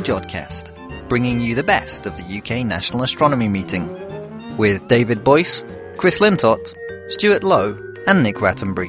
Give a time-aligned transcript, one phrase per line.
[0.00, 0.72] the Jodcast,
[1.10, 3.86] bringing you the best of the UK National Astronomy Meeting,
[4.56, 5.62] with David Boyce,
[5.98, 6.74] Chris Lintott,
[7.08, 8.88] Stuart Lowe, and Nick Rattenbury.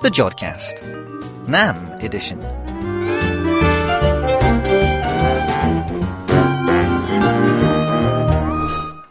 [0.00, 0.80] The Jodcast,
[1.48, 2.40] NAM edition.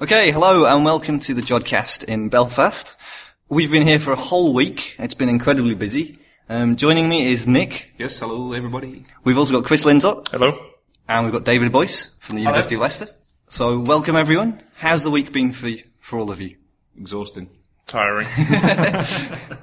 [0.02, 2.98] Okay, hello and welcome to the Jodcast in Belfast.
[3.48, 4.96] We've been here for a whole week.
[4.98, 6.18] It's been incredibly busy.
[6.50, 7.92] Um, joining me is Nick.
[8.00, 9.06] Yes, hello everybody.
[9.24, 10.30] We've also got Chris Lintott.
[10.30, 10.71] Hello.
[11.08, 13.08] And we've got David Boyce from the University of Leicester.
[13.48, 14.62] So welcome everyone.
[14.76, 16.56] How's the week been for you, for all of you?
[16.98, 17.50] Exhausting.
[17.88, 18.28] Tiring.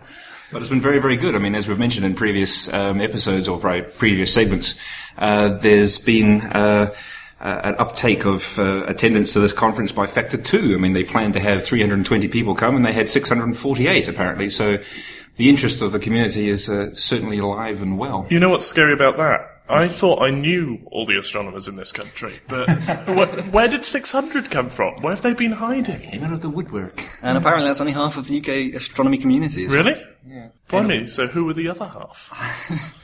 [0.50, 1.34] But it's been very, very good.
[1.34, 4.76] I mean, as we've mentioned in previous um, episodes or previous segments,
[5.18, 6.94] uh, there's been uh,
[7.40, 10.72] uh, an uptake of uh, attendance to this conference by factor two.
[10.74, 14.48] I mean, they planned to have 320 people come, and they had 648 apparently.
[14.48, 14.78] So,
[15.36, 18.26] the interest of the community is uh, certainly alive and well.
[18.28, 19.57] you know what's scary about that?
[19.70, 24.50] I thought I knew all the astronomers in this country, but wh- where did 600
[24.50, 25.02] come from?
[25.02, 26.00] Where have they been hiding?
[26.00, 27.04] Came out of the woodwork.
[27.22, 29.66] And apparently that's only half of the UK astronomy community.
[29.66, 29.84] as well.
[29.84, 30.02] Really?
[30.26, 30.48] Yeah.
[30.66, 31.06] Funny.
[31.06, 32.32] So who were the other half?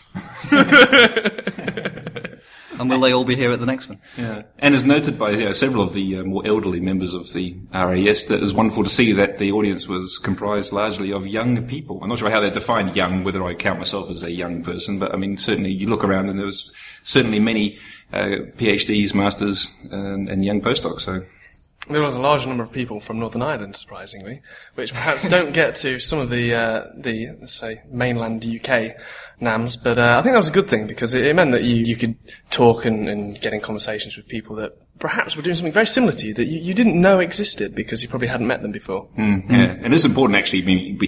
[2.78, 4.00] And will they all be here at the next one?
[4.16, 4.42] Yeah.
[4.58, 7.56] And as noted by you know, several of the uh, more elderly members of the
[7.72, 11.66] RAS, that it was wonderful to see that the audience was comprised largely of young
[11.66, 12.00] people.
[12.02, 14.98] I'm not sure how they define young, whether I count myself as a young person,
[14.98, 16.70] but I mean, certainly you look around and there was
[17.02, 17.78] certainly many
[18.12, 21.02] uh, PhDs, masters, and, and young postdocs.
[21.02, 21.24] So
[21.88, 24.40] There was a large number of people from Northern Ireland, surprisingly,
[24.74, 28.96] which perhaps don't get to some of the, uh, the say, mainland UK
[29.44, 31.62] NAMs, but uh, I think that was a good thing because it, it meant that
[31.62, 32.16] you, you could
[32.50, 36.12] talk and, and get in conversations with people that perhaps were doing something very similar
[36.12, 39.08] to you that you, you didn't know existed because you probably hadn't met them before.
[39.18, 40.98] Mm, yeah, and it's important actually being,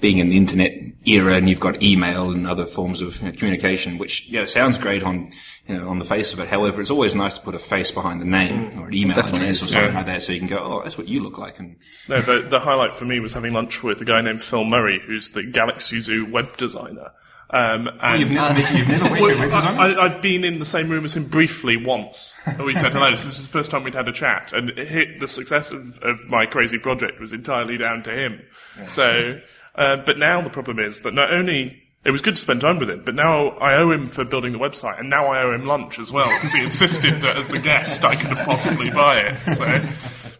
[0.00, 0.72] being in the internet
[1.04, 4.46] era, and you've got email and other forms of you know, communication, which you know
[4.46, 5.32] sounds great on
[5.66, 6.48] you know on the face of it.
[6.48, 9.48] However, it's always nice to put a face behind the name or an email Definitely
[9.48, 9.96] address or something yeah.
[9.96, 11.76] like that, so you can go, oh, that's what you look like, and
[12.08, 15.00] No, the, the highlight for me was having lunch with a guy named Phil Murray,
[15.06, 17.10] who's the Galaxy Zoo web designer.
[17.50, 19.92] Um, and you've never you've never your web I.
[19.92, 22.34] I, I'd been in the same room as him briefly once.
[22.46, 23.14] And we said hello.
[23.16, 24.52] So this is the first time we'd had a chat.
[24.52, 28.42] And it hit, the success of, of my crazy project was entirely down to him.
[28.88, 29.40] So,
[29.74, 32.78] uh, but now the problem is that not only it was good to spend time
[32.78, 35.54] with him, but now I owe him for building the website, and now I owe
[35.54, 39.20] him lunch as well because he insisted that as the guest I could possibly buy
[39.20, 39.38] it.
[39.54, 39.82] So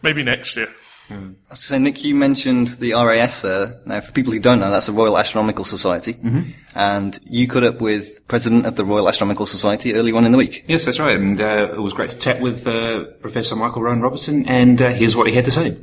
[0.02, 0.68] maybe next year.
[1.10, 3.78] I was going to say, Nick, you mentioned the RAS there.
[3.84, 6.14] Now, for people who don't know, that's the Royal Astronomical Society.
[6.14, 6.50] Mm-hmm.
[6.74, 10.38] And you caught up with President of the Royal Astronomical Society early on in the
[10.38, 10.64] week.
[10.66, 14.00] yes, that's right, and uh, it was great to chat with uh, Professor Michael Rowan
[14.00, 15.76] Robinson, and uh, here's what he had to say.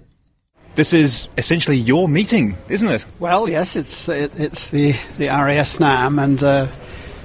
[0.73, 3.05] This is essentially your meeting, isn't it?
[3.19, 6.67] Well, yes, it's it, it's the the RAS NAM, and uh,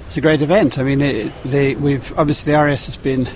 [0.05, 0.77] it's a great event.
[0.77, 3.27] I mean, it, the, we've obviously the RAS has been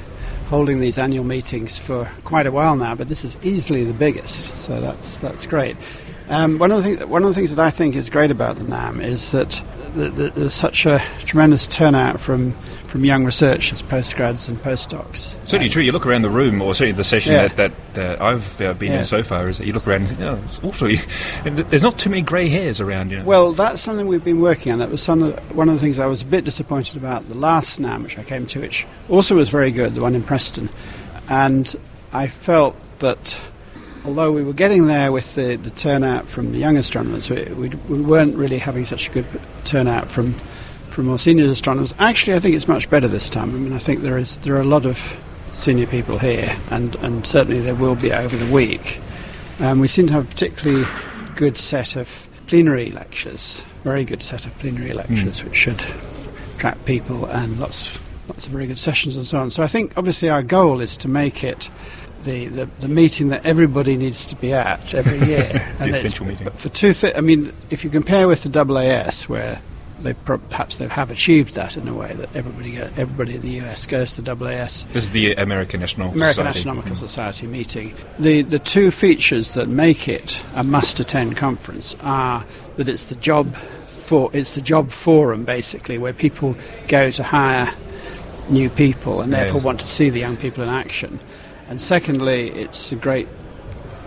[0.51, 4.55] holding these annual meetings for quite a while now, but this is easily the biggest,
[4.57, 5.77] so that's that's great.
[6.27, 8.57] Um, one of the things one of the things that I think is great about
[8.57, 9.63] the NAM is that
[9.95, 12.53] the, the, there's such a tremendous turnout from
[12.91, 15.37] from young researchers, postgrads, and postdocs.
[15.47, 15.81] Certainly true.
[15.81, 17.47] You look around the room, or certainly the session Yeah.
[17.47, 18.97] that, that, that I've uh, been Yeah.
[18.99, 20.99] in so far, is that you look around and think, oh, it's awfully.
[21.45, 23.23] There's not too many grey hairs around, you know.
[23.23, 24.79] Well, that's something we've been working on.
[24.79, 27.29] That was some of the, one of the things I was a bit disappointed about
[27.29, 30.21] the last NAM, which I came to, which also was very good, the one in
[30.21, 30.69] Preston.
[31.29, 31.73] And
[32.11, 33.39] I felt that
[34.03, 37.69] although we were getting there with the, the turnout from the young astronomers, we, we,
[37.69, 39.25] we weren't really having such a good
[39.63, 40.35] turnout from,
[40.91, 41.93] from more senior astronomers.
[41.99, 43.49] Actually, I think it's much better this time.
[43.55, 44.97] I mean, I think there is there are a lot of
[45.53, 48.99] senior people here, and, and certainly there will be over the week.
[49.59, 50.85] Um, we seem to have a particularly
[51.35, 55.81] good set of plenary lectures, very good set of plenary lectures, which should
[56.55, 57.97] attract people and lots,
[58.27, 59.51] lots of very good sessions and so on.
[59.51, 61.69] So I think obviously our goal is to make it
[62.23, 65.67] the, the, the meeting that everybody needs to be at every year.
[65.79, 66.45] And essential meeting.
[66.45, 69.59] But for two, thi- I mean, if you compare with the AAS, where
[70.03, 73.41] they pro- perhaps they have achieved that in a way that everybody go, everybody in
[73.41, 74.87] the US goes to AAS.
[74.93, 76.59] this is the American National American Society.
[76.59, 77.05] Astronomical mm-hmm.
[77.05, 77.95] Society meeting.
[78.19, 82.45] The the two features that make it a must-attend conference are
[82.75, 83.55] that it's the job
[84.05, 86.55] for it's the job forum basically where people
[86.87, 87.73] go to hire
[88.49, 89.63] new people and therefore Yes.
[89.63, 91.19] want to see the young people in action.
[91.69, 93.27] And secondly, it's a great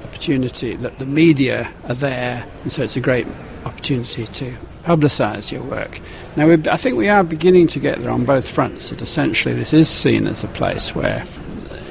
[0.05, 3.27] opportunity that the media are there, and so it's a great
[3.65, 6.01] opportunity to publicise your work.
[6.37, 8.91] Now, I think we are beginning to get there on both fronts.
[8.91, 11.25] That essentially this is seen as a place where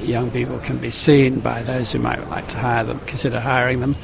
[0.02, 3.80] young people can be seen by those who might like to hire them, consider hiring
[3.80, 3.96] them,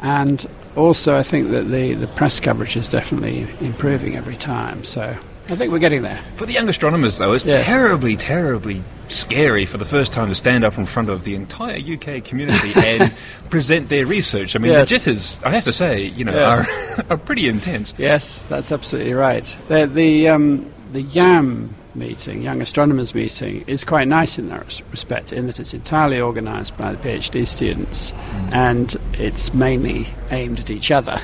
[0.00, 0.46] and
[0.76, 4.84] also I think that the, the press coverage is definitely improving every time.
[4.84, 5.16] So
[5.50, 6.20] I think we're getting there.
[6.36, 7.62] For the young astronomers, though, it's Yeah.
[7.62, 11.78] terribly, terribly scary for the first time to stand up in front of the entire
[11.78, 13.12] UK community and
[13.48, 14.54] present their research.
[14.54, 14.88] I mean, Yes.
[14.88, 16.48] the jitters, I have to say, you know, Yeah.
[16.48, 16.66] are,
[17.10, 17.94] are pretty intense.
[17.96, 19.56] Yes, that's absolutely right.
[19.68, 25.32] The the, um, the YAM meeting, Young Astronomers meeting, is quite nice in that respect,
[25.32, 28.12] in that it's entirely organised by the PhD students,
[28.52, 31.18] and it's mainly aimed at each other.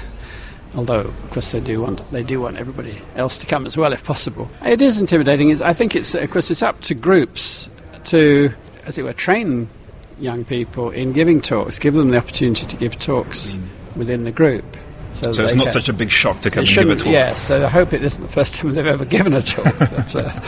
[0.77, 3.93] Although, of course, they do want they do want everybody else to come as well,
[3.93, 4.51] if possible.
[4.65, 5.51] It is intimidating.
[5.51, 7.69] It's, I think it's of course it's up to groups
[8.05, 8.53] to,
[8.85, 9.69] as it were, train
[10.19, 13.59] young people in giving talks, give them the opportunity to give talks
[13.97, 14.65] within the group.
[15.13, 17.07] So, So it's not can- such a big shock to come and give a talk.
[17.07, 17.41] yes.
[17.41, 19.79] So I hope it isn't the first time they've ever given a talk.
[19.79, 20.41] But, uh,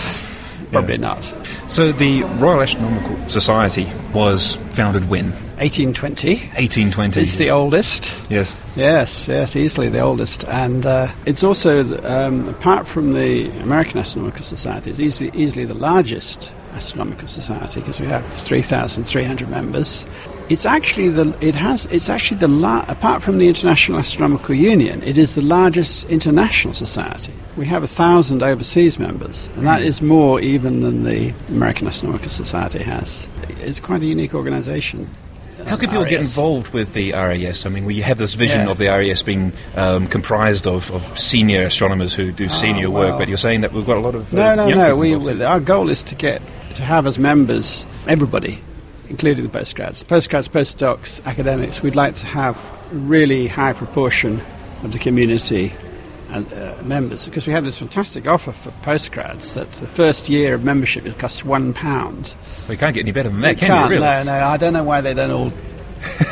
[0.72, 1.32] probably not.
[1.68, 5.32] So the Royal Astronomical Society was founded when?
[5.58, 6.36] 1820.
[6.36, 7.20] 1820.
[7.22, 8.12] It's the oldest.
[8.28, 8.56] Yes.
[8.76, 14.42] Yes, yes, easily the oldest, and uh, it's also, um, apart from the American Astronomical
[14.44, 20.06] Society, it's easily, easily the largest astronomical society because we have 3,300 members.
[20.48, 25.02] It's actually the it has it's actually the la- apart from the International Astronomical Union,
[25.02, 27.32] it is the largest international society.
[27.56, 32.28] We have a thousand overseas members, and that is more even than the American Astronomical
[32.28, 33.26] Society has.
[33.60, 35.08] It's quite a unique organisation.
[35.66, 37.66] How can people get involved with the RAS?
[37.66, 38.70] I mean, we have this vision Yeah.
[38.70, 43.08] of the RAS being um, comprised of, of senior astronomers who do senior work, Oh,
[43.10, 43.18] well.
[43.18, 44.94] but you're saying that we've got a lot of uh, No, no, no.
[44.96, 46.40] We, we, our goal is to get
[46.76, 48.60] to have as members everybody,
[49.08, 51.82] including the postgrads, postgrads, postdocs, academics.
[51.82, 52.56] We'd like to have
[52.92, 54.40] a really high proportion
[54.82, 55.72] of the community
[56.30, 60.64] uh, members because we have this fantastic offer for postgrads that the first year of
[60.64, 62.34] membership it costs one pound.
[62.68, 63.90] We can't get any better than that, can you?
[63.90, 64.02] Really?
[64.02, 64.32] No, no.
[64.32, 65.52] I don't know why they don't all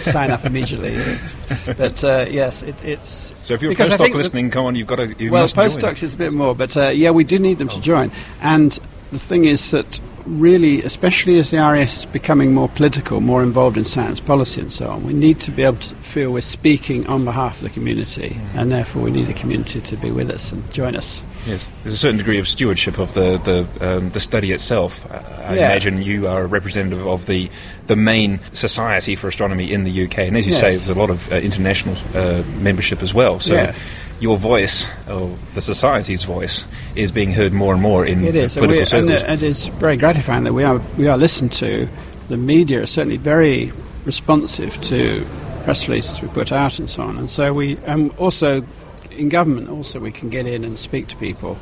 [0.01, 0.97] sign up immediately.
[1.77, 4.97] But uh, yes, it, it's So if you're a postdoc listening, come on, you've got
[4.97, 5.15] to.
[5.19, 5.69] You well, must join.
[5.69, 8.11] postdocs is a bit more, but uh, yeah, we do need them to join.
[8.41, 8.79] And
[9.13, 13.77] the thing is that really, especially as the RAS is becoming more political, more involved
[13.77, 17.07] in science policy and so on, we need to be able to feel we're speaking
[17.07, 20.51] on behalf of the community, and therefore we need the community to be with us
[20.53, 21.23] and join us.
[21.47, 25.07] Yes, there's a certain degree of stewardship of the the, um, the study itself.
[25.11, 25.67] I, I Yeah.
[25.67, 27.51] imagine you are a representative of the
[27.87, 30.61] the main society for astronomy in the UK, and as you Yes.
[30.61, 33.41] say, there's a lot of uh, international uh, membership as well.
[33.41, 33.55] So.
[33.55, 33.75] Yeah.
[34.21, 36.65] Your voice, or the society's voice,
[36.95, 39.43] is being heard more and more in It is, political we, and circles.
[39.43, 41.89] it is very gratifying that we are we are listened to.
[42.29, 43.73] The media are certainly very
[44.05, 45.25] responsive to
[45.65, 47.19] press releases we put out and so on.
[47.19, 48.65] And so we, and also
[49.11, 51.59] in government, also we can get in and speak to people.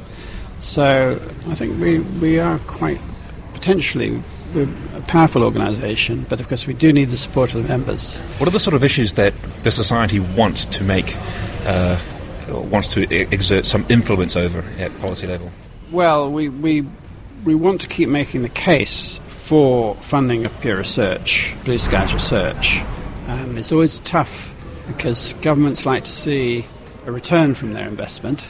[0.60, 3.00] So I think we we are quite
[3.54, 4.22] potentially
[4.54, 8.18] we're a powerful organisation, but of course we do need the support of the members.
[8.38, 9.32] What are the sort of issues that
[9.62, 11.16] the society wants to make,
[11.64, 11.98] uh,
[12.60, 13.02] wants to
[13.32, 15.50] exert some influence over at policy level?
[15.90, 16.86] Well, we, we,
[17.44, 22.80] we want to keep making the case for funding of peer research, blue skies research.
[23.28, 24.54] Um, it's always tough
[24.86, 26.64] because governments like to see
[27.06, 28.48] a return from their investment,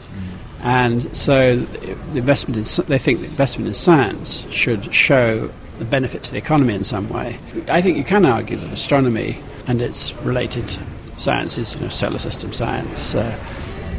[0.62, 6.22] and so the investment in, they think the investment in science should show the benefit
[6.24, 7.38] to the economy in some way.
[7.68, 10.70] I think you can argue that astronomy and its related
[11.16, 13.36] sciences, you know, solar system science, uh,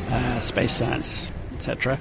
[0.10, 1.98] uh, space science, etc.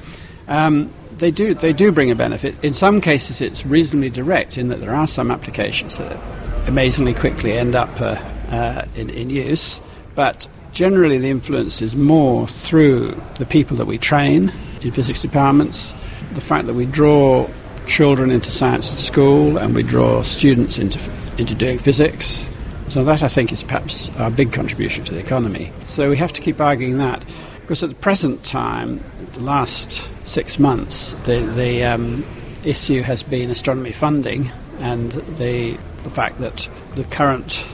[0.48, 2.54] Um, they do they do bring a benefit.
[2.62, 6.18] In some cases, it's reasonably direct in that there are some applications that
[6.66, 8.16] amazingly quickly end up uh,
[8.50, 9.80] uh, in, in use,
[10.14, 15.94] but generally the influence is more through the people that we train in physics departments,
[16.32, 17.48] the fact that we draw
[17.86, 20.98] children into science at school and we draw students into
[21.38, 22.46] into doing physics.
[22.88, 25.72] So that I think is perhaps our big contribution to the economy.
[25.84, 27.24] So we have to keep arguing that.
[27.62, 29.02] Because at the present time,
[29.32, 32.24] the last six months, the, the um,
[32.64, 37.64] issue has been astronomy funding and the, the fact that the current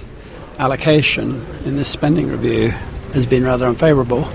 [0.58, 2.68] allocation in this spending review
[3.12, 4.28] has been rather unfavourable.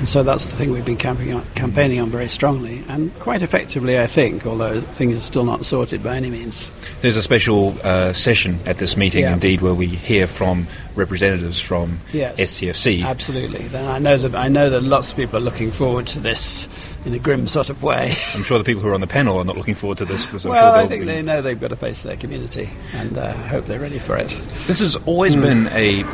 [0.00, 3.42] And so that's the thing we've been campaigning on, campaigning on very strongly and quite
[3.42, 6.72] effectively, I think, although things are still not sorted by any means.
[7.02, 9.34] There's a special uh, session at this meeting, Yeah.
[9.34, 12.38] indeed, where we hear from representatives from Yes.
[12.40, 13.04] STFC.
[13.04, 13.68] Absolutely.
[13.76, 16.66] I know that I know that lots of people are looking forward to this
[17.04, 18.14] in a grim sort of way.
[18.34, 20.24] I'm sure the people who are on the panel are not looking forward to this
[20.24, 22.70] because I'm well, sure I think be- they know they've got to face their community,
[22.94, 24.30] and uh, hope they're ready for it.
[24.66, 25.42] This has always Hmm.
[25.42, 26.04] been a,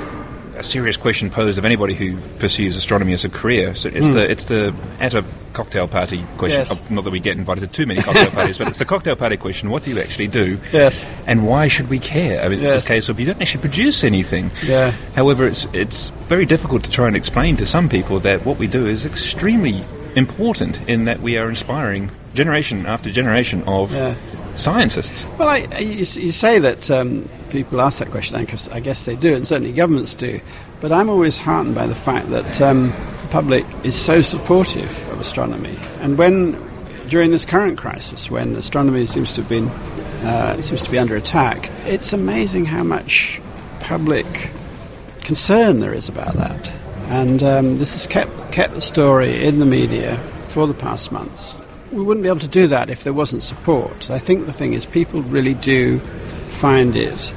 [0.56, 3.74] a serious question posed of anybody who pursues astronomy as a career.
[3.74, 6.60] So it's the it's the at a cocktail party question.
[6.60, 6.70] Yes.
[6.70, 9.16] Uh, Not that we get invited to too many cocktail parties, but it's the cocktail
[9.16, 9.70] party question.
[9.70, 10.58] What do you actually do?
[10.72, 11.04] Yes.
[11.26, 12.42] And why should we care?
[12.44, 12.80] I mean, it's Yes.
[12.82, 14.50] this case of you don't actually produce anything.
[14.64, 14.90] Yeah.
[15.14, 18.66] However, it's it's very difficult to try and explain to some people that what we
[18.66, 19.82] do is extremely
[20.16, 24.14] important in that we are inspiring generation after generation of Yeah.
[24.54, 25.26] scientists.
[25.38, 29.16] Well, I- you, you say that um, people ask that question, because I guess they
[29.16, 30.40] do, and certainly governments do.
[30.80, 32.90] But I'm always heartened by the fact that um,
[33.22, 35.76] the public is so supportive of astronomy.
[36.00, 36.52] And when,
[37.08, 39.68] during this current crisis, when astronomy seems to have been
[40.26, 43.40] uh, seems to be under attack, it's amazing how much
[43.80, 44.26] public
[45.22, 46.72] concern there is about that.
[47.08, 51.54] And um, this has kept, kept the story in the media for the past months.
[51.92, 54.10] We wouldn't be able to do that if there wasn't support.
[54.10, 56.00] I think the thing is, people really do
[56.60, 57.32] find it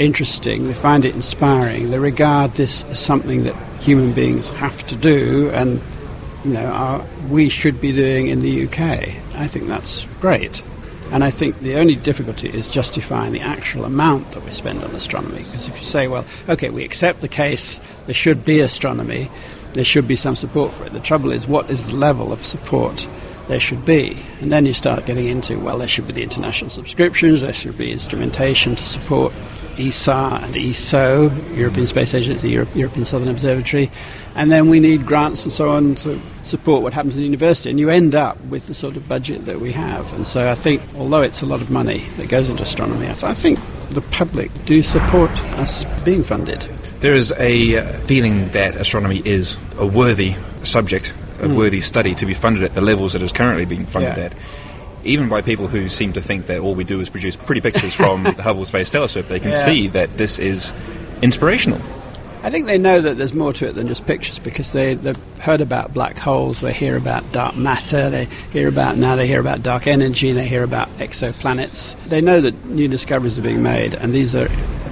[0.00, 4.96] interesting, they find it inspiring, they regard this as something that human beings have to
[4.96, 5.80] do and
[6.44, 8.80] you know, are, we should be doing in the UK.
[9.34, 10.62] I think that's great.
[11.12, 14.94] And I think the only difficulty is justifying the actual amount that we spend on
[14.94, 15.42] astronomy.
[15.42, 19.30] Because if you say, well, okay, we accept the case, there should be astronomy,
[19.74, 20.92] there should be some support for it.
[20.92, 23.06] The trouble is, what is the level of support
[23.50, 24.16] there should be?
[24.40, 27.76] And then you start getting into, well, there should be the international subscriptions, there should
[27.76, 29.32] be instrumentation to support
[29.76, 33.90] ESA and ESO, European Space Agency, Europe, European Southern Observatory,
[34.36, 37.70] and then we need grants and so on to support what happens in the university,
[37.70, 40.12] and you end up with the sort of budget that we have.
[40.12, 43.14] And so I think, although it's a lot of money that goes into astronomy, I
[43.22, 43.58] I think
[43.90, 46.60] the public do support us being funded.
[47.00, 51.56] There is a uh, feeling that astronomy is a worthy subject, a hmm.
[51.56, 54.24] worthy study to be funded at the levels it is currently being funded Yeah.
[54.24, 54.32] at.
[55.02, 57.94] Even by people who seem to think that all we do is produce pretty pictures
[57.94, 59.64] from the Hubble Space Telescope, they can Yeah.
[59.64, 60.72] see that this is
[61.22, 61.80] inspirational.
[62.42, 65.18] I think they know that there's more to it than just pictures because they, they've
[65.40, 69.40] heard about black holes, they hear about dark matter, they hear about now they hear
[69.40, 72.02] about dark energy, they hear about exoplanets.
[72.06, 74.48] They know that new discoveries are being made, and these are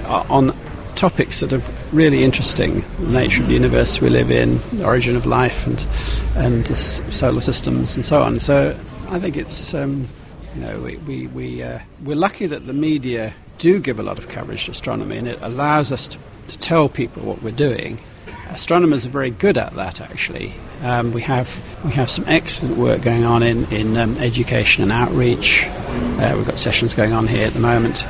[0.07, 0.55] on
[0.99, 5.15] topics that are really interesting the nature of the universe we live in, the origin
[5.15, 5.85] of life, and,
[6.35, 8.39] and solar systems, and so on.
[8.39, 8.77] So
[9.09, 9.73] I think it's.
[9.73, 10.07] Um,
[10.55, 14.17] you know, we, we, we, uh, we're lucky that the media do give a lot
[14.17, 17.99] of coverage to astronomy and it allows us to, to tell people what we're doing.
[18.49, 20.53] Astronomers are very good at that, actually.
[20.81, 24.91] Um, we, have, we have some excellent work going on in, in um, education and
[24.91, 25.67] outreach.
[25.67, 28.07] Uh, we've got sessions going on here at the moment.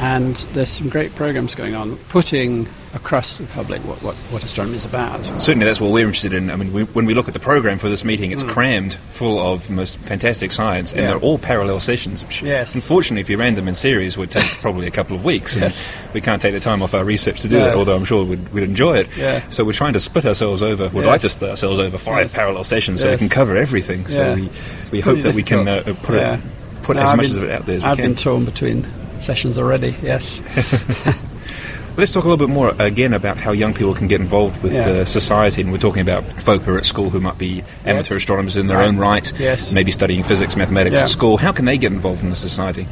[0.00, 4.76] And there's some great programs going on putting across the public what, what, what astronomy
[4.76, 5.24] is about.
[5.40, 6.50] Certainly, that's what we're interested in.
[6.50, 9.38] I mean, we, when we look at the program for this meeting, it's crammed full
[9.40, 11.06] of most fantastic science, and Hmm.
[11.06, 12.24] They're all parallel sessions.
[12.24, 12.74] Which, Yes.
[12.74, 15.56] unfortunately, if you ran them in series, would take probably a couple of weeks.
[15.56, 15.92] Yes.
[16.12, 17.64] We can't take the time off our research to do No.
[17.66, 19.08] that, although I'm sure we'd, we'd enjoy it.
[19.16, 19.48] Yeah.
[19.48, 20.88] So we're trying to split ourselves over.
[20.88, 21.06] We'd Yes.
[21.06, 22.32] like to split ourselves over five Yes.
[22.34, 24.06] parallel sessions so we can cover everything.
[24.06, 24.34] So Yeah.
[24.34, 24.50] we,
[24.92, 26.34] we hope that we can uh, put Yeah.
[26.34, 26.40] it,
[26.82, 27.90] put No, as I've much been- of it out there as we can.
[27.90, 28.86] I've been torn between
[29.24, 30.40] sessions already, yes.
[31.96, 34.72] Let's talk a little bit more again about how young people can get involved with
[34.72, 34.86] Yeah.
[34.88, 35.62] uh, society.
[35.62, 38.66] And we're talking about folk who are at school who might be amateur astronomers in
[38.66, 38.88] their Right.
[38.88, 39.72] own right, Yes.
[39.72, 41.02] maybe studying physics, mathematics Yeah.
[41.02, 41.36] at school.
[41.36, 42.88] How can they get involved in the society?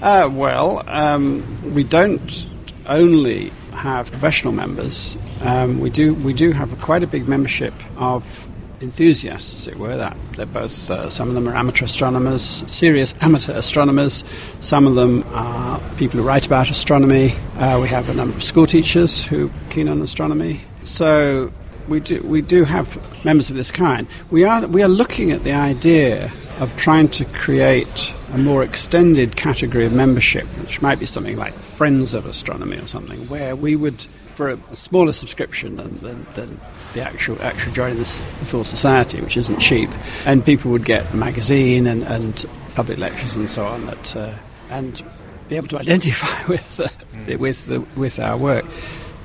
[0.00, 1.42] Uh, well, um,
[1.74, 2.46] we don't
[2.86, 5.18] only have professional members.
[5.44, 8.48] Um, we do we do have a, quite a big membership of
[8.80, 9.96] enthusiasts, as it were.
[9.96, 14.24] That they're both uh, some of them are amateur astronomers, serious amateur astronomers.
[14.60, 17.34] Some of them are people who write about astronomy.
[17.56, 20.60] Uh, we have a number of school teachers who are keen on astronomy.
[20.84, 21.52] So
[21.88, 24.06] we do we do have members of this kind.
[24.30, 29.34] We are we are looking at the idea of trying to create a more extended
[29.34, 33.76] category of membership, which might be something like Friends of Astronomy or something, where we
[33.76, 34.06] would,
[34.40, 36.60] for a, a smaller subscription than, than, than
[36.94, 39.90] the actual actual joining the, s- society, which isn't cheap,
[40.24, 44.32] and people would get a magazine and, and public lectures and so on, that, uh,
[44.70, 45.04] and
[45.50, 46.88] be able to identify with uh,
[47.36, 48.64] with the, with our work.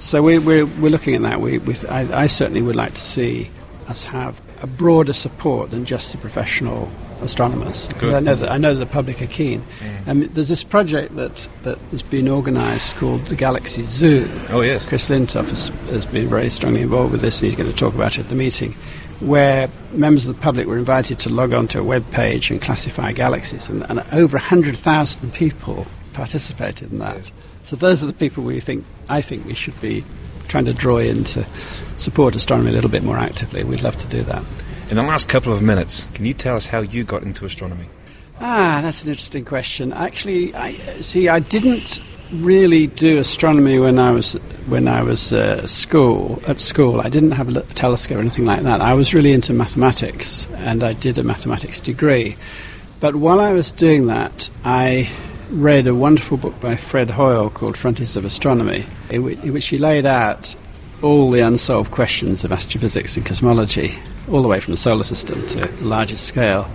[0.01, 1.39] So we, we're we're looking at that.
[1.39, 3.50] We, we I, I certainly would like to see
[3.88, 6.91] us have a broader support than just the professional
[7.22, 7.88] astronomers.
[7.88, 9.65] Because I know that I know the public are keen.
[10.07, 14.29] Um, there's this project that that has been organised called the Galaxy Zoo.
[14.50, 14.88] Oh, yes.
[14.88, 17.93] Chris Lintott has, has been very strongly involved with this, and he's going to talk
[17.93, 18.74] about it at the meeting.
[19.22, 22.62] Where members of the public were invited to log on to a web page and
[22.62, 27.31] classify galaxies, and, and over 100,000 people participated in that.
[27.63, 30.03] So those are the people we think I think we should be
[30.48, 31.45] trying to draw in to
[31.98, 33.63] support astronomy a little bit more actively.
[33.63, 34.43] We'd love to do that.
[34.88, 37.88] In the last couple of minutes, can you tell us how you got into astronomy?
[38.39, 39.92] Ah, that's an interesting question.
[39.92, 41.27] Actually, I see.
[41.27, 42.01] I didn't
[42.32, 44.34] really do astronomy when I was
[44.68, 47.01] when I was uh, school at school.
[47.01, 48.80] I didn't have a telescope or anything like that.
[48.80, 52.38] I was really into mathematics, and I did a mathematics degree.
[53.00, 55.10] But while I was doing that, I
[55.50, 60.06] read a wonderful book by Fred Hoyle called Frontiers of Astronomy, in which he laid
[60.06, 60.56] out
[61.01, 63.98] all the unsolved questions of astrophysics and cosmology,
[64.32, 66.67] all the way from the solar system to larger scale.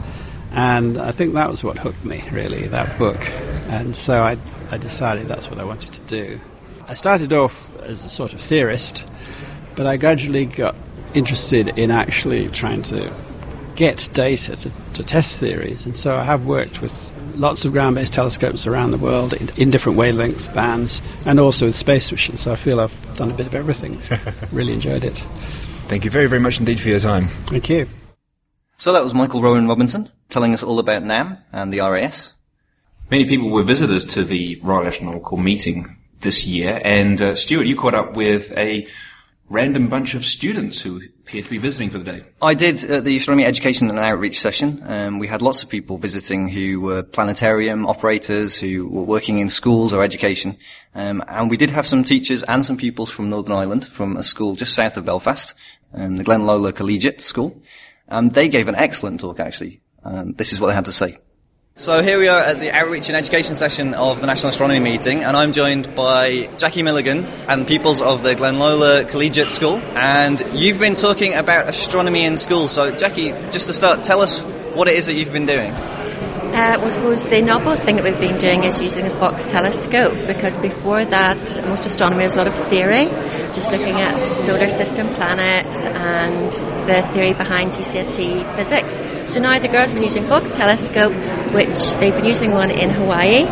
[0.52, 3.24] And I think that was what hooked me, really, that book.
[3.68, 4.36] And so I,
[4.70, 6.40] I decided that's what I wanted to do.
[6.88, 9.08] I started off as a sort of theorist,
[9.76, 10.74] but I gradually got
[11.14, 13.12] interested in actually trying to
[13.76, 15.86] get data to, to test theories.
[15.86, 19.48] And so I have worked with lots of ground based telescopes around the world in,
[19.56, 22.40] in, different wavelength bands and also with space missions.
[22.40, 24.00] So I feel I've done a bit of everything.
[24.52, 25.22] really enjoyed it.
[25.90, 27.26] Thank you very, very much indeed for your time.
[27.26, 27.88] Thank you.
[28.76, 32.32] So that was Michael Rowan Robinson telling us all about NAM and the RAS.
[33.10, 37.74] Many people were visitors to the Royal Astronomical meeting this year, and uh, Stuart, you
[37.74, 38.86] caught up with a
[39.48, 42.24] random bunch of students who appeared to be visiting for the day.
[42.40, 44.80] I did uh, the astronomy education and outreach session.
[44.86, 49.48] Um, we had lots of people visiting who were planetarium operators, who were working in
[49.48, 50.56] schools or education.
[50.94, 54.22] Um, and we did have some teachers and some pupils from Northern Ireland, from a
[54.22, 55.54] school just south of Belfast,
[55.94, 57.60] um, the Glenlola Collegiate School.
[58.08, 59.80] And they gave an excellent talk, actually.
[60.04, 61.18] Um, this is what they had to say.
[61.76, 65.22] So here we are at the Outreach and Education session of the National Astronomy Meeting,
[65.24, 69.78] and I'm joined by Jackie Milligan and pupils of the Glen Glenlola Collegiate School.
[69.94, 72.68] And you've been talking about astronomy in school.
[72.68, 74.40] So, Jackie, just to start, tell us
[74.74, 75.72] what it is that you've been doing.
[76.50, 79.48] Uh, well, I suppose the novel thing that we've been doing is using the Faulkes
[79.48, 83.06] telescope because before that, most astronomy was a lot of theory,
[83.54, 86.52] just looking at solar system planets and
[86.88, 89.00] the theory behind GCSE physics.
[89.32, 91.12] So now the girls have been using Faulkes telescope,
[91.54, 93.46] which they've been using one in Hawaii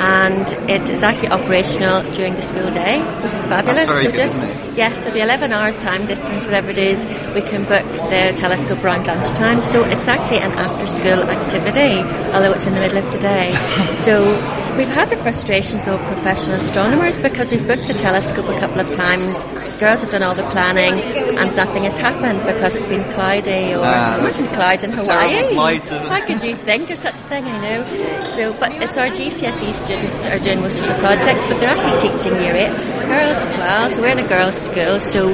[0.00, 3.88] and it is actually operational during the school day, which is fabulous.
[3.88, 4.40] so good, just
[4.76, 7.04] yes, so the 11 hours time difference, whatever it is,
[7.34, 9.62] we can book the telescope around lunchtime.
[9.62, 12.02] So it's actually an after-school activity,
[12.32, 13.54] although it's in the middle of the day.
[13.98, 14.24] so
[14.76, 18.80] we've had the frustrations though of professional astronomers because we've booked the telescope a couple
[18.80, 19.42] of times.
[19.80, 21.00] Girls have done all the planning,
[21.36, 25.52] and nothing has happened because it's been cloudy or uh, imagine clouds in Hawaii.
[25.54, 27.44] How could you think of such a thing?
[27.44, 28.28] I know.
[28.28, 31.98] So, but it's our GCSE students are doing most of the projects, but they're actually
[32.08, 33.90] teaching year eight girls as well.
[33.90, 35.28] So we're in a girls' school, so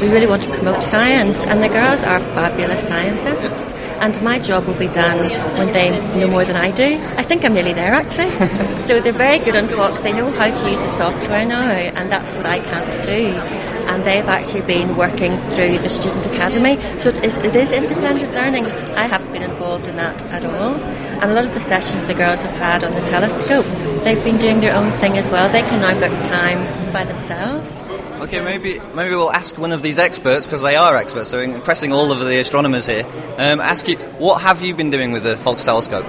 [0.00, 3.72] we really want to promote science, and the girls are fabulous scientists.
[4.00, 6.98] And my job will be done when they know more than I do.
[7.16, 8.30] I think I'm nearly there actually.
[8.82, 10.02] so they're very good on Faulkes.
[10.02, 14.02] They know how to use the software now, and that's what I can't do and
[14.04, 16.76] they've actually been working through the Student Academy.
[17.00, 18.64] So it is, it is independent learning.
[18.96, 20.74] I haven't been involved in that at all.
[21.20, 23.66] And a lot of the sessions the girls have had on the telescope,
[24.04, 25.48] they've been doing their own thing as well.
[25.48, 27.82] They can now book time by themselves.
[27.82, 28.44] Okay, so.
[28.44, 31.30] maybe maybe we'll ask one of these experts because they are experts.
[31.30, 33.04] So impressing all of the astronomers here.
[33.38, 36.06] Um, ask you, what have you been doing with the Faulkes telescope?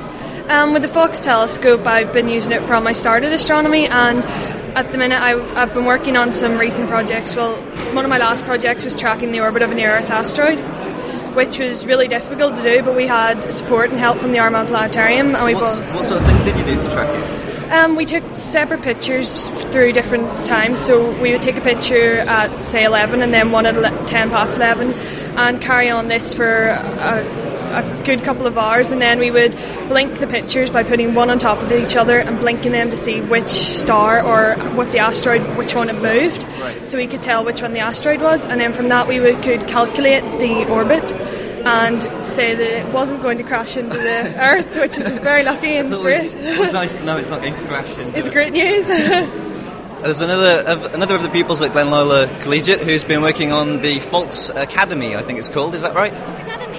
[0.49, 4.23] Um, with the Faulkes telescope, I've been using it from I started astronomy, and
[4.75, 7.35] at the minute I, have been working on some recent projects.
[7.35, 7.55] Well,
[7.95, 10.59] one of my last projects was tracking the orbit of a near Earth asteroid,
[11.35, 14.67] which was really difficult to do, but we had support and help from the Armagh
[14.67, 15.31] Planetarium.
[15.31, 17.44] So and what, what sort of things did you do to track it?
[17.69, 20.79] Um, we took separate pictures through different times.
[20.79, 24.57] So we would take a picture at say 11 and then one at 10 past
[24.57, 24.93] 11
[25.37, 29.51] and carry on this for a, a good couple of hours and then we would
[29.89, 32.97] blink the pictures by putting one on top of each other and blinking them to
[32.97, 36.87] see which star or what the asteroid which one had moved right.
[36.87, 39.41] so we could tell which one the asteroid was and then from that we would,
[39.43, 41.03] could calculate the orbit
[41.65, 45.75] and say that it wasn't going to crash into the Earth, which is very lucky
[45.75, 46.33] and great.
[46.33, 48.87] It's nice to know it's not going to crash into It's great news.
[50.05, 53.99] There's another of, another of the pupils at Glenlola Collegiate who's been working on the
[53.99, 55.73] Faulkes Academy, I think it's called.
[55.73, 56.13] Is that right?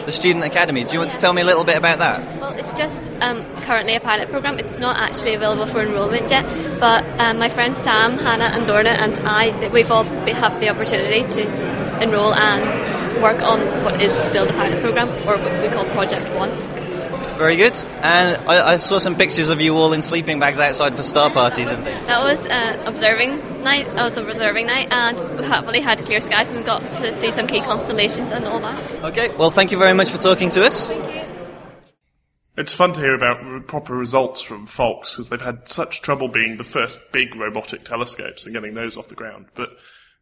[0.06, 0.84] The Student Academy.
[0.84, 1.16] Do you want yeah.
[1.16, 2.40] to tell me a little bit about that?
[2.40, 4.60] Well, it's just um, currently a pilot program.
[4.60, 6.44] It's not actually available for enrolment yet,
[6.78, 11.28] but um, my friends Sam, Hannah, and Lorna and I, we've all have the opportunity
[11.32, 15.84] to enrol and work on what is still the pilot program, or what we call
[15.86, 16.50] Project One.
[17.38, 17.76] Very good.
[18.00, 21.28] And I, I, saw some pictures of you all in sleeping bags outside for star
[21.30, 22.06] parties and things.
[22.06, 23.86] That was uh, observing night.
[23.92, 27.30] That was observing night, and we happily had clear skies, and we got to see
[27.32, 29.04] some key constellations and all that.
[29.04, 29.28] Okay.
[29.36, 30.86] Well, thank you very much for talking to us.
[30.86, 31.16] Thank you.
[32.56, 36.56] It's fun to hear about proper results from Faulkes because they've had such trouble being
[36.56, 39.46] the first big robotic telescopes and getting those off the ground.
[39.54, 39.76] But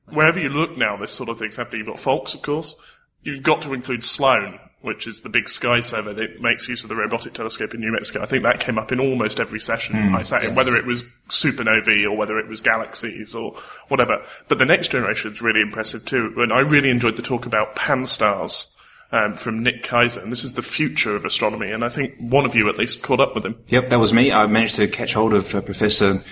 [0.09, 1.81] wherever you look now, this sort of thing's happening.
[1.81, 2.77] You've got Faulkes, of course.
[3.23, 6.91] You've got to include Sloan, which is the big sky survey that makes use of
[6.91, 8.23] the robotic telescope in New Mexico.
[8.23, 10.51] I think that came up in almost every session mm, I sat yes.
[10.51, 13.57] in, whether it was supernovae or whether it was galaxies or
[13.89, 14.23] whatever.
[14.49, 16.35] But the next generation is really impressive too.
[16.37, 18.71] And I really enjoyed the talk about Pan-STARRS.
[19.13, 21.71] Um, from Nick Kaiser, and this is the future of astronomy.
[21.71, 23.57] And I think one of you at least caught up with him.
[23.69, 24.33] Yep, that was me.
[24.33, 26.25] I managed to catch hold of uh, Professor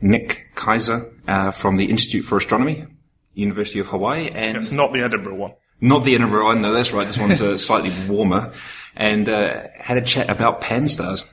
[0.00, 2.86] Nick Kaiser uh, from the Institute for Astronomy
[3.34, 5.52] University of Hawaii, and it's not the Edinburgh one.
[5.80, 7.06] Not the Edinburgh one, no, that's right.
[7.06, 8.52] This one's uh, slightly warmer.
[8.96, 11.24] And uh, had a chat about Pan-STARRS.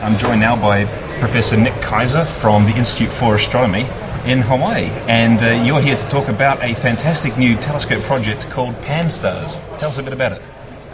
[0.00, 0.84] I'm joined now by
[1.20, 3.82] Professor Nick Kaiser from the Institute for Astronomy
[4.24, 4.86] in Hawaii.
[5.08, 9.60] And uh, you're here to talk about a fantastic new telescope project called Pan-STARRS.
[9.78, 10.42] Tell us a bit about it.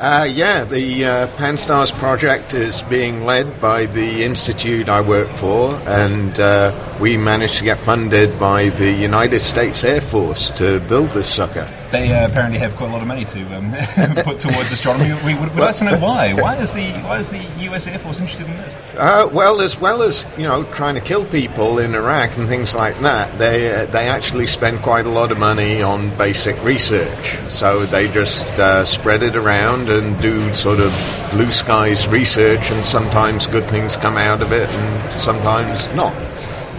[0.02, 5.76] Uh, yeah, the uh, Pan-STARRS project is being led by the institute I work for,
[5.86, 11.10] and uh, we managed to get funded by the United States Air Force to build
[11.10, 11.68] this sucker.
[11.92, 13.70] They uh, apparently have quite a lot of money to um,
[14.24, 15.12] put towards astronomy.
[15.26, 16.32] We would, would like to know why.
[16.32, 17.86] Why is the why is the U.S.
[17.86, 18.74] Air Force interested in this?
[18.96, 22.74] Uh, well, as well as you know, trying to kill people in Iraq and things
[22.74, 27.36] like that, they uh, they actually spend quite a lot of money on basic research.
[27.50, 30.92] So they just uh, spread it around and do sort of
[31.30, 36.14] blue skies research, and sometimes good things come out of it, and sometimes not.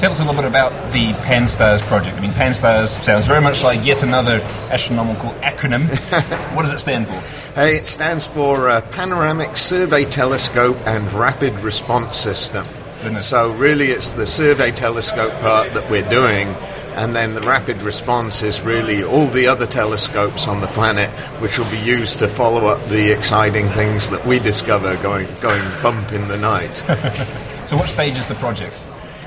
[0.03, 2.17] Tell us a little bit about the Pan-STARRS project.
[2.17, 5.87] I mean, Pan-STARRS sounds very much like yet another astronomical acronym.
[6.53, 7.13] what does it stand for?
[7.55, 12.65] Hey, it stands for uh, Panoramic Survey Telescope and Rapid Response System.
[13.01, 13.27] Goodness.
[13.27, 16.49] So really, it's the survey telescope part that we're doing,
[16.97, 21.57] and then the rapid response is really all the other telescopes on the planet, which
[21.57, 26.11] will be used to follow up the exciting things that we discover going going bump
[26.11, 26.83] in the night.
[27.65, 28.77] So, what stage is the project?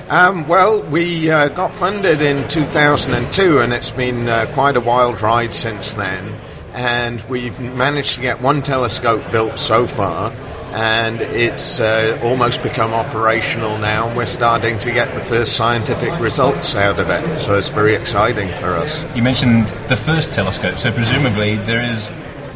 [0.08, 5.20] Um, well, we uh, got funded in 2002, and it's been uh, quite a wild
[5.20, 6.32] ride since then.
[6.74, 10.32] And we've managed to get one telescope built so far,
[10.72, 14.06] and it's uh, almost become operational now.
[14.06, 17.96] And we're starting to get the first scientific results out of it, so it's very
[17.96, 19.02] exciting for us.
[19.16, 22.08] You mentioned the first telescope, so presumably there is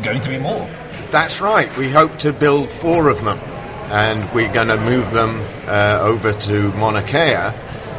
[0.05, 0.71] going to be more.
[1.11, 1.77] That's right.
[1.77, 3.41] We hope to build four of them,
[3.91, 7.53] and we're going to move them uh, over to Mauna Kea,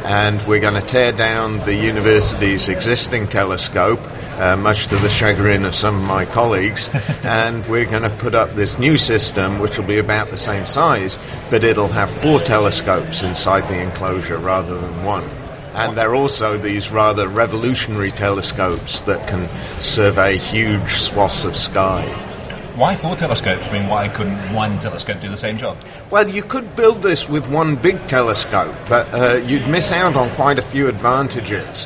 [0.04, 4.00] and we're going to tear down the university's existing telescope.
[4.38, 6.88] Uh, much to the chagrin of some of my colleagues,
[7.22, 10.64] and we're going to put up this new system, which will be about the same
[10.64, 11.18] size,
[11.50, 15.28] but it'll have four telescopes inside the enclosure rather than one.
[15.74, 19.48] And they're also these rather revolutionary telescopes that can
[19.80, 22.31] survey huge swaths of sky.
[22.76, 23.68] Why four telescopes?
[23.68, 25.76] I mean, why couldn't one telescope do the same job?
[26.10, 30.30] Well, you could build this with one big telescope, but uh, you'd miss out on
[30.30, 31.84] quite a few advantages.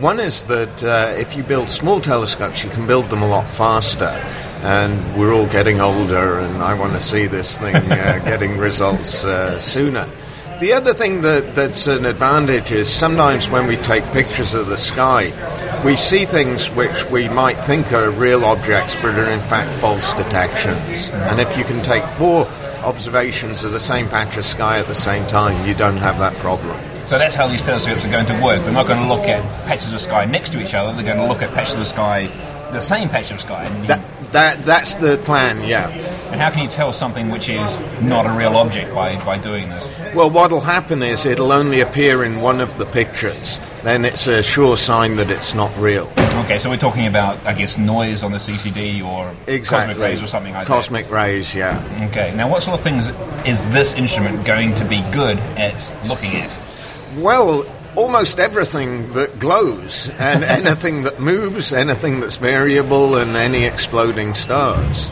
[0.00, 3.48] One is that uh, if you build small telescopes, you can build them a lot
[3.48, 4.10] faster.
[4.62, 9.22] And we're all getting older, and I want to see this thing uh, getting results
[9.22, 10.08] uh, sooner.
[10.60, 14.76] The other thing that, that's an advantage is sometimes when we take pictures of the
[14.76, 15.32] sky,
[15.84, 20.12] we see things which we might think are real objects but are in fact false
[20.12, 21.08] detections.
[21.10, 22.46] And if you can take four
[22.84, 26.34] observations of the same patch of sky at the same time, you don't have that
[26.36, 26.80] problem.
[27.04, 28.62] So that's how these telescopes are going to work.
[28.62, 30.92] They're not going to look at patches of sky next to each other.
[30.92, 32.28] They're going to look at patches of sky,
[32.70, 33.68] the same patch of sky.
[33.86, 34.00] That,
[34.34, 35.88] that, that's the plan, yeah.
[36.32, 39.68] and how can you tell something which is not a real object by, by doing
[39.68, 39.86] this?
[40.12, 43.58] Well, what'll happen is it'll only appear in one of the pictures.
[43.84, 46.12] Then it's a sure sign that it's not real.
[46.44, 49.94] Okay, so we're talking about, I guess, noise on the CCD or Exactly.
[49.94, 50.72] cosmic rays or something like that.
[50.72, 52.08] Cosmic rays, yeah.
[52.10, 53.10] Okay, now what sort of things
[53.46, 56.58] is this instrument going to be good at looking at?
[57.18, 57.64] Well,
[57.96, 65.10] almost everything that glows, and anything that moves, anything that's variable, and any exploding stars.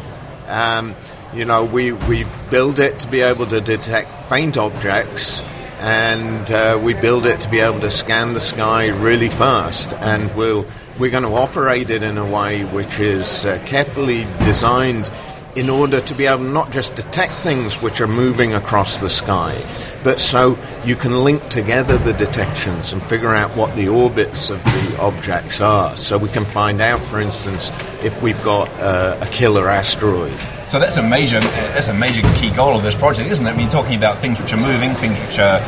[0.48, 0.94] Um,
[1.34, 5.42] you know, we, we build it to be able to detect faint objects,
[5.80, 10.34] and uh, we build it to be able to scan the sky really fast, and
[10.36, 10.66] we'll,
[10.98, 15.10] we're going to operate it in a way which is uh, carefully designed
[15.54, 19.10] in order to be able to not just detect things which are moving across the
[19.10, 19.62] sky,
[20.02, 24.62] but so you can link together the detections and figure out what the orbits of
[24.64, 25.94] the objects are.
[25.96, 27.70] So we can find out, for instance,
[28.02, 30.38] if we've got uh, a killer asteroid.
[30.64, 33.50] So that's a major that's a major key goal of this project, isn't it?
[33.50, 35.60] I mean, talking about things which are moving, things which are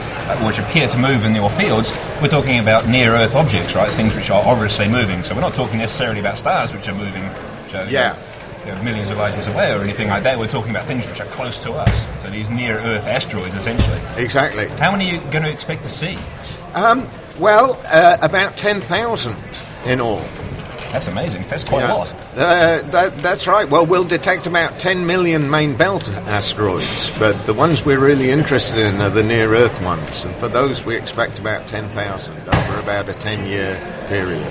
[0.47, 1.93] which appear to move in your fields.
[2.23, 3.91] We're talking about near Earth objects, right?
[3.93, 5.23] Things which are obviously moving.
[5.23, 7.25] So we're not talking necessarily about stars which are moving.
[7.25, 8.17] Which are, Yeah.
[8.67, 10.39] You know, millions of light years away or anything like that.
[10.39, 12.07] We're talking about things which are close to us.
[12.23, 14.01] So these near Earth asteroids, essentially.
[14.17, 14.69] Exactly.
[14.69, 16.17] How many are you going to expect to see?
[16.75, 17.07] Um,
[17.39, 19.37] well, uh, about 10,000
[19.87, 20.23] in all.
[20.93, 21.45] That's amazing.
[21.49, 21.93] That's quite Yeah.
[21.93, 22.13] a lot.
[22.37, 23.69] Uh, that, that's right.
[23.69, 28.79] Well, we'll detect about 10 million main belt asteroids, but the ones we're really interested
[28.79, 30.25] in are the near Earth ones.
[30.25, 33.77] And for those, we expect about 10,000 over about a 10 year
[34.09, 34.47] period.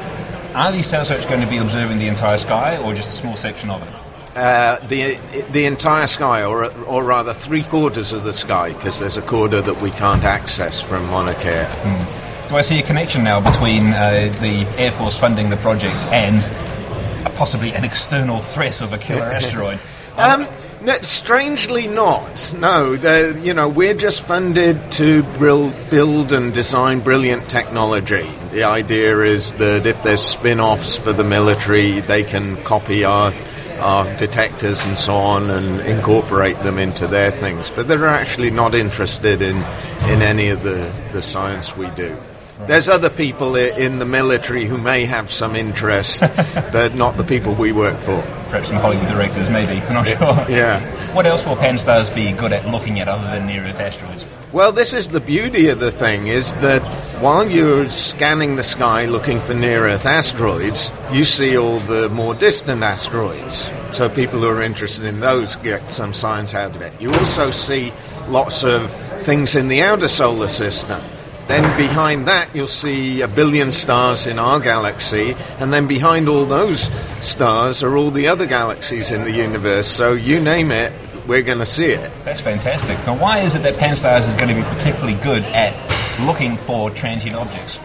[0.55, 3.69] Are these telescopes going to be observing the entire sky or just a small section
[3.69, 3.89] of it?
[4.35, 5.19] Uh, the
[5.51, 9.61] the entire sky, or or rather three quarters of the sky, because there's a quarter
[9.61, 12.49] that we can't access from Mauna Kea.
[12.49, 16.41] Do I see a connection now between uh, the Air Force funding the project and
[17.35, 19.79] possibly an external threat of a killer asteroid.
[20.17, 20.47] Um,
[20.81, 22.53] no, strangely not.
[22.57, 28.29] No, the, you know we're just funded to build and design brilliant technology.
[28.53, 33.33] The idea is that if there's spin-offs for the military, they can copy our
[33.79, 37.71] our detectors and so on and incorporate them into their things.
[37.71, 39.57] But they're actually not interested in
[40.07, 42.15] in any of the the science we do.
[42.67, 46.21] There's other people in the military who may have some interest,
[46.71, 48.21] but not the people we work for.
[48.49, 49.82] Perhaps some Hollywood directors, maybe.
[49.86, 50.49] I'm not sure.
[50.49, 50.80] Yeah.
[51.13, 54.26] What else will Pan-STARRS be good at looking at other than near-Earth asteroids?
[54.54, 56.82] Well, this is the beauty of the thing is that
[57.19, 62.84] while you're scanning the sky looking for near-Earth asteroids, you see all the more distant
[62.84, 63.69] asteroids.
[63.91, 66.93] So people who are interested in those get some science out of it.
[67.02, 67.91] You also see
[68.28, 68.89] lots of
[69.23, 71.02] things in the outer solar system.
[71.47, 76.45] Then behind that, you'll see a billion stars in our galaxy, and then behind all
[76.45, 76.89] those
[77.21, 79.88] stars are all the other galaxies in the universe.
[79.88, 80.93] So you name it,
[81.27, 82.12] we're going to see it.
[82.23, 82.97] That's fantastic.
[83.06, 85.73] Now, why is it that Pan-STARRS is going to be particularly good at
[86.25, 87.79] looking for transient objects?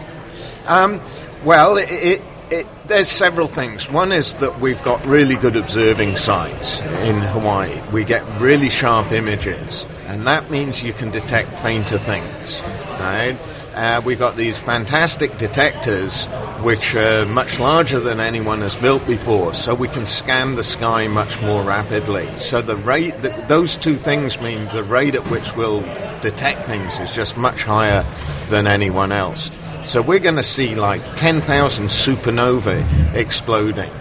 [0.67, 1.01] Um,
[1.43, 3.89] well, it, it, it, there's several things.
[3.89, 7.81] One is that we've got really good observing sites in Hawaii.
[7.91, 12.61] We get really sharp images, and that means you can detect fainter things.
[12.99, 13.37] Right?
[13.73, 16.25] Uh, we've got these fantastic detectors,
[16.61, 21.07] which are much larger than anyone has built before, so we can scan the sky
[21.07, 22.27] much more rapidly.
[22.37, 23.13] So the rate,
[23.47, 25.81] those two things mean the rate at which we'll
[26.21, 28.03] detect things is just much higher
[28.49, 29.49] than anyone else.
[29.85, 33.91] So we're going to see like 10,000 supernovae exploding.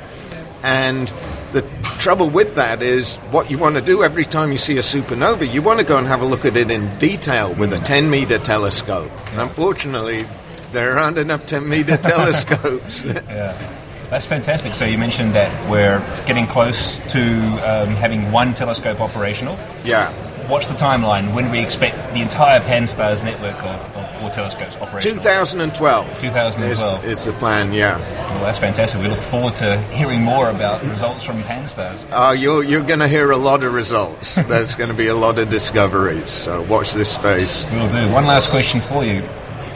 [0.62, 1.12] And
[1.52, 1.62] the
[1.98, 5.50] trouble with that is what you want to do every time you see a supernova,
[5.52, 8.10] you want to go and have a look at it in detail with a 10
[8.10, 9.10] meter telescope.
[9.32, 10.26] And unfortunately,
[10.72, 13.02] there aren't enough 10 meter telescopes.
[13.28, 13.74] Yeah.
[14.10, 14.72] That's fantastic.
[14.72, 17.20] So you mentioned that we're getting close to
[17.62, 19.58] um, having one telescope operational.
[19.84, 20.10] yeah.
[20.48, 21.34] What's the timeline?
[21.34, 25.18] When do we expect the entire Pan-STARRS network of, of four telescopes operational?
[25.18, 27.04] 2012 2012.
[27.04, 27.98] is, is the plan, yeah.
[27.98, 29.02] Well, that's fantastic.
[29.02, 32.06] We look forward to hearing more about results from Pan-STARRS.
[32.10, 34.36] Uh, you're you're going to hear a lot of results.
[34.48, 36.30] There's going to be a lot of discoveries.
[36.30, 37.66] So watch this space.
[37.70, 38.10] We'll do.
[38.10, 39.20] One last question for you.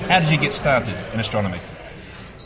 [0.09, 1.59] How did you get started in astronomy?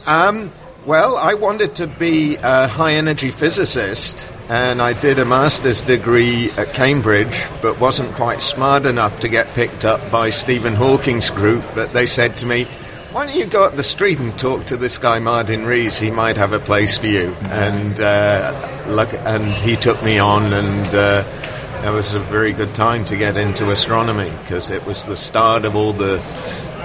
[0.04, 0.50] Um,
[0.84, 6.50] well, I wanted to be a high energy physicist, and I did a master's degree
[6.52, 11.64] at Cambridge, but wasn't quite smart enough to get picked up by Stephen Hawking's group.
[11.74, 12.64] But they said to me,
[13.12, 15.98] why don't you go up the street and talk to this guy Martin Rees?
[15.98, 17.34] He might have a place for you.
[17.48, 23.04] And uh, look, and he took me on, and uh, was a very good time
[23.06, 26.18] to get into astronomy because it was the start of all the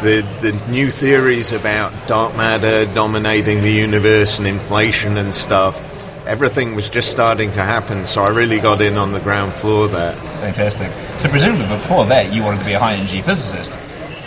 [0.01, 5.90] the, the new theories about dark matter dominating the universe and inflation and stuff.
[6.31, 9.89] Everything was just starting to happen, so I really got in on the ground floor
[9.89, 10.13] there.
[10.39, 10.89] Fantastic.
[11.19, 13.75] So presumably before that you wanted to be a high energy physicist.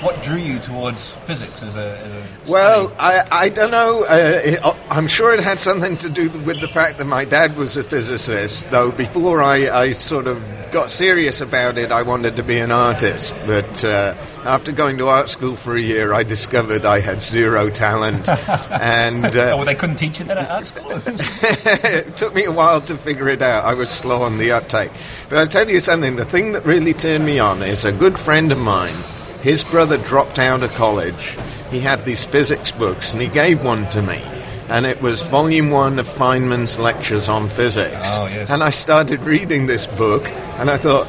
[0.02, 4.04] What drew you towards physics as a, as a Well, I, I don't know.
[4.04, 7.56] Uh, it, I'm sure it had something to do with the fact that my dad
[7.56, 12.36] was a physicist, though before I, I sort of got serious about it, I wanted
[12.36, 13.34] to be an artist.
[13.46, 14.12] But uh,
[14.44, 18.28] after going to art school for a year, I discovered I had zero talent.
[18.70, 20.90] and uh, oh, well, they couldn't teach you that at art school?
[21.06, 23.64] it took me a while to figure it out.
[23.64, 24.92] I was slow on the uptake.
[25.28, 28.18] But I'll tell you something the thing that really turned me on is a good
[28.18, 28.96] friend of mine.
[29.40, 31.36] His brother dropped out of college.
[31.70, 34.22] He had these physics books, and he gave one to me.
[34.68, 37.94] And it was volume one of Feynman's lectures on physics.
[38.02, 38.50] Oh, yes.
[38.50, 40.28] And I started reading this book,
[40.58, 41.06] and I thought,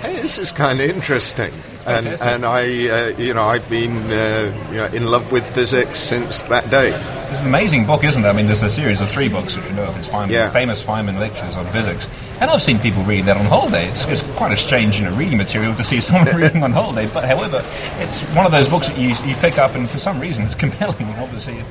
[0.00, 1.52] hey, this is kind of interesting.
[1.86, 6.00] And, and I, uh, you know, I've been uh, you know, in love with physics
[6.00, 6.88] since that day.
[7.30, 8.28] It's an amazing book, isn't it?
[8.28, 9.96] I mean, there's a series of three books, which you know of.
[9.98, 10.50] It's Feynman, Yeah.
[10.50, 12.08] famous Feynman lectures on physics.
[12.40, 13.88] And I've seen people read that on holiday.
[13.88, 17.08] It's, it's quite a strange, you know, reading material to see someone reading on holiday.
[17.12, 17.64] But however,
[17.98, 20.54] it's one of those books that you, you pick up, and for some reason, it's
[20.64, 21.06] compelling.
[21.18, 21.62] Obviously,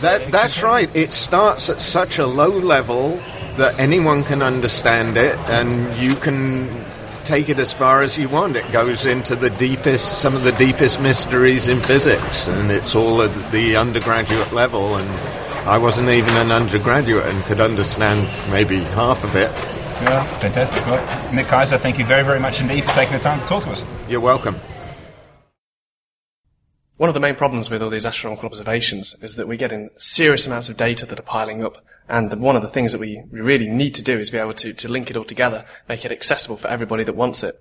[0.00, 0.94] That, that's right.
[0.94, 3.18] It starts at such a low level
[3.56, 6.68] that anyone can understand it, and you can
[7.26, 8.56] take it as far as you want.
[8.56, 13.20] It goes into the deepest, some of the deepest mysteries in physics, and it's all
[13.20, 14.96] at the undergraduate level.
[14.96, 15.10] And
[15.68, 19.50] I wasn't even an undergraduate and could understand maybe half of it.
[20.02, 20.86] yeah, fantastic.
[20.86, 23.64] Well, Nick Kaiser, thank you very, very much indeed for taking the time to talk
[23.64, 23.84] to us.
[24.08, 24.54] You're welcome.
[26.98, 30.46] One of the main problems with all these astronomical observations is that we're getting serious
[30.46, 33.22] amounts of data that are piling up And the, one of the things that we,
[33.30, 36.04] we really need to do is be able to, to link it all together, make
[36.04, 37.60] it accessible for everybody that wants it.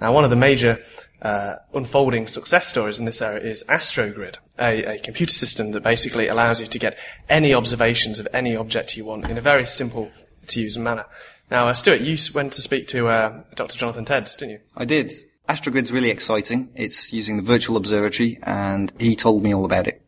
[0.00, 0.82] Now, one of the major
[1.22, 6.28] uh, unfolding success stories in this area is AstroGrid, a, a computer system that basically
[6.28, 10.10] allows you to get any observations of any object you want in a very simple
[10.48, 11.06] to use manner.
[11.50, 13.78] Now, uh, Stuart, you went to speak to uh, Dr.
[13.78, 14.60] Jonathan Tedds, didn't you?
[14.76, 15.12] I did.
[15.48, 16.70] Astrogrid's really exciting.
[16.74, 20.02] It's using the virtual observatory, and he told me all about it.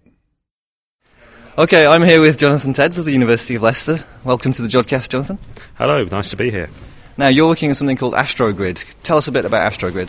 [1.59, 4.05] Okay, I'm here with Jonathan Tedds of the University of Leicester.
[4.23, 5.41] Welcome to the Jodcast, Jonathan.
[5.75, 6.71] Hello, nice to be here.
[7.17, 8.85] Now, you're looking at something called Astrogrid.
[9.03, 10.09] Tell us a bit about Astrogrid.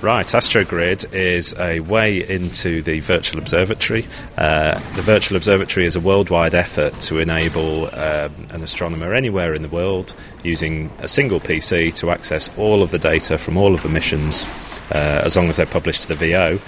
[0.00, 4.06] Right, Astrogrid is a way into the virtual observatory.
[4.38, 9.62] Uh, the virtual observatory is a worldwide effort to enable um, an astronomer anywhere in
[9.62, 13.82] the world using a single PC to access all of the data from all of
[13.82, 14.44] the missions
[14.92, 16.60] uh, as long as they're published to the VO.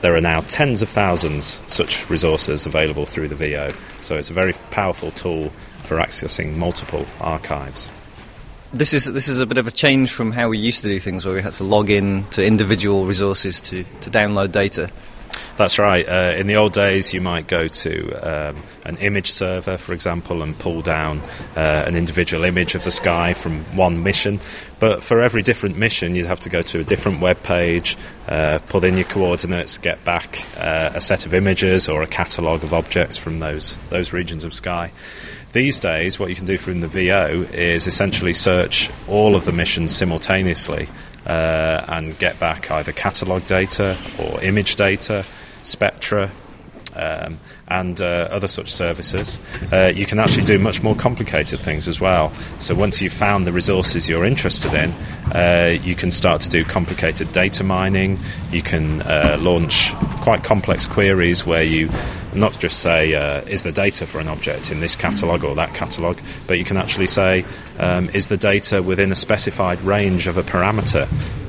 [0.00, 4.32] There are now tens of thousands such resources available through the VO, so it's a
[4.32, 5.52] very powerful tool
[5.84, 7.90] for accessing multiple archives.
[8.72, 11.00] This is this is a bit of a change from how we used to do
[11.00, 14.90] things, where we had to log in to individual resources to, to download data.
[15.60, 16.08] That's right.
[16.08, 20.40] Uh, in the old days, you might go to um, an image server, for example,
[20.40, 21.20] and pull down
[21.54, 24.40] uh, an individual image of the sky from one mission.
[24.78, 28.60] But for every different mission, you'd have to go to a different web page, uh,
[28.68, 32.72] put in your coordinates, get back uh, a set of images or a catalogue of
[32.72, 34.92] objects from those those regions of sky.
[35.52, 39.52] These days, what you can do from the VO is essentially search all of the
[39.52, 40.88] missions simultaneously
[41.26, 45.26] uh, and get back either catalogue data or image data,
[45.62, 46.30] spectra,
[46.96, 49.38] um, and uh, other such services.
[49.72, 52.32] Uh, you can actually do much more complicated things as well.
[52.58, 54.90] So once you've found the resources you're interested in,
[55.32, 58.18] uh, you can start to do complicated data mining.
[58.50, 61.90] You can uh, launch quite complex queries where you
[62.34, 65.74] not just say, uh, is the data for an object in this catalogue or that
[65.74, 67.44] catalogue, but you can actually say,
[67.78, 71.08] um, is the data within a specified range of a parameter?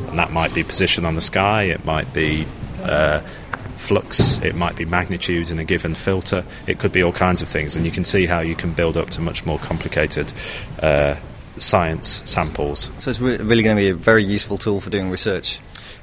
[0.10, 2.48] And that might be position on the sky, it might be
[2.84, 3.22] uh,
[3.82, 7.50] flux, it might be magnitude in a given filter, it could be all kinds of
[7.50, 10.32] things, and you can see how you can build up to much more complicated
[10.80, 11.16] uh,
[11.58, 12.92] science samples.
[13.00, 15.60] So it's re- really going to be a very useful tool for doing research.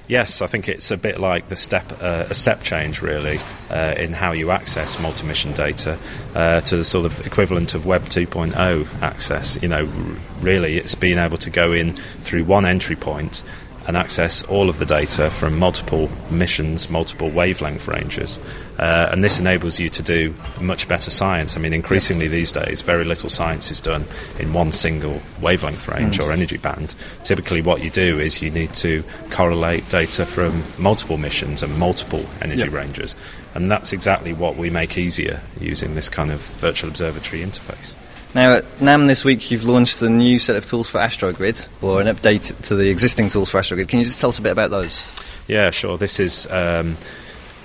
[0.09, 3.39] Yes, I think it's a bit like the step uh, a step change really
[3.71, 5.99] uh, in how you access multi-mission data
[6.35, 9.63] uh, to the sort of equivalent of Web 2.0 access.
[9.63, 13.43] You know, r- really, it's being able to go in through one entry point
[13.89, 18.39] and access all of the data from multiple missions, multiple wavelength ranges.
[18.79, 21.57] Uh, and this enables you to do much better science.
[21.57, 24.05] I mean, increasingly these days, very little science is done
[24.39, 26.27] in one single wavelength range Mm.
[26.29, 26.95] or energy band.
[27.25, 32.25] Typically, what you do is you need to correlate data from multiple missions and multiple
[32.43, 32.77] energy Yeah.
[32.77, 33.17] ranges.
[33.55, 37.95] And that's exactly what we make easier using this kind of virtual observatory interface.
[38.35, 42.03] Now, at NAM this week, you've launched a new set of tools for Astrogrid, or
[42.03, 43.89] an update to the existing tools for Astrogrid.
[43.89, 45.09] Can you just tell us a bit about those?
[45.47, 45.97] Yeah, sure.
[45.97, 46.99] This is um,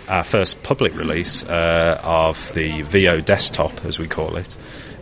[0.07, 4.55] our first public release uh, of the VO desktop, as we call it.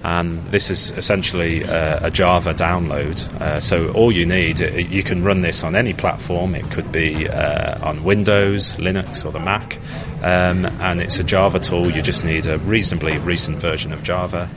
[0.03, 3.21] And this is essentially uh, a Java download.
[3.39, 6.55] Uh, so all you need, uh, you can run this on any platform.
[6.55, 9.77] It could be uh, on Windows, Linux, or the Mac.
[10.23, 11.91] Um, and it's a Java tool.
[11.91, 14.49] You just need a reasonably recent version of Java.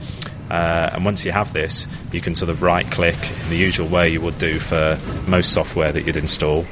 [0.49, 3.87] Uh, and once you have this, you can sort of right click in the usual
[3.87, 6.65] way you would do for most software that you'd install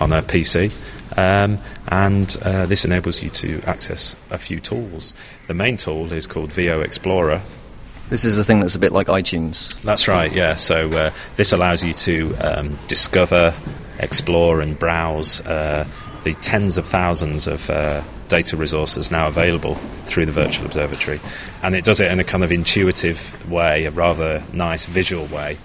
[0.00, 0.72] on a PC.
[1.16, 1.58] Um,
[1.88, 5.14] and uh, this enables you to access a few tools.
[5.46, 7.42] The main tool is called VO Explorer.
[8.08, 9.80] This is the thing that's a bit like iTunes.
[9.82, 10.56] That's right, yeah.
[10.56, 13.54] So uh, this allows you to um, discover,
[13.98, 15.86] explore, and browse uh,
[16.24, 19.74] the tens of thousands of uh, data resources now available
[20.06, 21.20] through the virtual observatory.
[21.62, 25.58] And it does it in a kind of intuitive way, a rather nice visual way.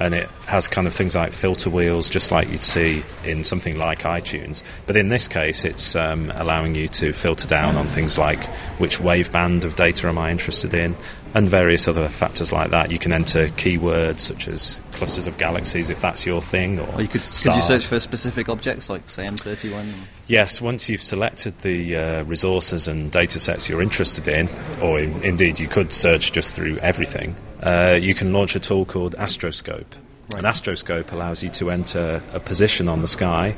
[0.00, 3.78] And it has kind of things like filter wheels, just like you'd see in something
[3.78, 4.64] like iTunes.
[4.86, 8.44] But in this case, it's um, allowing you to filter down on things like
[8.80, 10.96] which waveband of data am I interested in,
[11.34, 12.90] and various other factors like that.
[12.90, 17.02] You can enter keywords such as clusters of galaxies if that's your thing, or, Or
[17.02, 19.92] you could, could you search for specific objects, like, say, M31?
[20.26, 24.48] Yes, once you've selected the uh, resources and data sets you're interested in,
[24.82, 28.84] or in, indeed you could search just through everything, uh, you can launch a tool
[28.84, 29.94] called Astroscope.
[30.36, 33.56] An astroscope allows you to enter a position on the sky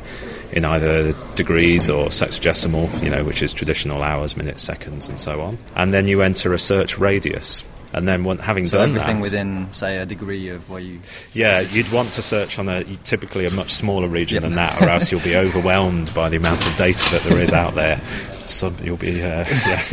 [0.52, 5.40] in either degrees or sexagesimal, you know, which is traditional hours, minutes, seconds, and so
[5.40, 5.58] on.
[5.74, 7.64] And then you enter a search radius.
[7.92, 11.00] And then, when, having So done everything that, within, say, a degree of where you...
[11.34, 14.88] yeah, you'd want to search on a typically a much smaller region than that, or
[14.88, 18.00] else you'll be overwhelmed by the amount of data that there is out there.
[18.46, 19.92] So you'll be uh, yes.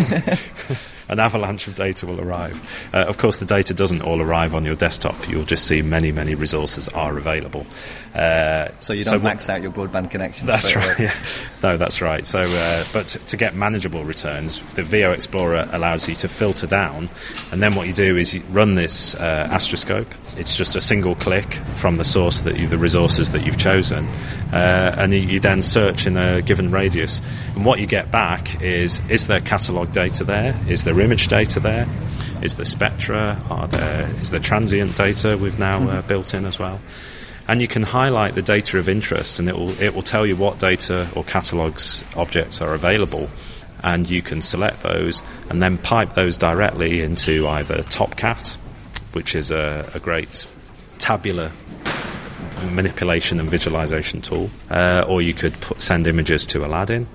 [1.10, 2.89] An avalanche of data will arrive.
[2.93, 5.30] Uh, of course, the data doesn't all arrive on your desktop.
[5.30, 7.66] You'll just see many, many resources are available.
[8.14, 10.47] Uh, so you don't max out your broadband connection.
[10.47, 10.97] That's right.
[11.08, 11.14] Yeah.
[11.62, 12.26] No, that's right.
[12.26, 17.10] So, uh, but to get manageable returns, the VO Explorer allows you to filter down,
[17.51, 20.08] and then what you do is you run this uh, astroscope.
[20.38, 24.08] It's just a single click from the source that you, the resources that you've chosen,
[24.51, 27.22] uh, and you, you then search in a given radius.
[27.55, 30.60] And what you get back is: is there catalog data there?
[30.68, 31.88] Is there image data there?
[32.41, 33.41] Is there spectra?
[33.50, 36.80] Are there is there transient data we've now uh, built in as well?
[37.48, 40.36] and you can highlight the data of interest, and it will it will tell you
[40.36, 43.30] what data or catalogs objects are available,
[43.84, 48.56] and you can select those and then pipe those directly into either TopCat,
[49.14, 50.45] which is a, a great
[51.00, 51.52] tabular
[52.64, 57.05] manipulation and visualization tool, uh, or you could put, send images to Aladin.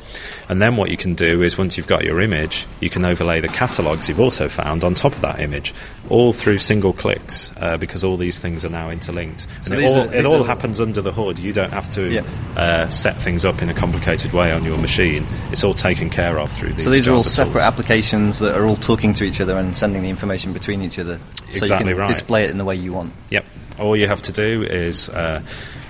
[0.49, 3.41] And then what you can do is once you've got your image, you can overlay
[3.41, 5.73] the catalogs you've also found on top of that image,
[6.09, 9.47] all through single clicks, uh, because all these things are now interlinked.
[9.63, 11.39] So and it all, are- it all are- happens under the hood.
[11.39, 12.23] You don't have to Yeah.
[12.57, 15.27] uh, set things up in a complicated way on your machine.
[15.51, 16.85] It's all taken care of through these.
[16.85, 17.65] So these are all separate tools.
[17.65, 21.19] applications that are all talking to each other and sending the information between each other.
[21.53, 22.09] so you can right.
[22.09, 23.13] display it in the way you want.
[23.31, 23.45] Yep.
[23.79, 25.43] All you have to do is, uh,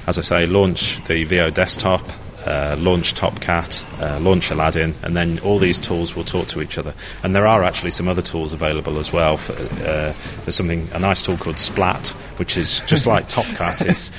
[0.07, 2.07] as I say, launch the VO desktop,
[2.47, 6.79] uh, launch TopCat, uh, launch Aladin, and then all these tools will talk to each
[6.79, 6.95] other.
[7.23, 9.37] And there are actually some other tools available as well.
[9.37, 10.13] For, uh,
[10.45, 12.09] there's something a nice tool called Splat,
[12.39, 13.87] which is just like TopCat.
[13.89, 14.11] It's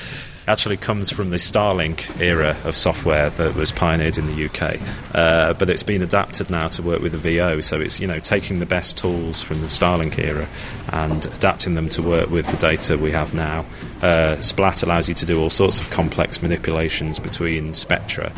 [0.46, 4.80] actually comes from the Starlink era of software that was pioneered in the UK,
[5.14, 7.60] uh, but it's been adapted now to work with the VO.
[7.60, 10.46] So it's you know taking the best tools from the Starlink era
[10.88, 13.64] and adapting them to work with the data we have now.
[14.02, 18.32] Uh, Splat allows you to do all sorts of complex manipulations between spectra.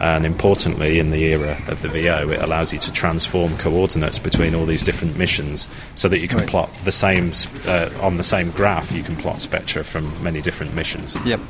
[0.00, 4.54] And importantly, in the era of the VO, it allows you to transform coordinates between
[4.54, 6.48] all these different missions, so that you can Right.
[6.48, 7.32] plot the same
[7.66, 8.92] uh, on the same graph.
[8.92, 11.18] You can plot spectra from many different missions.
[11.26, 11.40] Yep.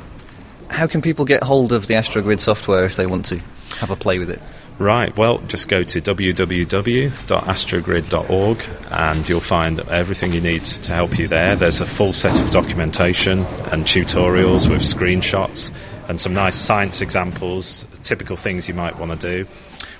[0.69, 3.39] How can people get hold of the Astrogrid software if they want to
[3.79, 4.41] have a play with it?
[4.79, 11.27] Right, well, just go to www.astrogrid.org and you'll find everything you need to help you
[11.27, 11.55] there.
[11.55, 13.39] There's a full set of documentation
[13.71, 15.71] and tutorials with screenshots
[16.11, 19.49] and some nice science examples, typical things you might want to do.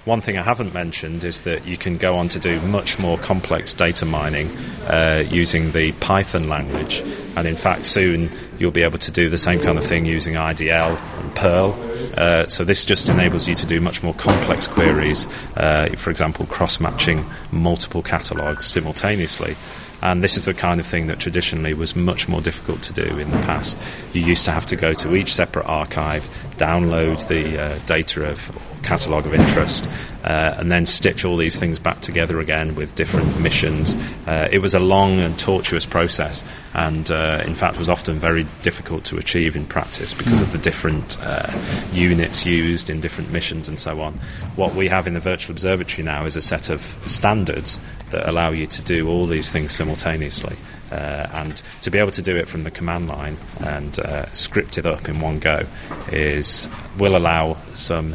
[0.04, 3.18] One thing I haven't mentioned is that you can go on to do much more
[3.18, 4.50] complex data mining
[4.88, 7.02] uh, using the Python language.
[7.38, 10.34] And in fact, soon you'll be able to do the same kind of thing using
[10.34, 11.80] IDL and Perl.
[12.18, 16.46] Uh, so this just enables you to do much more complex queries, uh, for example,
[16.46, 19.56] cross-matching multiple catalogs simultaneously.
[20.02, 23.18] And this is the kind of thing that traditionally was much more difficult to do
[23.18, 23.78] in the past.
[24.14, 26.28] You used to have to go to each separate archive,
[26.58, 28.52] download the uh, data of
[28.84, 29.90] catalogue of interest,
[30.24, 33.96] uh, and then stitch all these things back together again with different missions.
[34.28, 38.46] Uh, it was a long and tortuous process, and uh, in fact was often very
[38.62, 41.52] difficult to achieve in practice because of the different uh,
[41.92, 44.14] units used in different missions and so on.
[44.56, 47.80] What we have in the virtual observatory now is a set of standards
[48.12, 50.58] that allow you to do all these things simultaneously.
[50.92, 54.78] Uh, and to be able to do it from the command line and uh, script
[54.78, 55.66] it up in one go
[56.12, 56.68] is
[56.98, 58.14] will allow some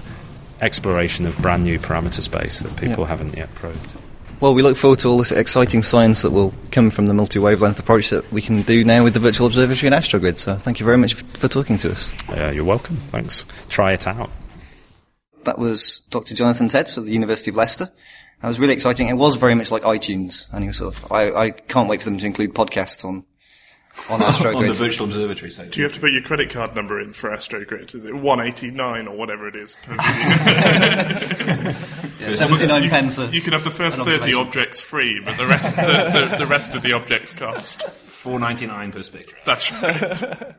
[0.61, 3.09] exploration of brand new parameter space that people Yeah.
[3.09, 3.94] haven't yet probed.
[4.40, 7.78] Well, we look forward to all this exciting science that will come from the multi-wavelength
[7.78, 10.38] approach that we can do now with the Virtual Observatory and Astrogrid.
[10.38, 12.11] So thank you very much f- for talking to us.
[12.28, 12.96] Uh, you're welcome.
[13.09, 13.46] Thanks.
[13.70, 14.28] Try it out.
[15.44, 16.34] That was Dr.
[16.34, 17.90] Jonathan Tedds of the University of Leicester.
[18.42, 19.09] That was really exciting.
[19.09, 21.11] It was very much like iTunes, and he was sort of.
[21.11, 23.24] I, I can't wait for them to include podcasts on
[24.11, 24.57] on Astrogrid.
[24.57, 25.70] on the virtual observatory site.
[25.72, 27.94] Do you have to put your credit card number in for Astrogrid?
[27.94, 29.76] Is it 189 or whatever it is?
[32.18, 33.18] Yeah, 79 pence.
[33.18, 36.74] You can have the first 30 objects free, but the rest, the, the, the rest
[36.74, 37.86] of the objects cost.
[38.05, 39.38] Four ninety nine per spectra.
[39.44, 40.57] That's right.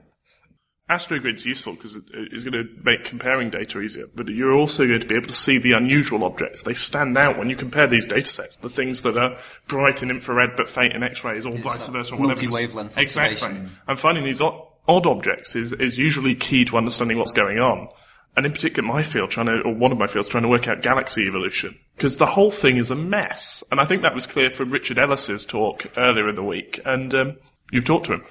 [0.89, 5.01] Astrogrid's useful because it is going to make comparing data easier, but you're also going
[5.01, 6.63] to be able to see the unusual objects.
[6.63, 8.55] They stand out when you compare these data sets.
[8.55, 12.19] The things that are bright in infrared but faint in X-rays, or vice versa, or
[12.19, 12.41] whatever.
[12.41, 13.63] multi-wavelength Exactly.
[13.87, 17.89] And finding these odd, odd objects is, is usually key to understanding what's going on.
[18.37, 20.67] And in particular, my field, trying to, or one of my fields, trying to work
[20.67, 21.77] out galaxy evolution.
[21.95, 23.63] Because the whole thing is a mess.
[23.71, 26.79] And I think that was clear from Richard Ellis's talk earlier in the week.
[26.85, 27.37] And um,
[27.71, 28.25] you've talked to him.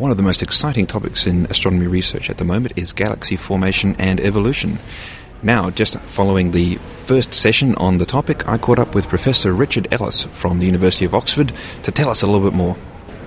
[0.00, 3.96] One of the most exciting topics in astronomy research at the moment is galaxy formation
[3.98, 4.78] and evolution.
[5.42, 9.88] Now, just following the first session on the topic, I caught up with Professor Richard
[9.92, 12.78] Ellis from the University of Oxford to tell us a little bit more.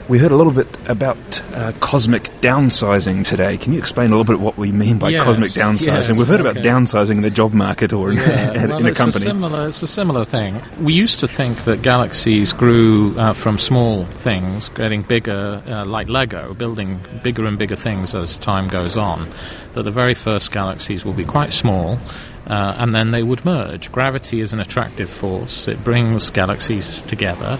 [0.09, 1.17] We heard a little bit about
[1.53, 3.57] uh, cosmic downsizing today.
[3.57, 5.85] Can you explain a little bit what we mean by Yes, cosmic downsizing?
[5.87, 8.89] yes, We've heard about downsizing in the job market or in, Yeah, in well, a
[8.89, 9.23] it's company.
[9.23, 10.61] similar, it's a similar thing.
[10.81, 16.09] We used to think that galaxies grew uh, from small things, getting bigger, uh, like
[16.09, 19.29] Lego, building bigger and bigger things as time goes on.
[19.71, 21.97] That the very first galaxies will be quite small,
[22.45, 23.89] uh, and then they would merge.
[23.91, 27.57] Gravity is an attractive force; it brings galaxies together.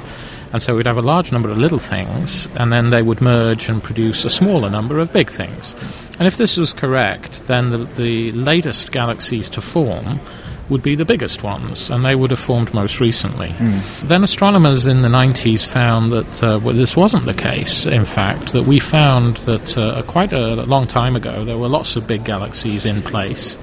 [0.53, 3.69] And so we'd have a large number of little things, and then they would merge
[3.69, 5.75] and produce a smaller number of big things.
[6.19, 10.19] And if this was correct, then the, the latest galaxies to form
[10.69, 13.53] would be the biggest ones, and they would have formed most recently.
[14.03, 18.53] Then astronomers in the 90s found that uh, well, this wasn't the case, in fact,
[18.53, 22.23] that we found that uh, quite a long time ago there were lots of big
[22.23, 23.57] galaxies in place.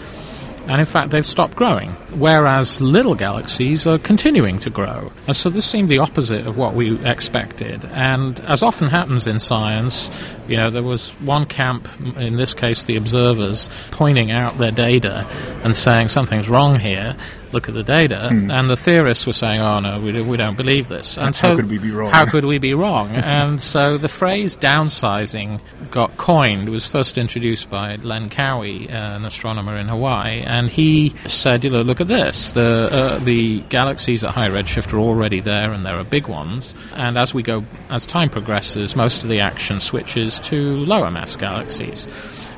[0.71, 5.11] And in fact, they've stopped growing, whereas little galaxies are continuing to grow.
[5.27, 7.85] And so this seemed the opposite of what we expected.
[7.87, 10.13] And as often happens in science,
[10.47, 15.27] you know, there was one camp, in this case the observers, pointing out their data
[15.65, 17.17] and saying something's wrong here.
[17.53, 20.57] Look at the data, and the theorists were saying, "Oh no, we, do, we don't
[20.57, 22.11] believe this." And How so, could we be wrong?
[22.11, 23.09] How could we be wrong?
[23.15, 29.25] and so the phrase downsizing got coined, was first introduced by Len Cowie, uh, an
[29.25, 32.53] astronomer in Hawaii, and he said, you know, look at this.
[32.53, 36.75] The, uh, the galaxies at high redshift are already there, and there are big ones.
[36.95, 41.37] And as we go, as time progresses, most of the action switches to lower mass
[41.37, 42.07] galaxies.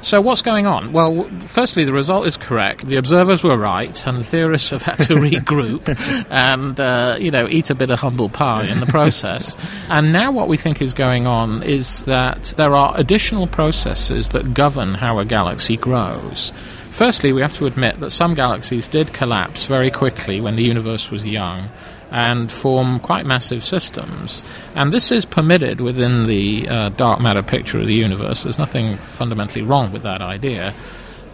[0.02, 0.92] So what's going on?
[0.92, 2.84] Well, firstly, the result is correct.
[2.84, 5.86] The observers were right, and the theorists have had to regroup
[6.30, 9.56] and, uh, you know, eat a bit of humble pie in the process.
[9.90, 14.52] and now what we think is going on is that there are additional processes that
[14.52, 16.52] govern how a galaxy grows.
[16.90, 21.12] Firstly, we have to admit that some galaxies did collapse very quickly when the universe
[21.12, 21.70] was young
[22.12, 24.44] and form quite massive systems.
[24.74, 28.44] And this is permitted within the uh, dark matter picture of the universe.
[28.44, 30.74] There's nothing fundamentally wrong with that idea.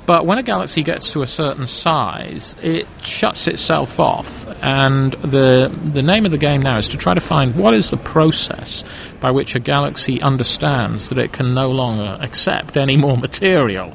[0.07, 4.47] But when a galaxy gets to a certain size, it shuts itself off.
[4.63, 7.91] And the, the name of the game now is to try to find what is
[7.91, 8.85] the process
[9.21, 13.95] by which a galaxy understands that it can no longer accept any more material.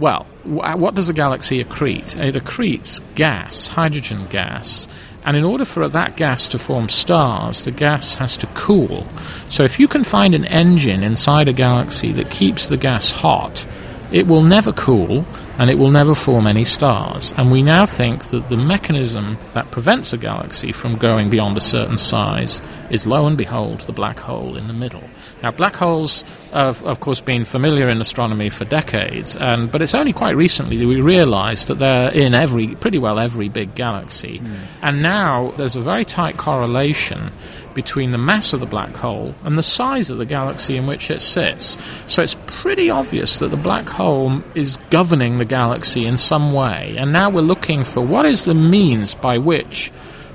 [0.00, 2.16] Well, wh- what does a galaxy accrete?
[2.16, 4.88] It accretes gas, hydrogen gas.
[5.24, 9.06] And in order for that gas to form stars, the gas has to cool.
[9.48, 13.66] So if you can find an engine inside a galaxy that keeps the gas hot,
[14.10, 15.26] it will never cool
[15.58, 17.34] and it will never form any stars.
[17.36, 21.60] And we now think that the mechanism that prevents a galaxy from going beyond a
[21.60, 25.07] certain size is, lo and behold, the black hole in the middle.
[25.42, 29.94] Now, black holes have, of course, been familiar in astronomy for decades, and, but it's
[29.94, 34.38] only quite recently that we realized that they're in every, pretty well every big galaxy.
[34.38, 34.54] Hmm.
[34.82, 37.32] And now there's a very tight correlation
[37.74, 41.12] between the mass of the black hole and the size of the galaxy in which
[41.12, 41.78] it sits.
[42.08, 46.96] So it's pretty obvious that the black hole is governing the galaxy in some way.
[46.98, 49.92] And now we're looking for what is the means by which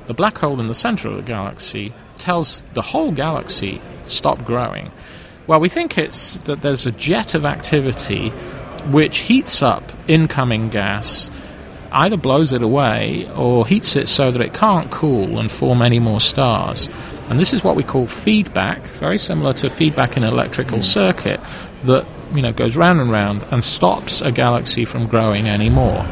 [0.07, 4.91] the black hole in the center of the galaxy tells the whole galaxy stop growing.
[5.47, 8.29] Well, we think it's that there's a jet of activity
[8.91, 11.29] which heats up incoming gas
[11.93, 15.99] either blows it away or heats it so that it can't cool and form any
[15.99, 16.89] more stars.
[17.29, 20.83] And this is what we call feedback, very similar to feedback in an electrical hmm.
[20.83, 21.39] circuit
[21.83, 26.05] that you know goes round and round and stops a galaxy from growing anymore.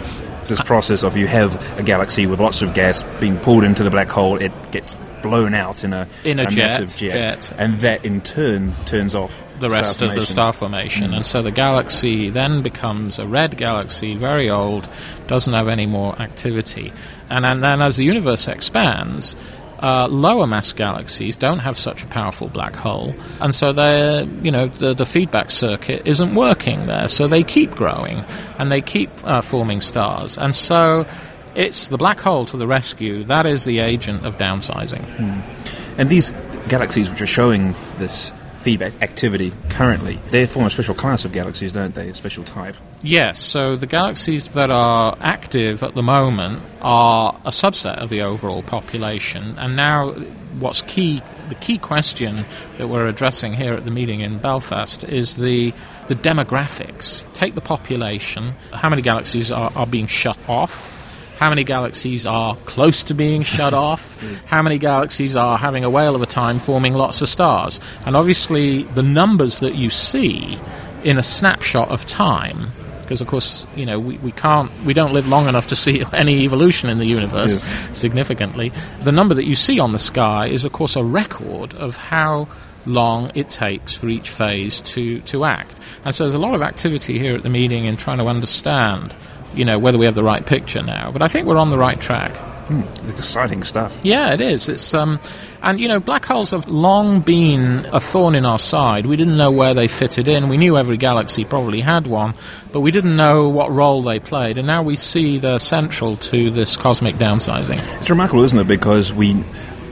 [0.46, 3.92] This process of you have a galaxy with lots of gas being pulled into the
[3.92, 7.54] black hole, it gets blown out in a, In a jet, massive jet, jet.
[7.58, 11.14] and that in turn turns off the rest of the star formation.
[11.14, 14.90] And so the galaxy then becomes a red galaxy, very old,
[15.28, 16.92] doesn't have any more activity.
[17.30, 19.36] And, and then as the universe expands,
[19.82, 24.52] uh, lower mass galaxies don't have such a powerful black hole, and so they, you
[24.52, 27.08] know, the, the feedback circuit isn't working there.
[27.08, 28.24] So they keep growing
[28.60, 31.08] and they keep uh, forming stars, and so
[31.56, 33.24] it's the black hole to the rescue.
[33.24, 35.04] That is the agent of downsizing.
[35.04, 36.00] Hmm.
[36.00, 36.32] And these
[36.68, 41.72] galaxies which are showing this feedback activity currently, they form a special class of galaxies,
[41.72, 42.10] don't they?
[42.10, 42.76] A special type.
[43.02, 48.22] Yes, so the galaxies that are active at the moment are a subset of the
[48.22, 50.12] overall population, and now
[50.60, 52.46] what's key, the key question
[52.78, 55.74] that we're addressing here at the meeting in Belfast is the
[56.08, 57.24] the demographics.
[57.34, 61.01] Take the population, how many galaxies are, are being shut off?
[61.42, 64.22] How many galaxies are close to being shut off?
[64.46, 67.80] How many galaxies are having a whale of a time forming lots of stars?
[68.06, 70.60] And obviously, the numbers that you see
[71.04, 72.70] in a snapshot of time,
[73.02, 76.04] because of course, you know, we, we can't, we don't live long enough to see
[76.14, 77.60] any evolution in the universe
[77.92, 78.72] significantly.
[79.02, 82.50] The number that you see on the sky is, of course, a record of how
[82.86, 85.80] long it takes for each phase to, to act.
[86.06, 89.16] And so there's a lot of activity here at the meeting in trying to understand,
[89.54, 91.12] you know, whether we have the right picture now.
[91.12, 92.36] But I think we're on the right track.
[92.68, 94.00] Hmm, exciting stuff.
[94.04, 94.70] Yeah, it is.
[94.70, 95.20] It's um,
[95.62, 99.06] and you know, black holes have long been a thorn in our side.
[99.06, 100.48] We didn't know where they fitted in.
[100.48, 102.34] We knew every galaxy probably had one,
[102.72, 104.58] but we didn't know what role they played.
[104.58, 107.80] And now we see they're central to this cosmic downsizing.
[108.00, 108.68] It's remarkable, isn't it?
[108.68, 109.44] Because we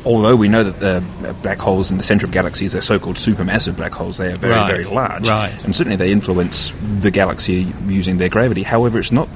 [0.06, 3.16] although we know that the uh, black holes in the center of galaxies are so-called
[3.18, 4.68] supermassive black holes, they are very, Right.
[4.68, 5.28] very large.
[5.30, 5.64] Right.
[5.64, 8.64] And certainly they influence the galaxy using their gravity.
[8.64, 9.28] However, it's not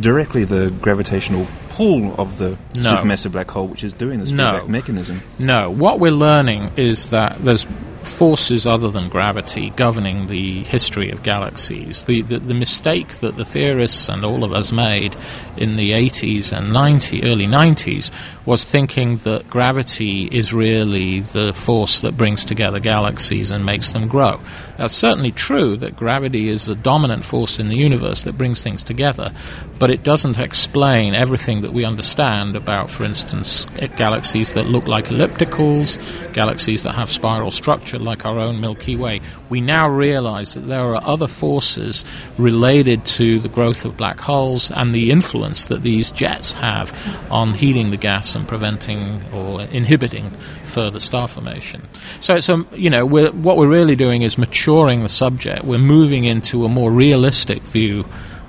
[0.00, 2.92] directly the gravitational pull of the No.
[2.96, 4.50] supermassive black hole which is doing this No.
[4.50, 5.22] feedback mechanism.
[5.38, 7.66] No, what we're learning is that there's
[8.02, 12.04] forces other than gravity governing the history of galaxies.
[12.04, 15.14] The, the, the mistake that the theorists and all of us made
[15.58, 18.10] in the 80s and 90, early 90s
[18.46, 24.08] was thinking that gravity is really the force that brings together galaxies and makes them
[24.08, 24.40] grow.
[24.78, 28.82] That's certainly true that gravity is the dominant force in the universe that brings things
[28.82, 29.30] together,
[29.78, 35.06] but it doesn't explain everything that we understand about, for instance, galaxies that look like
[35.06, 35.98] ellipticals,
[36.32, 39.20] galaxies that have spiral structure like our own Milky Way.
[39.48, 42.04] We now realize that there are other forces
[42.38, 46.92] related to the growth of black holes and the influence that these jets have
[47.30, 50.30] on heating the gas and preventing or inhibiting
[50.64, 51.82] further star formation.
[52.20, 55.64] So it's a, you know, we're, what we're really doing is maturing the subject.
[55.64, 58.04] We're moving into a more realistic view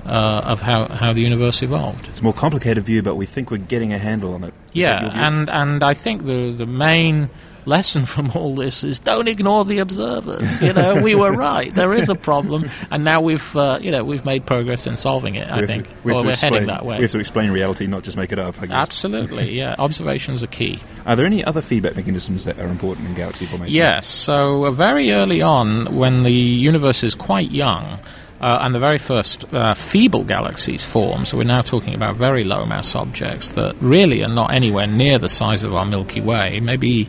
[0.06, 2.08] uh, of how, how the universe evolved.
[2.08, 4.47] It's a more complicated view, but we think we're getting a handle on it.
[4.47, 7.30] Is Yeah, and and I think the the main
[7.66, 10.62] lesson from all this is don't ignore the observers.
[10.62, 11.74] You know, we were right.
[11.74, 15.36] There is a problem, and now we've uh, you know we've made progress in solving
[15.36, 15.49] it.
[15.49, 16.97] I think, to- we or we're explain, heading that way.
[16.97, 18.62] We have to explain reality, not just make it up.
[18.62, 18.76] I guess.
[18.76, 19.76] Absolutely, yeah.
[19.78, 20.80] Observations are key.
[21.06, 23.76] Are there any other feedback mechanisms that are important in galaxy formation?
[23.76, 24.08] Yes.
[24.08, 27.99] So uh, very early on, when the universe is quite young.
[28.42, 32.44] Uh, and the very first uh, feeble galaxies form, so we're now talking about very
[32.44, 36.60] low mass objects that really are not anywhere near the size of our Milky Way.
[36.60, 37.08] Maybe,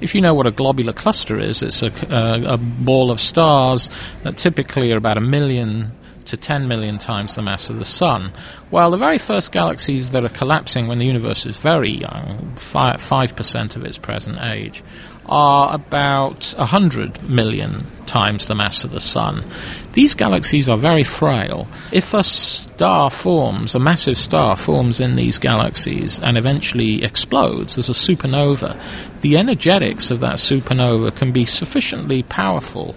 [0.00, 3.90] if you know what a globular cluster is, it's a, uh, a ball of stars
[4.22, 5.90] that typically are about a million
[6.26, 8.32] to 10 million times the mass of the Sun.
[8.70, 12.96] Well, the very first galaxies that are collapsing when the universe is very young, fi-
[12.96, 14.84] 5% of its present age,
[15.28, 19.44] are about 100 million times the mass of the Sun.
[19.92, 21.68] These galaxies are very frail.
[21.92, 27.88] If a star forms, a massive star forms in these galaxies and eventually explodes as
[27.88, 28.80] a supernova,
[29.20, 32.94] the energetics of that supernova can be sufficiently powerful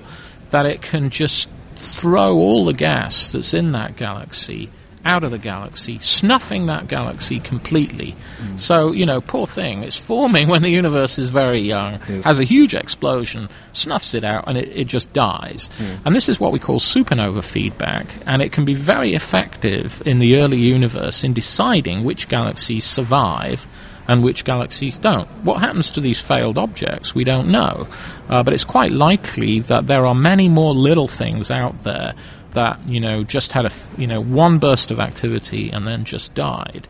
[0.52, 4.70] that it can just throw all the gas that's in that galaxy
[5.06, 8.16] out of the galaxy, snuffing that galaxy completely.
[8.58, 12.24] So, you know, poor thing, it's forming when the universe is very young, Yes.
[12.26, 15.70] has a huge explosion, snuffs it out, and it, it just dies.
[16.06, 20.20] And this is what we call supernova feedback, and it can be very effective in
[20.20, 23.66] the early universe in deciding which galaxies survive
[24.08, 25.28] and which galaxies don't.
[25.44, 27.88] What happens to these failed objects, we don't know.
[28.30, 32.14] Uh, but it's quite likely that there are many more little things out there
[32.54, 36.34] that, you know, just had a, you know, one burst of activity and then just
[36.34, 36.88] died.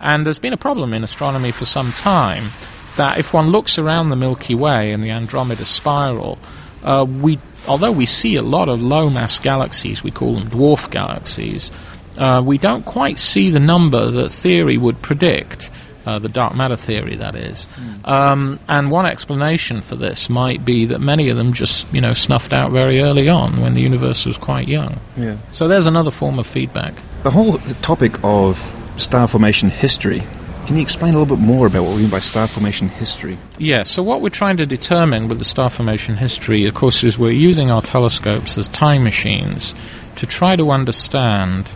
[0.00, 2.50] And there's been a problem in astronomy for some time
[2.96, 6.38] that if one looks around the Milky Way and the Andromeda spiral,
[6.82, 7.38] uh, we,
[7.68, 11.70] although we see a lot of low mass galaxies, we call them dwarf galaxies,
[12.18, 15.70] uh, we don't quite see the number that theory would predict.
[16.04, 17.68] Uh, the dark matter theory, that is.
[18.04, 22.12] Um, and one explanation for this might be that many of them just, you know,
[22.12, 24.98] snuffed out very early on when the universe was quite young.
[25.16, 25.36] Yeah.
[25.52, 26.94] So there's another form of feedback.
[27.22, 28.58] The whole topic of
[28.96, 30.22] star formation history.
[30.66, 33.38] Can you explain a little bit more about what we mean by star formation history?
[33.58, 37.18] Yeah, so what we're trying to determine with the star formation history, of course, is
[37.18, 39.74] we're using our telescopes as time machines
[40.16, 41.66] to try to understand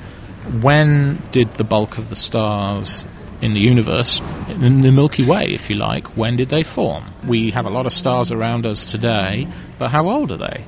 [0.62, 3.05] when did the bulk of the stars
[3.41, 7.05] in the universe, in the Milky Way, if you like, when did they form?
[7.26, 9.47] We have a lot of stars around us today,
[9.78, 10.64] but how old are they?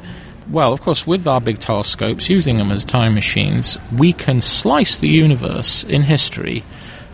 [0.50, 4.96] Well, of course, with our big telescopes, using them as time machines, we can slice
[4.98, 6.64] the universe in history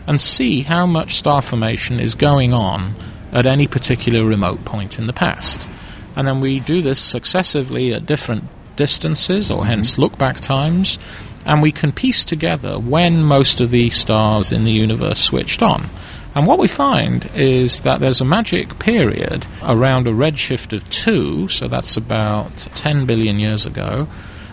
[0.07, 2.95] and see how much star formation is going on
[3.31, 5.67] at any particular remote point in the past.
[6.15, 8.45] And then we do this successively at different
[8.77, 10.01] distances, or hence mm-hmm.
[10.01, 10.97] look back times,
[11.45, 15.87] and we can piece together when most of the stars in the universe switched on.
[16.35, 21.47] And what we find is that there's a magic period around a redshift of 2,
[21.47, 24.07] so that's about 10 billion years ago,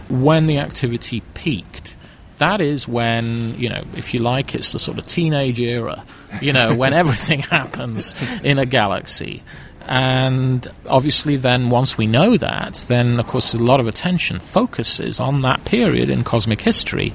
[0.08, 1.96] when the activity peaked.
[2.38, 6.04] That is when, you know, if you like, it's the sort of teenage era,
[6.40, 8.14] you know, when everything happens
[8.44, 9.42] in a galaxy.
[9.86, 15.20] And obviously, then once we know that, then of course a lot of attention focuses
[15.20, 17.12] on that period in cosmic history.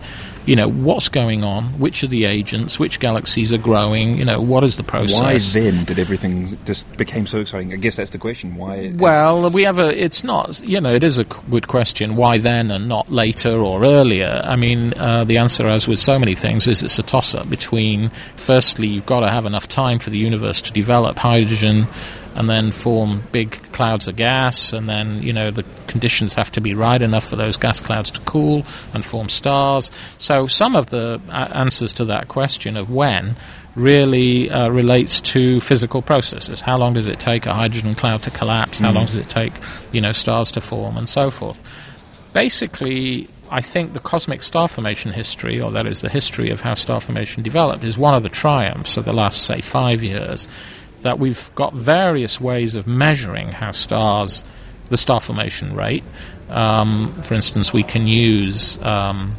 [0.47, 4.41] You know, what's going on, which are the agents, which galaxies are growing, you know,
[4.41, 5.21] what is the process.
[5.21, 7.73] Why then did everything just became so exciting?
[7.73, 8.55] I guess that's the question.
[8.55, 8.93] Why?
[8.95, 9.95] Well, we have a.
[9.95, 10.59] It's not.
[10.61, 12.15] You know, it is a good question.
[12.15, 14.41] Why then and not later or earlier?
[14.43, 18.09] I mean, uh, the answer, as with so many things, is it's a toss-up between.
[18.37, 21.87] Firstly, you've got to have enough time for the universe to develop hydrogen,
[22.35, 26.61] and then form big clouds of gas, and then you know the conditions have to
[26.61, 29.91] be right enough for those gas clouds to cool and form stars.
[30.19, 33.35] So some of the uh, answers to that question of when
[33.75, 36.61] really uh, relates to physical processes.
[36.61, 38.79] How long does it take a hydrogen cloud to collapse?
[38.79, 38.95] How Mm.
[38.95, 39.53] long does it take,
[39.91, 41.59] you know, stars to form, and so forth?
[42.33, 46.73] Basically, I think the cosmic star formation history, or that is the history of how
[46.73, 50.47] star formation developed, is one of the triumphs of the last, say, five years.
[51.01, 54.43] That we've got various ways of measuring how stars,
[54.89, 56.03] the star formation rate.
[56.49, 59.35] Um, for instance, we can use um,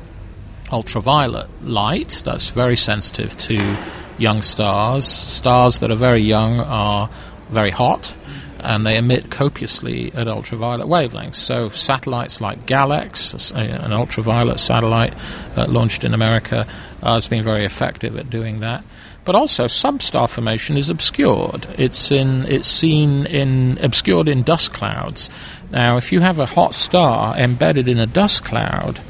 [0.73, 3.77] ultraviolet light that's very sensitive to
[4.19, 5.07] young stars.
[5.07, 7.09] Stars that are very young are
[7.51, 8.15] very hot
[8.61, 11.37] and they emit copiously at ultraviolet wavelengths.
[11.37, 15.15] So satellites like GALEX, an ultraviolet satellite
[15.57, 16.67] uh, launched in America,
[17.03, 18.85] uh, has been very effective at doing that.
[19.25, 21.67] But also, substar formation is obscured.
[21.77, 25.29] It's in it's seen in obscured in dust clouds.
[25.71, 29.01] Now, if you have a hot star embedded in a dust cloud,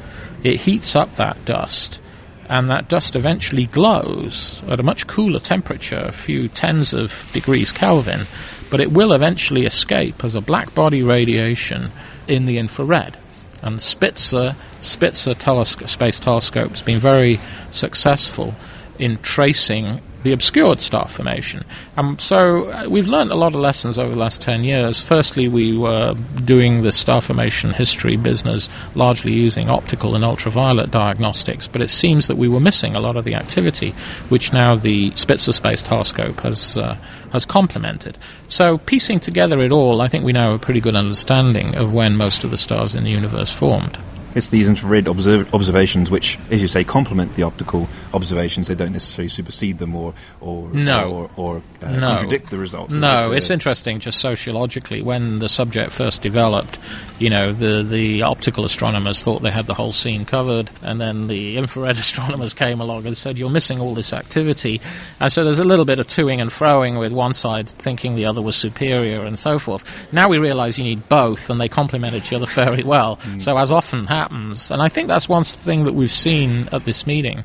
[0.43, 1.99] it heats up that dust,
[2.47, 7.71] and that dust eventually glows at a much cooler temperature, a few tens of degrees
[7.71, 8.21] Kelvin,
[8.69, 11.91] but it will eventually escape as a black body radiation
[12.27, 13.17] in the infrared.
[13.61, 17.39] And Spitzer, Spitzer space telescope has been very
[17.71, 18.55] successful
[18.97, 21.63] in tracing the obscured star formation.
[21.97, 25.01] Um, so uh, we've learned a lot of lessons over the last 10 years.
[25.01, 26.13] Firstly, we were
[26.43, 32.27] doing the star formation history business largely using optical and ultraviolet diagnostics, but it seems
[32.27, 33.91] that we were missing a lot of the activity,
[34.29, 36.97] which now the Spitzer Space Telescope has, uh,
[37.31, 38.17] has complemented.
[38.47, 41.93] So piecing together it all, I think we now have a pretty good understanding of
[41.93, 43.97] when most of the stars in the universe formed.
[44.35, 48.67] It's these infrared observ- observations which, as you say, complement the optical observations.
[48.67, 51.09] They don't necessarily supersede them or or No.
[51.11, 52.07] or, or uh, no.
[52.07, 52.93] contradict the results.
[52.93, 55.01] It's No, it's interesting just sociologically.
[55.01, 56.79] When the subject first developed,
[57.19, 61.27] you know, the, the optical astronomers thought they had the whole scene covered, and then
[61.27, 64.81] the infrared astronomers came along and said, You're missing all this activity.
[65.19, 68.25] And so there's a little bit of toing and froing with one side thinking the
[68.25, 70.13] other was superior and so forth.
[70.13, 73.19] Now we realize you need both, and they complement each other very well.
[73.39, 77.07] So, as often happens, and I think that's one thing that we've seen at this
[77.07, 77.43] meeting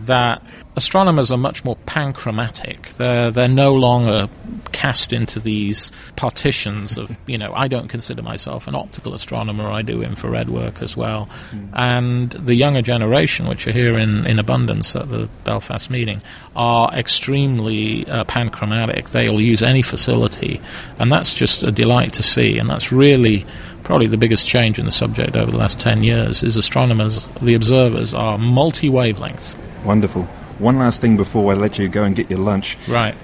[0.00, 0.42] that
[0.76, 2.94] astronomers are much more panchromatic.
[2.96, 4.28] They're they're no longer
[4.72, 9.70] cast into these partitions of you know I don't consider myself an optical astronomer.
[9.70, 11.28] I do infrared work as well,
[11.72, 16.22] and the younger generation, which are here in in abundance at the Belfast meeting,
[16.56, 19.10] are extremely uh, panchromatic.
[19.10, 20.60] They'll use any facility,
[20.98, 22.58] and that's just a delight to see.
[22.58, 23.46] And that's really
[23.84, 27.54] probably the biggest change in the subject over the last 10 years is astronomers, the
[27.54, 29.54] observers, are multi-wavelength.
[29.84, 30.22] Wonderful.
[30.58, 32.78] One last thing before I let you go and get your lunch.
[32.88, 33.14] Right.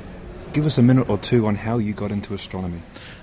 [0.52, 2.82] Give us a minute or two on how you got into astronomy.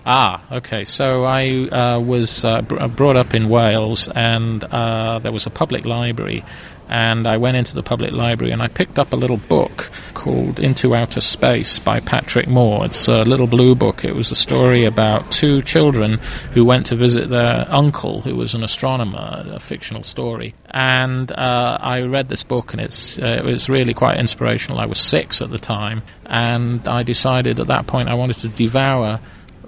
[0.10, 0.86] Ah, okay.
[0.86, 5.50] So I uh, was uh, br- brought up in Wales, and uh, there was a
[5.50, 6.46] public library.
[6.90, 10.58] And I went into the public library and I picked up a little book called
[10.58, 12.86] Into Outer Space by Patrick Moore.
[12.86, 14.06] It's a little blue book.
[14.06, 16.20] It was a story about two children
[16.54, 20.56] who went to visit their uncle, who was an astronomer, a fictional story.
[20.72, 24.80] And uh, I read this book, and it's uh, it was really quite inspirational.
[24.80, 28.48] I was six at the time, and I decided at that point I wanted to
[28.48, 29.20] devour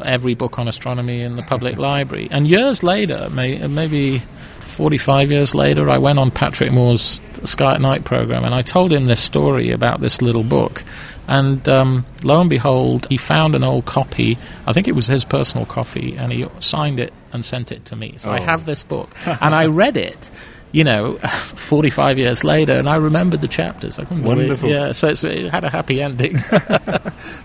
[0.03, 2.27] every book on astronomy in the public library.
[2.31, 4.23] And years later, may, maybe
[4.59, 8.91] 45 years later, I went on Patrick Moore's Sky at Night program and I told
[8.91, 10.83] him this story about this little book.
[11.27, 14.37] And um, lo and behold, he found an old copy.
[14.65, 17.95] I think it was his personal copy, and he signed it and sent it to
[17.95, 18.15] me.
[18.17, 18.43] So I Oh.
[18.45, 20.31] have this book, and I read it.
[20.71, 21.17] You know,
[21.55, 23.97] 45 years later, and I remembered the chapters.
[23.97, 24.69] I couldn't believe- Wonderful.
[24.69, 26.37] Yeah, so it's, it had a happy ending.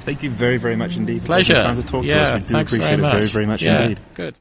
[0.05, 1.55] Thank you very, very much indeed for Pleasure.
[1.55, 2.43] taking the time to talk to Yeah, us.
[2.43, 3.33] We do appreciate very it very, much.
[3.33, 4.01] very much Yeah, indeed.
[4.15, 4.35] Good.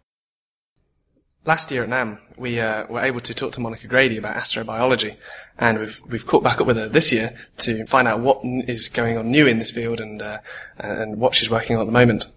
[1.45, 5.17] Last year at NAM, we uh, were able to talk to Monica Grady about astrobiology,
[5.59, 8.63] and we've we've caught back up with her this year to find out what n-
[8.67, 10.37] is going on new in this field and uh,
[10.77, 12.27] and what she's working on at the moment.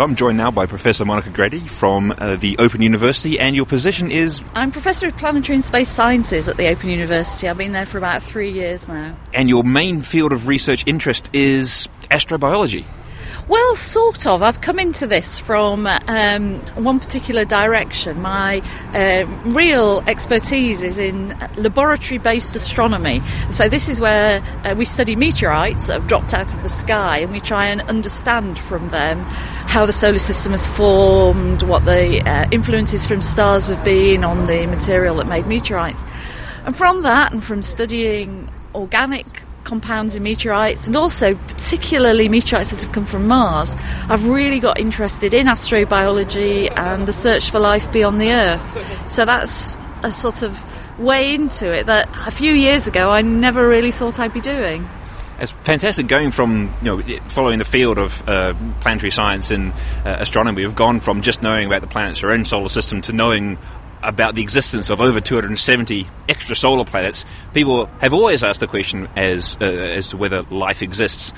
[0.00, 4.10] I'm joined now by Professor Monica Grady from uh, the Open University, and your position
[4.10, 7.46] is, I'm Professor of Planetary and Space Sciences at the Open University.
[7.46, 9.14] I've been there for about three years now.
[9.34, 12.84] and your main field of research interest is astrobiology.
[13.50, 14.44] Well, sort of.
[14.44, 18.22] I've come into this from um, one particular direction.
[18.22, 18.62] My
[18.94, 23.20] uh, real expertise is in laboratory based astronomy.
[23.50, 27.18] So, this is where uh, we study meteorites that have dropped out of the sky
[27.18, 29.18] and we try and understand from them
[29.66, 34.46] how the solar system has formed, what the uh, influences from stars have been on
[34.46, 36.06] the material that made meteorites.
[36.66, 42.82] And from that, and from studying organic compounds in meteorites and also particularly meteorites that
[42.82, 43.76] have come from Mars,
[44.08, 49.10] I've really got interested in astrobiology and the search for life beyond the Earth.
[49.10, 50.58] So that's a sort of
[50.98, 54.88] way into it that a few years ago I never really thought I'd be doing.
[55.38, 59.72] It's fantastic going from you know following the field of uh, planetary science and
[60.04, 60.62] uh, astronomy.
[60.62, 63.56] We've gone from just knowing about the planets our own solar system to knowing
[64.02, 67.24] about the existence of over 270 extra solar planets,
[67.54, 71.32] people have always asked the question as uh, as to whether life exists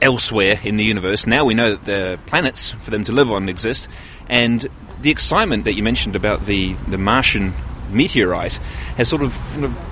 [0.00, 1.26] elsewhere in the universe.
[1.26, 3.88] Now we know that the planets for them to live on exist,
[4.28, 4.66] and
[5.00, 7.52] the excitement that you mentioned about the the Martian
[7.92, 8.56] meteorite
[8.96, 9.34] has sort of,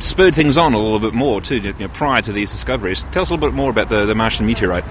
[0.00, 1.58] spurred things on a little bit more too.
[1.58, 4.14] You know, prior to these discoveries, tell us a little bit more about the, the
[4.14, 4.84] Martian meteorite.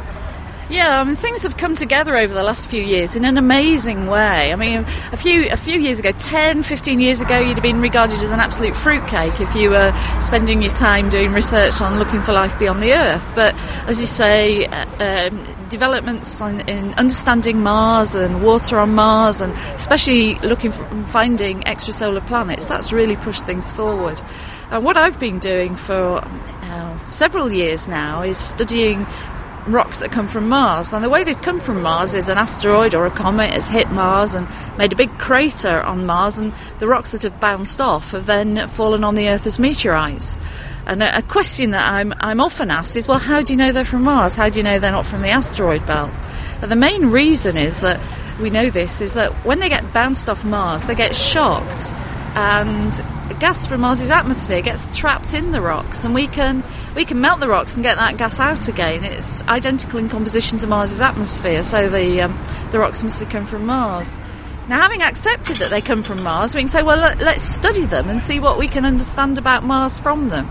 [0.69, 4.07] Yeah, I mean things have come together over the last few years in an amazing
[4.07, 4.51] way.
[4.51, 4.79] I mean,
[5.13, 8.31] a few a few years ago, 10, 15 years ago, you'd have been regarded as
[8.31, 12.57] an absolute fruitcake if you were spending your time doing research on looking for life
[12.59, 13.31] beyond the Earth.
[13.33, 13.55] But
[13.87, 19.53] as you say, uh, um, developments in, in, understanding Mars and water on Mars, and
[19.75, 24.21] especially looking for finding extrasolar planets, that's really pushed things forward.
[24.69, 29.07] And what I've been doing for uh, several years now is studying
[29.67, 30.93] rocks that come from Mars.
[30.93, 33.89] And the way they've come from Mars is an asteroid or a comet has hit
[33.91, 34.47] Mars and
[34.77, 38.67] made a big crater on Mars, and the rocks that have bounced off have then
[38.67, 40.37] fallen on the Earth as meteorites.
[40.85, 43.83] And a, question that I'm, I'm often asked is, well, how do you know they're
[43.83, 44.35] from Mars?
[44.35, 46.11] How do you know they're not from the asteroid belt?
[46.61, 47.99] And the main reason is that
[48.39, 51.91] we know this is that when they get bounced off Mars, they get shocked
[52.37, 53.03] and
[53.39, 56.63] gas from Mars's atmosphere gets trapped in the rocks, and we can
[56.97, 59.03] we can melt the rocks and get that gas out again.
[59.03, 62.37] It's identical in composition to Mars's atmosphere, so the um,
[62.71, 64.19] the rocks must have come from Mars.
[64.67, 67.85] Now, having accepted that they come from Mars, we can say, well, let, let's study
[67.85, 70.49] them and see what we can understand about Mars from them.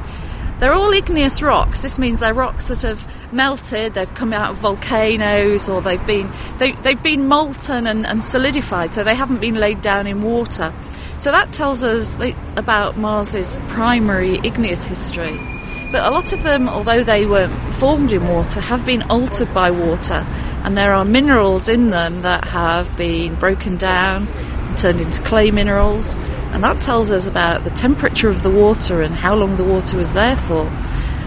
[0.61, 1.83] They're all igneous rocks.
[1.83, 6.33] This means they're rocks that have melted, they've come out of volcanoes, or they've been
[6.59, 10.73] they, have been molten and, and solidified, so they haven't been laid down in water.
[11.19, 12.17] So that tells us
[12.55, 15.56] about Mars's primary igneous history.
[15.93, 19.71] But a lot of them, although they were formed in water, have been altered by
[19.71, 20.27] water,
[20.65, 25.51] and there are minerals in them that have been broken down and turned into clay
[25.51, 26.19] minerals,
[26.53, 29.97] and that tells us about the temperature of the water and how long the water
[29.97, 30.67] was there for.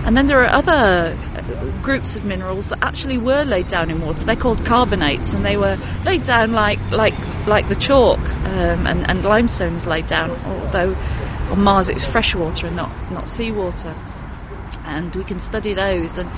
[0.03, 1.17] And then there are other
[1.81, 4.25] groups of minerals that actually were laid down in water.
[4.25, 7.15] They're called carbonates, and they were laid down like like
[7.47, 10.31] like the chalk um, and, and limestone is laid down.
[10.45, 10.95] Although
[11.51, 13.95] on Mars it was fresh water and not not seawater,
[14.99, 16.29] and we can study those and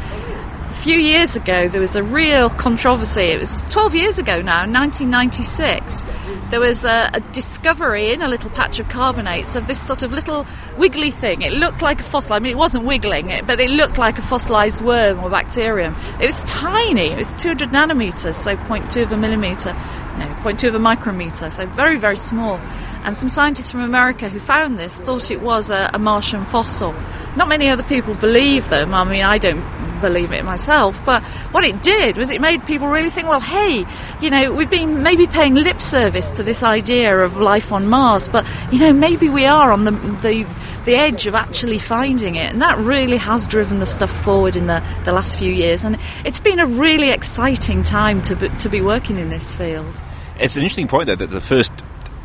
[0.71, 3.23] a few years ago, there was a real controversy.
[3.23, 6.05] It was 12 years ago now, 1996.
[6.49, 10.13] There was a, a, discovery in a little patch of carbonates of this sort of
[10.13, 10.47] little
[10.77, 11.41] wiggly thing.
[11.41, 12.35] It looked like a fossil.
[12.35, 15.93] I mean, it wasn't wiggling, but it looked like a fossilized worm or bacterium.
[16.21, 17.07] It was tiny.
[17.07, 21.65] It was 200 nanometers, so 0.2 of a millimeter, no, 0.2 of a micrometer, so
[21.67, 22.61] very, very small.
[23.03, 26.93] And some scientists from America who found this thought it was a, a Martian fossil.
[27.35, 28.93] Not many other people believe them.
[28.93, 29.63] I mean, I don't
[30.01, 31.03] believe it myself.
[31.05, 31.23] But
[31.53, 33.85] what it did was it made people really think, well, hey,
[34.19, 38.27] you know, we've been maybe paying lip service to this idea of life on Mars,
[38.27, 40.45] but you know, maybe we are on the the
[40.85, 42.51] the edge of actually finding it.
[42.51, 45.85] And that really has driven the stuff forward in the, the last few years.
[45.85, 50.03] And it's been a really exciting time to to be working in this field.
[50.39, 51.71] It's an interesting point, though, that the first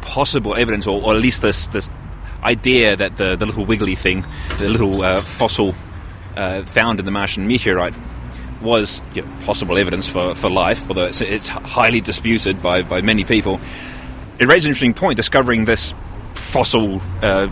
[0.07, 1.91] possible evidence, or, or at least this, this
[2.43, 4.25] idea that the, the little wiggly thing,
[4.59, 5.75] the little uh, fossil
[6.37, 7.95] uh, found in the Martian meteorite,
[8.63, 13.03] was you know, possible evidence for, for life, although it's, it's highly disputed by, by
[13.03, 13.61] many people.
[14.39, 15.93] It raises an interesting point discovering this
[16.35, 17.49] fossil uh,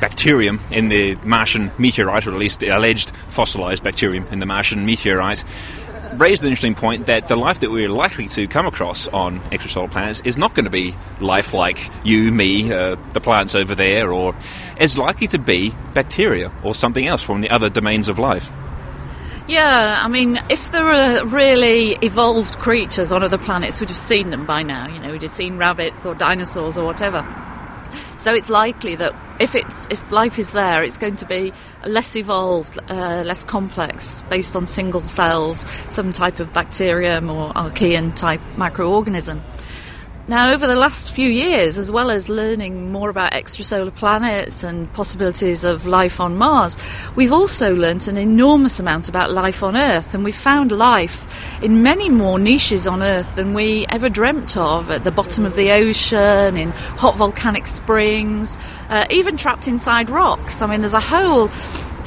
[0.00, 4.86] bacterium in the Martian meteorite, or at least the alleged fossilized bacterium in the Martian
[4.86, 5.42] meteorite,
[6.14, 9.90] raised an interesting point that the life that we're likely to come across on extrasolar
[9.90, 14.12] planets is not going to be life like you, me, uh, the plants over there,
[14.12, 14.34] or
[14.80, 18.50] is likely to be bacteria or something else from the other domains of life.
[19.48, 24.28] Yeah, I mean, if there are really evolved creatures on other planets, we'd have seen
[24.28, 24.86] them by now.
[24.88, 27.26] You know, we'd have seen rabbits or dinosaurs or whatever.
[28.18, 31.52] So it's likely that if it's if life is there, it's going to be
[31.86, 38.12] less evolved, uh, less complex, based on single cells, some type of bacterium or archaean
[38.12, 39.40] type microorganism.
[40.28, 44.92] Now, over the last few years, as well as learning more about extrasolar planets and
[44.92, 46.76] possibilities of life on Mars,
[47.16, 51.26] we've also learnt an enormous amount about life on Earth, and we've found life
[51.62, 55.54] in many more niches on Earth than we ever dreamt of at the bottom of
[55.54, 58.58] the ocean, in hot volcanic springs,
[58.90, 60.60] uh, even trapped inside rocks.
[60.60, 61.48] I mean, there's a whole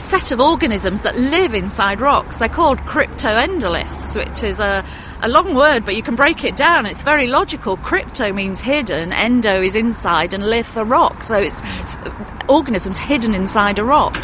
[0.02, 2.38] set of organisms that live inside rocks.
[2.38, 4.84] They're called cryptoendoliths, which is a
[5.24, 6.86] a long word, but you can break it down.
[6.86, 7.78] It's very logical.
[7.78, 11.24] Crypto means hidden, endo is inside, and lith a rock.
[11.24, 11.96] So it's, it's
[12.50, 14.16] organisms hidden inside a rock.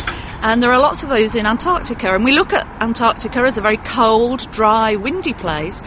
[0.41, 2.15] And there are lots of those in Antarctica.
[2.15, 5.84] And we look at Antarctica as a very cold, dry, windy place.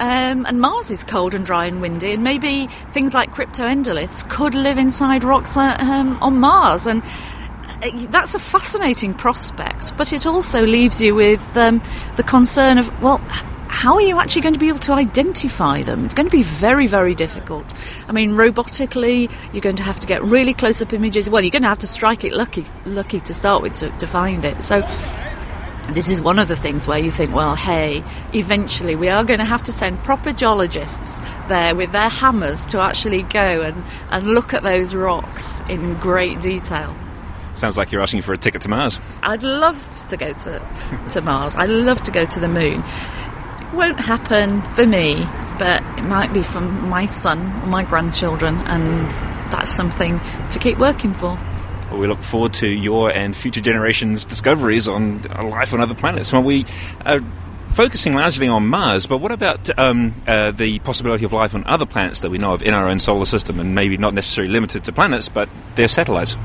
[0.00, 4.54] Um, and Mars is cold and dry and windy, and maybe things like cryptoendoliths could
[4.54, 6.86] live inside rocks uh, um, on Mars.
[6.86, 7.02] And
[8.10, 11.82] that's a fascinating prospect, but it also leaves you with um,
[12.16, 13.18] the concern of, well,
[13.68, 16.04] how are you actually going to be able to identify them?
[16.04, 17.72] It's going to be very, very difficult.
[18.08, 21.30] I mean, robotically, you're going to have to get really close up images.
[21.30, 24.06] Well, you're going to have to strike it lucky, lucky to start with to, to
[24.06, 24.62] find it.
[24.62, 24.80] So,
[25.92, 28.04] this is one of the things where you think, well, hey,
[28.34, 32.80] eventually we are going to have to send proper geologists there with their hammers to
[32.80, 36.94] actually go and, and look at those rocks in great detail.
[37.60, 38.98] Sounds like you're asking for a ticket to Mars.
[39.22, 40.62] I'd love to go to,
[41.10, 41.54] to Mars.
[41.56, 45.26] I'd love to go to the moon It won't happen for me,
[45.58, 49.06] but it might be for my son or my grandchildren, and
[49.52, 51.38] that's something to keep working for.
[51.90, 56.32] Well, we look forward to your and future generations' discoveries on life on other planets.
[56.32, 56.64] Well, we
[57.04, 57.20] are
[57.68, 61.84] focusing largely on Mars, but what about um, uh, the possibility of life on other
[61.84, 64.84] planets that we know of in our own solar system, and maybe not necessarily limited
[64.84, 66.38] to planets, but their satellites?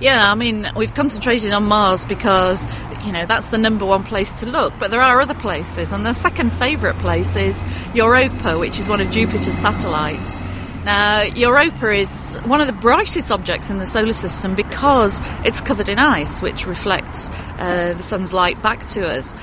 [0.00, 2.68] Yeah, I mean, we've concentrated on Mars because,
[3.04, 5.92] you know, that's the number one place to look, but there are other places.
[5.92, 10.40] And the second favourite place is Europa, which is one of Jupiter's satellites.
[10.84, 15.88] Now, Europa is one of the brightest objects in the solar system because it's covered
[15.88, 17.28] in ice, which reflects
[17.58, 19.34] uh, the sun's light back to us.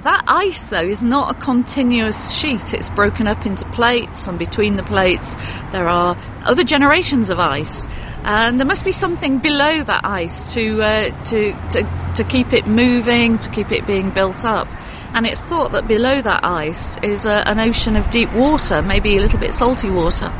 [0.00, 2.72] That ice, though, is not a continuous sheet.
[2.72, 5.36] It's broken up into plates, and between the plates,
[5.70, 7.86] there are other generations of ice
[8.24, 12.66] and there must be something below that ice to, uh, to, to, to keep it
[12.66, 14.68] moving, to keep it being built up.
[15.14, 19.16] And it's thought that below that ice is a, an ocean of deep water, maybe
[19.16, 20.32] a little bit salty water.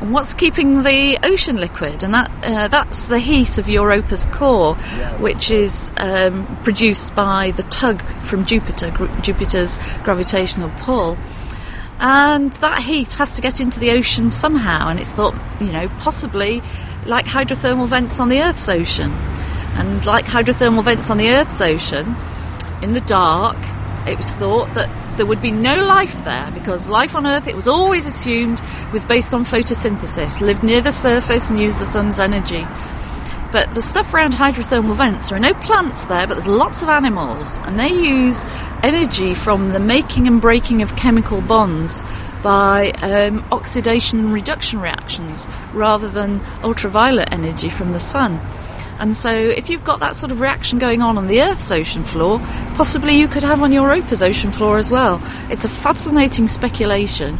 [0.00, 2.02] what's keeping the ocean liquid?
[2.02, 4.74] And that uh, that's the heat of Europa's core,
[5.18, 8.90] which is um, produced by the tug from Jupiter,
[9.22, 11.16] Jupiter's gravitational pull.
[11.98, 15.88] And that heat has to get into the ocean somehow, and it's thought, you know,
[16.00, 16.62] possibly
[17.06, 19.12] like hydrothermal vents on the Earth's ocean.
[19.76, 22.16] And like hydrothermal vents on the Earth's ocean,
[22.82, 23.58] in the dark,
[24.06, 27.56] it was thought that there would be no life there because life on Earth, it
[27.56, 28.60] was always assumed,
[28.92, 32.66] was based on photosynthesis, lived near the surface and used the sun's energy.
[33.52, 36.88] But the stuff around hydrothermal vents, there are no plants there, but there's lots of
[36.88, 38.44] animals, and they use
[38.82, 42.04] energy from the making and breaking of chemical bonds
[42.42, 48.40] by um, oxidation and reduction reactions rather than ultraviolet energy from the sun.
[48.98, 52.02] And so, if you've got that sort of reaction going on on the Earth's ocean
[52.02, 52.38] floor,
[52.74, 55.20] possibly you could have on Europa's ocean floor as well.
[55.50, 57.38] It's a fascinating speculation,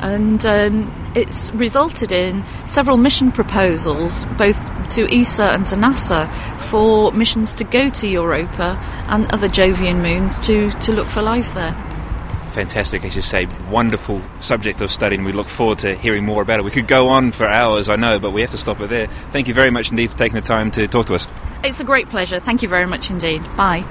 [0.00, 7.10] and um, it's resulted in several mission proposals, both to ESA and to NASA, for
[7.12, 8.78] missions to go to Europa
[9.08, 11.91] and other Jovian moons to, to look for life there
[12.52, 16.42] fantastic, as you say, wonderful subject of study, and we look forward to hearing more
[16.42, 16.64] about it.
[16.64, 19.06] We could go on for hours, I know, but we have to stop it there.
[19.32, 21.26] Thank you very much indeed for taking the time to talk to us.
[21.64, 22.38] It's a great pleasure.
[22.38, 23.42] Thank you very much indeed.
[23.56, 23.84] Bye.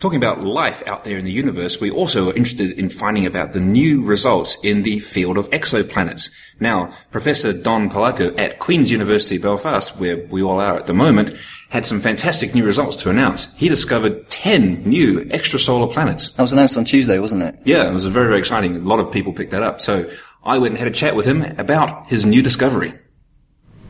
[0.00, 3.54] Talking about life out there in the universe, we also are interested in finding about
[3.54, 6.30] the new results in the field of exoplanets.
[6.60, 11.30] Now, Professor Don Pollacco at Queen's University Belfast, where we all are at the moment,
[11.74, 13.52] had some fantastic new results to announce.
[13.56, 16.28] He discovered 10 new extrasolar planets.
[16.28, 17.58] That was announced on Tuesday, wasn't it?
[17.64, 18.76] Yeah, it was very, very exciting.
[18.76, 19.80] A lot of people picked that up.
[19.80, 20.08] So
[20.44, 22.94] I went and had a chat with him about his new discovery.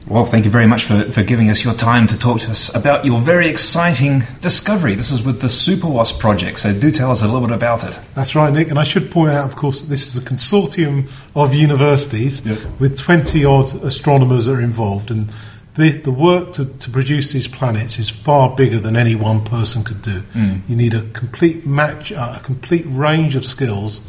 [0.08, 2.74] Well, thank you very much for, for giving us your time to talk to us
[2.74, 4.94] about your very exciting discovery.
[4.94, 7.98] This is with the SuperWASP project, so do tell us a little bit about it.
[8.14, 8.68] That's right, Nick.
[8.68, 12.64] And I should point out, of course, this is a consortium of universities yes.
[12.78, 15.10] with 20 odd astronomers that are involved.
[15.10, 15.30] And
[15.76, 19.82] the, the work to, to produce these planets is far bigger than any one person
[19.84, 20.20] could do.
[20.20, 20.68] Mm.
[20.68, 24.00] You need a complete match, uh, a complete range of skills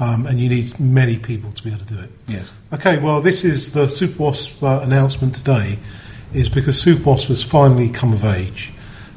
[0.00, 2.10] um, and you need many people to be able to do it.
[2.26, 2.52] Yes.
[2.72, 5.78] Okay, well, this is the Super Wasp uh, announcement today,
[6.32, 8.70] is because Super Wasp has finally come of age.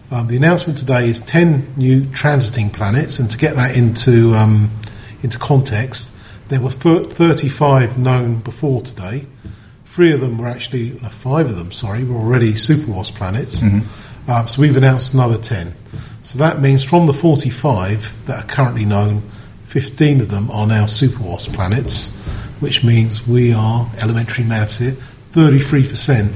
[0.10, 4.72] Um, the announcement today is 10 new transiting planets, and to get that into, um,
[5.22, 6.12] into context,
[6.49, 9.26] there were 35 known before today.
[9.92, 13.58] Three of them were actually, no, five of them, sorry, were already Super Wasp planets.
[13.58, 13.82] Mhm.
[14.26, 15.74] Uh, so we've announced another 10.
[16.24, 19.22] So that means from the 45 that are currently known,
[19.68, 22.08] 15 of them are now Super Wasp planets,
[22.62, 24.96] which means we are, elementary maths here,
[25.34, 26.32] 33%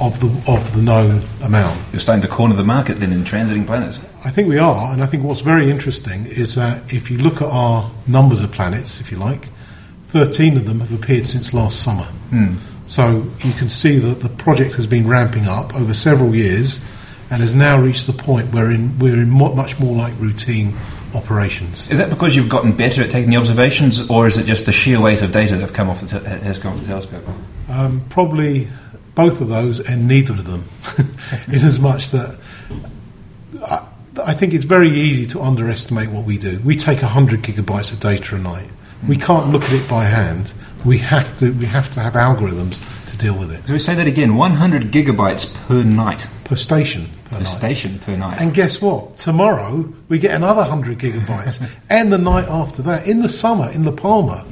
[0.00, 1.78] of the, of the known amount.
[1.92, 4.00] You're starting to corner the market then in transiting planets.
[4.24, 7.42] I think we are, and I think what's very interesting is that if you look
[7.42, 9.50] at our numbers of planets, if you like,
[10.08, 12.06] 13 of them have appeared since last summer.
[12.30, 12.54] Hmm.
[12.86, 16.80] So you can see that the project has been ramping up over several years
[17.30, 20.76] and has now reached the point where in, we're in much more like routine
[21.14, 21.88] operations.
[21.88, 24.72] Is that because you've gotten better at taking the observations, or is it just the
[24.72, 27.24] sheer weight of data that have come off the te- has come off the telescope?
[27.68, 28.68] Um, probably
[29.14, 30.64] both of those and neither of them,
[31.48, 32.38] in as much that
[33.62, 33.86] I,
[34.22, 36.60] I think it's very easy to underestimate what we do.
[36.64, 38.68] We take 100 gigabytes of data a night.
[39.06, 40.52] We can't look at it by hand.
[40.84, 42.78] We have to, we have to have algorithms
[43.10, 43.66] to deal with it.
[43.66, 46.26] So we say that again: 100 gigabytes per night.
[46.44, 47.08] Per station.
[47.24, 47.44] Per, Per night.
[47.44, 48.40] station per night.
[48.40, 49.16] And guess what?
[49.16, 51.66] Tomorrow we get another 100 gigabytes.
[51.90, 54.44] and the night after that, in the summer, in La Palma,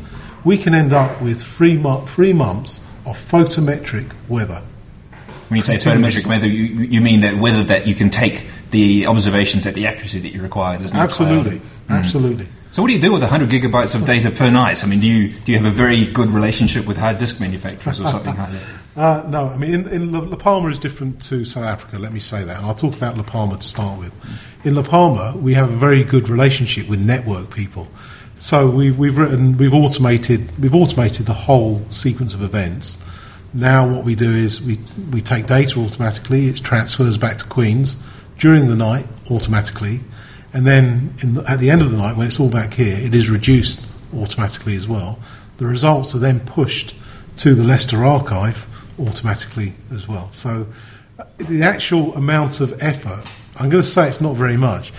[0.45, 4.63] we can end up with three, three months of photometric weather.
[5.49, 9.07] When you say photometric weather, you, you mean that weather that you can take the
[9.07, 10.79] observations at the accuracy that you require.
[10.79, 11.61] There's no Absolutely.
[11.89, 12.05] cloud.
[12.05, 12.47] Mm.
[12.73, 14.83] So what do you do with 100 gigabytes of data per night?
[14.83, 18.01] I mean, do you do you have a very good relationship with hard disk manufacturers
[18.01, 18.63] or something like that?
[18.95, 22.13] Uh, no, I mean, in, in La, La Palma is different to South Africa, let
[22.13, 22.59] me say that.
[22.59, 24.13] And I'll talk about La Palma to start with.
[24.65, 27.89] In La Palma, we have a very good relationship with network people.
[28.37, 32.99] So we've, we've written, we've automated, we've automated the whole sequence of events.
[33.55, 34.79] Now what we do is we,
[35.11, 37.97] we take data automatically, it transfers back to Queens
[38.37, 40.01] during the night automatically,
[40.53, 43.15] and then the, at the end of the night, when it's all back here, it
[43.15, 43.85] is reduced
[44.15, 45.19] automatically as well.
[45.59, 46.95] The results are then pushed
[47.39, 48.67] to the Leicester archive
[48.99, 50.29] automatically as well.
[50.33, 50.67] So
[51.19, 53.25] uh, the actual amount of effort,
[53.57, 54.93] I'm going to say it's not very much.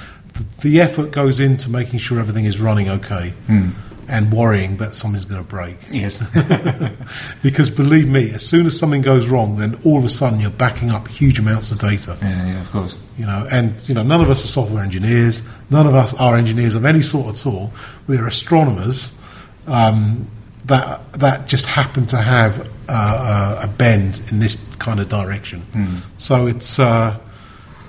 [0.62, 3.70] The effort goes into making sure everything is running okay Hmm.
[4.08, 5.78] And worrying that something's going to break.
[5.92, 6.22] Yes.
[7.44, 10.50] because believe me, as soon as something goes wrong, then all of a sudden you're
[10.50, 12.18] backing up huge amounts of data.
[12.22, 12.96] Yeah, yeah, of course.
[13.18, 15.42] You know, and you know, none of us are software engineers.
[15.70, 17.72] None of us are engineers of any sort at all.
[18.08, 19.12] We are astronomers
[19.68, 20.28] um,
[20.66, 25.62] that that just happen to have uh, a bend in this kind of direction.
[25.62, 25.98] Hmm.
[26.18, 27.20] So it's uh,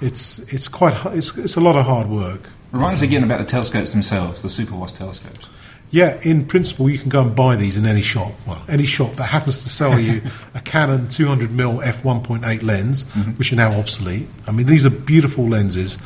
[0.01, 2.49] it's it's quite it's, it's a lot of hard work.
[2.73, 5.47] Remind us again about the telescopes themselves, the Super WASP telescopes.
[5.95, 8.33] Yeah, in principle, you can go and buy these in any shop.
[8.47, 10.23] Well, any shop that happens to sell you
[10.55, 13.05] a Canon 200mm f1.8 lens,
[13.39, 14.27] which are now obsolete.
[14.49, 15.97] I mean, these are beautiful lenses.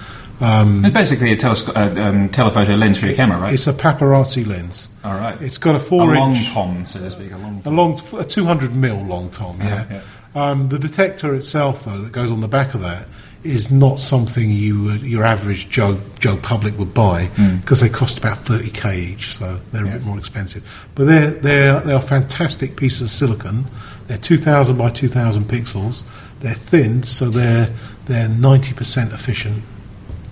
[0.41, 3.53] Um, It's basically a telesco- uh, um, telephoto lens for your camera, right?
[3.55, 4.89] It's a paparazzi lens.
[5.05, 5.41] All right.
[5.41, 7.63] It's got a a four long tom, so to speak, a long.
[7.65, 9.59] a long, a 200 mil long tom.
[9.61, 9.87] Yeah.
[9.91, 10.01] Yeah,
[10.35, 13.07] Um, the detector itself, though, that goes on the back of that,
[13.45, 17.61] is not something you would, your average Joe Joe public would buy Mm.
[17.61, 20.63] because they cost about 30k each, so they're a bit more expensive.
[20.95, 23.67] But they're they're they are fantastic pieces of silicon.
[24.09, 26.03] They're 2,000 by 2,000 pixels.
[26.41, 27.69] They're thin, so they're
[28.07, 29.63] they're 90% efficient.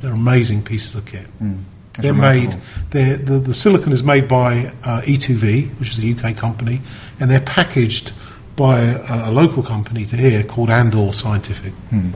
[0.00, 1.26] They're amazing pieces of kit.
[1.42, 1.62] Mm.
[1.98, 2.52] They're remarkable.
[2.54, 2.62] made.
[2.90, 6.80] They're, the the silicon is made by uh, E2V, which is a UK company,
[7.20, 8.12] and they're packaged
[8.56, 11.72] by a, a local company to here called Andor Scientific.
[11.90, 12.10] Hmm.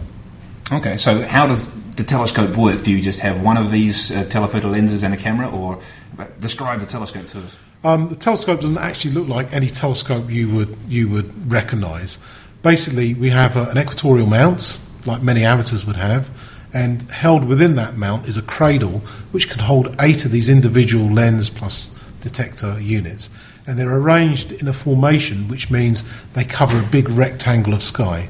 [0.73, 2.85] Okay, so how does the telescope work?
[2.85, 5.81] Do you just have one of these uh, telephoto lenses and a camera, or
[6.17, 7.57] uh, describe the telescope to us?
[7.83, 12.19] Um, the telescope doesn't actually look like any telescope you would you would recognise.
[12.63, 16.31] Basically, we have a, an equatorial mount, like many amateurs would have,
[16.73, 19.03] and held within that mount is a cradle
[19.33, 23.29] which can hold eight of these individual lens plus detector units,
[23.67, 28.29] and they're arranged in a formation which means they cover a big rectangle of sky.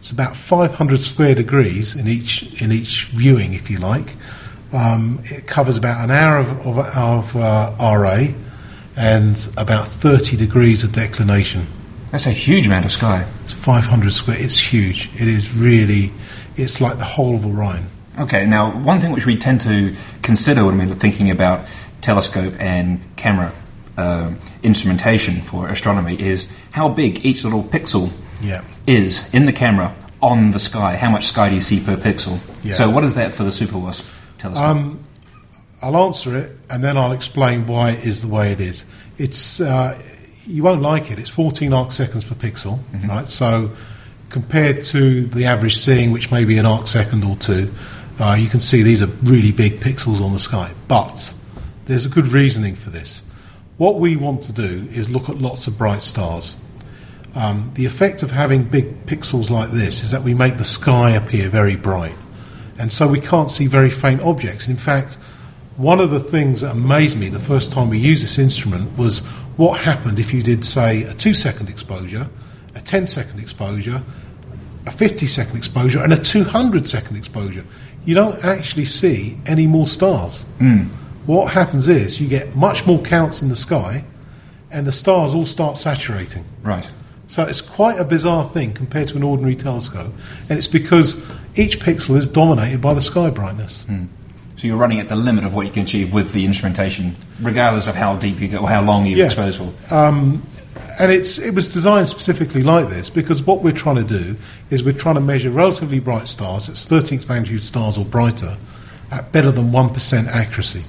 [0.00, 4.16] It's about 500 square degrees in each in each viewing, if you like.
[4.72, 8.28] Um, it covers about an hour of, of, of uh, RA
[8.96, 11.66] and about 30 degrees of declination.
[12.12, 13.26] That's a huge amount of sky.
[13.44, 14.36] It's 500 square.
[14.40, 15.10] It's huge.
[15.18, 16.12] It is really.
[16.56, 17.86] It's like the whole of Orion.
[18.18, 21.66] Okay, now one thing which we tend to consider when we're thinking about
[22.00, 23.52] telescope and camera
[23.98, 24.32] uh,
[24.62, 28.10] instrumentation for astronomy is how big each little pixel
[28.40, 28.62] Yeah.
[28.86, 30.96] is in the camera on the sky.
[30.96, 32.38] How much sky do you see per pixel?
[32.62, 32.74] Yeah.
[32.74, 34.04] So what is that for the Super WASP
[34.38, 34.64] telescope?
[34.66, 35.00] Um,
[35.82, 38.84] I'll answer it and then I'll explain why it is the way it is.
[39.18, 40.00] It's uh,
[40.46, 41.18] you won't like it.
[41.18, 43.28] It's 14 arc seconds per pixel, right?
[43.28, 43.70] So
[44.30, 47.72] compared to the average seeing, which may be an arc second or two,
[48.18, 50.72] uh, you can see these are really big pixels on the sky.
[50.88, 51.34] But
[51.86, 53.22] there's a good reasoning for this.
[53.76, 56.54] What we want to do is look at lots of bright stars.
[57.34, 61.10] Um, the effect of having big pixels like this is that we make the sky
[61.10, 62.14] appear very bright.
[62.78, 64.66] And so we can't see very faint objects.
[64.66, 65.16] In fact,
[65.76, 69.20] one of the things that amazed me the first time we used this instrument was
[69.56, 72.28] what happened if you did, say, a two second exposure,
[72.74, 74.02] a 10 second exposure,
[74.86, 77.64] a 50 second exposure, and a 200 second exposure.
[78.04, 80.44] You don't actually see any more stars.
[81.26, 84.04] What happens is you get much more counts in the sky,
[84.70, 86.44] and the stars all start saturating.
[86.62, 86.90] Right.
[87.30, 90.12] So it's quite a bizarre thing compared to an ordinary telescope,
[90.48, 91.14] and it's because
[91.54, 93.84] each pixel is dominated by the sky brightness.
[94.56, 97.86] So you're running at the limit of what you can achieve with the instrumentation, regardless
[97.86, 99.26] of how deep you go or how long you've Yeah.
[99.26, 99.94] exposed for.
[99.94, 100.42] Um,
[100.98, 104.34] and it's it was designed specifically like this because what we're trying to do
[104.70, 108.56] is we're trying to measure relatively bright stars, it's 13th magnitude stars or brighter,
[109.12, 110.82] at better than one percent accuracy.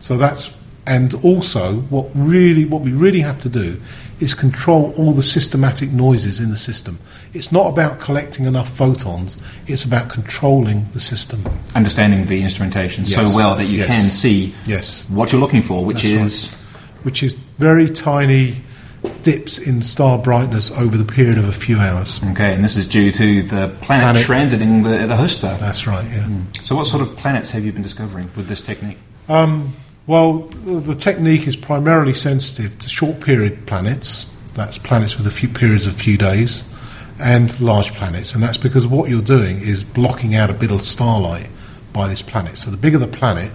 [0.00, 0.54] So that's
[0.86, 3.80] and also what really what we really have to do
[4.20, 6.98] is control all the systematic noises in the system.
[7.34, 9.36] It's not about collecting enough photons;
[9.66, 11.44] it's about controlling the system.
[11.74, 13.14] Understanding the instrumentation Yes.
[13.14, 13.86] so well that you Yes.
[13.88, 15.04] can see Yes.
[15.08, 16.26] what you're looking for, which That's right.
[16.26, 16.50] is
[17.02, 18.56] which is very tiny
[19.22, 22.18] dips in star brightness over the period of a few hours.
[22.32, 24.26] okay, and this is due to the planet, Planet.
[24.26, 25.56] transiting the, the host star.
[25.58, 26.04] That's right.
[26.12, 26.26] Yeah.
[26.64, 28.98] So, what sort of planets have you been discovering with this technique?
[29.28, 29.74] Um,
[30.06, 34.26] well, the technique is primarily sensitive to short period planets.
[34.54, 36.62] That's planets with a few periods of few days,
[37.18, 38.32] and large planets.
[38.34, 41.48] And that's because what you're doing is blocking out a bit of starlight
[41.92, 42.58] by this planet.
[42.58, 43.52] So the bigger the planet,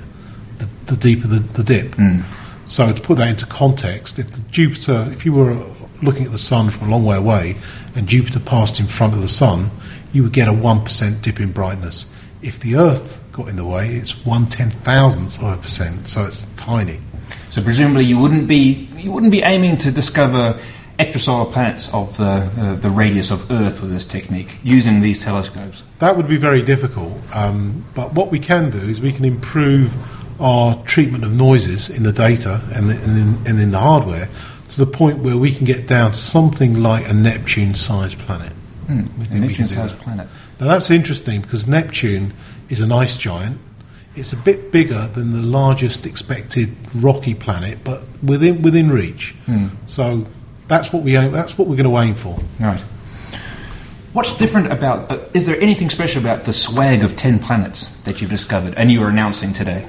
[0.58, 1.96] the, the deeper the, the dip.
[1.96, 2.22] Hmm.
[2.66, 5.66] So to put that into context, if the Jupiter, if you were
[6.02, 7.56] looking at the sun from a long way away,
[7.96, 9.70] and Jupiter passed in front of the sun,
[10.14, 12.06] you would get a one percent dip in brightness.
[12.42, 16.26] If the Earth got in the way, it's one ten thousandth of a percent, so
[16.26, 17.00] it's tiny.
[17.50, 20.60] So, presumably, you wouldn't be you wouldn't be aiming to discover
[21.00, 25.84] extrasolar planets of the uh, the radius of Earth with this technique using these telescopes.
[26.00, 27.14] That would be very difficult.
[27.34, 29.94] Um, but what we can do is we can improve
[30.40, 34.28] our treatment of noises in the data and, the, and, in, and in the hardware
[34.70, 38.52] to the point where we can get down to something like a Neptune-sized planet.
[38.88, 39.00] Hmm.
[39.00, 40.28] A think we can do Neptune-sized planet.
[40.60, 42.34] Now that's interesting because Neptune
[42.72, 43.60] is an ice giant.
[44.16, 49.36] It's a bit bigger than the largest expected rocky planet, but within within reach.
[49.46, 49.68] Hmm.
[49.88, 50.26] So
[50.68, 52.40] that's what we aim, that's what we're going to aim for.
[52.60, 52.82] Right.
[54.14, 55.12] What's different about?
[55.12, 58.92] Uh, is there anything special about the swag of ten planets that you've discovered and
[58.92, 59.88] you are announcing today?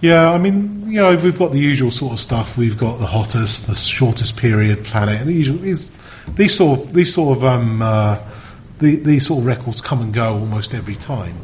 [0.00, 2.56] Yeah, I mean, you know, we've got the usual sort of stuff.
[2.56, 5.90] We've got the hottest, the shortest period planet, and the usual, these,
[6.34, 8.16] these sort of these sort of um, uh,
[8.80, 11.36] the, these sort of records come and go almost every time.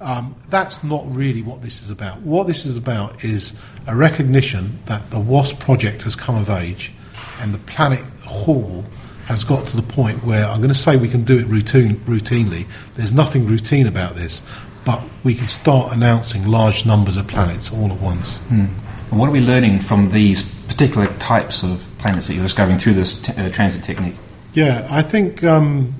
[0.00, 2.20] Um, that's not really what this is about.
[2.20, 3.52] What this is about is
[3.86, 6.92] a recognition that the WASP project has come of age,
[7.40, 8.84] and the planet haul
[9.26, 11.94] has got to the point where I'm going to say we can do it routine,
[12.00, 12.66] routinely.
[12.96, 14.42] There's nothing routine about this,
[14.84, 18.36] but we can start announcing large numbers of planets all at once.
[18.36, 18.66] Hmm.
[19.10, 22.94] And what are we learning from these particular types of planets that you're discovering through
[22.94, 24.14] this t- uh, transit technique?
[24.54, 25.94] Yeah, I think um,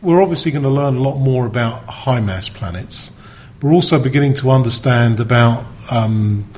[0.00, 3.10] we're obviously going to learn a lot more about high mass planets.
[3.60, 6.48] We're also beginning to understand about um,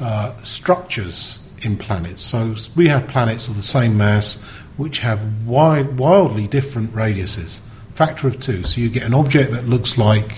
[0.00, 2.22] uh, structures in planets.
[2.22, 4.40] So we have planets of the same mass
[4.76, 7.60] which have wide, wildly different radiuses,
[7.94, 8.64] factor of two.
[8.64, 10.32] So you get an object that looks like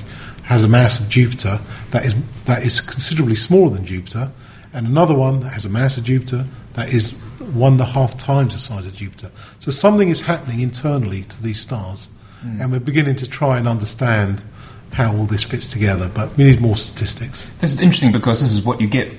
[0.45, 1.59] has a mass of Jupiter
[1.91, 2.15] that is
[2.45, 4.31] that is considerably smaller than Jupiter,
[4.73, 6.45] and another one that has a mass of Jupiter
[6.75, 7.13] that is
[7.53, 9.31] one and a half times the size of Jupiter.
[9.61, 12.09] So something is happening internally to these stars,
[12.45, 12.61] Mm.
[12.61, 14.45] and we're beginning to try and understand
[14.93, 16.11] how all this fits together.
[16.12, 17.51] But we need more statistics.
[17.59, 19.16] This is interesting because this is what you get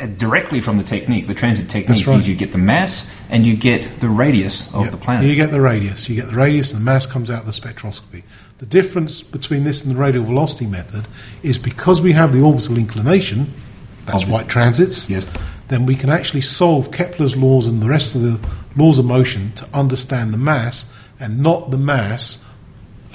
[0.00, 1.26] uh, directly from the technique.
[1.26, 2.24] The transit technique right.
[2.24, 5.28] you get the mass and you get the radius of the planet.
[5.28, 6.08] You get the radius.
[6.08, 8.22] You get the radius, and the mass comes out of the spectroscopy.
[8.58, 11.06] The difference between this and the radial velocity method
[11.42, 13.52] is because we have the orbital inclination,
[14.06, 15.26] that's white transits, yes.
[15.68, 19.52] then we can actually solve Kepler's laws and the rest of the laws of motion
[19.52, 20.84] to understand the mass
[21.20, 22.44] and not the mass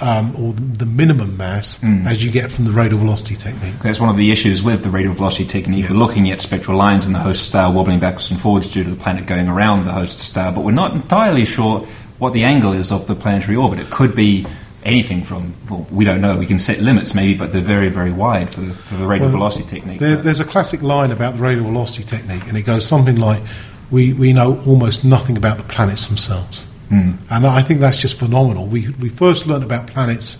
[0.00, 2.06] um, or the, minimum mass Mm.
[2.06, 3.78] as you get from the radial velocity technique.
[3.82, 5.88] That's one of the issues with the radial velocity technique.
[5.88, 8.90] We're looking at spectral lines in the host star wobbling backwards and forwards due to
[8.90, 11.86] the planet going around the host star, but we're not entirely sure
[12.18, 13.78] what the angle is of the planetary orbit.
[13.78, 14.46] It could be
[14.84, 16.36] anything from well, we don't know.
[16.36, 19.28] We can set limits maybe, but they're very very wide for the, for the radial
[19.28, 19.98] Well, velocity technique.
[19.98, 23.42] There, there's a classic line about the radial velocity technique, and it goes something like,
[23.90, 27.12] "We we know almost nothing about the planets themselves," Hmm.
[27.30, 28.66] and I think that's just phenomenal.
[28.66, 30.38] We we first learned about planets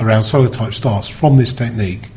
[0.00, 2.10] around solar type stars from this technique,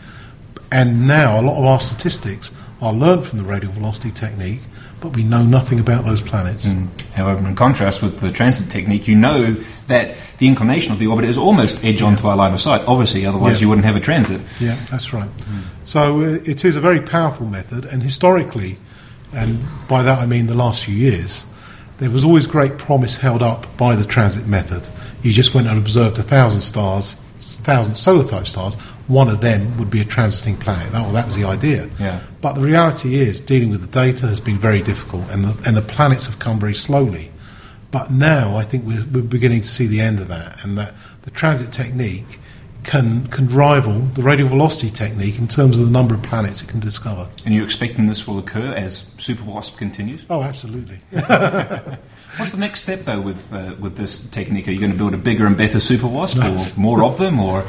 [0.71, 4.59] and now a lot of our statistics are learned from the radial velocity technique,
[4.99, 6.67] but we know nothing about those planets.
[7.13, 9.55] However, in contrast with the transit technique, you know
[9.87, 12.81] that the inclination of the orbit is almost edge onto our line of sight.
[12.87, 13.61] Obviously, otherwise Yeah.
[13.61, 14.41] you wouldn't have a transit.
[14.59, 15.29] Yeah, that's right.
[15.85, 18.77] So uh, it is a very powerful method, and historically,
[19.33, 21.45] and by that I mean the last few years,
[22.03, 24.85] there was always great promise held up by the transit method.
[25.21, 28.75] You just went and observed a thousand stars, thousand solar type stars.
[29.07, 30.91] One of them would be a transiting planet.
[30.91, 31.89] That, well, that was the idea.
[31.97, 32.19] Yeah.
[32.41, 35.77] But the reality is, dealing with the data has been very difficult, and the, and
[35.77, 37.31] the planets have come very slowly.
[37.89, 40.95] But now I think we're, we're beginning to see the end of that, and that
[41.21, 42.37] the transit technique
[42.83, 46.67] can can rival the radial velocity technique in terms of the number of planets it
[46.67, 47.27] can discover.
[47.45, 50.25] And you're expecting this will occur as Super Wasp continues?
[50.29, 50.99] Oh, absolutely.
[52.37, 54.67] What's the next step though with uh, with this technique?
[54.67, 57.39] Are you going to build a bigger and better Super Wasp, or more of them,
[57.39, 57.63] or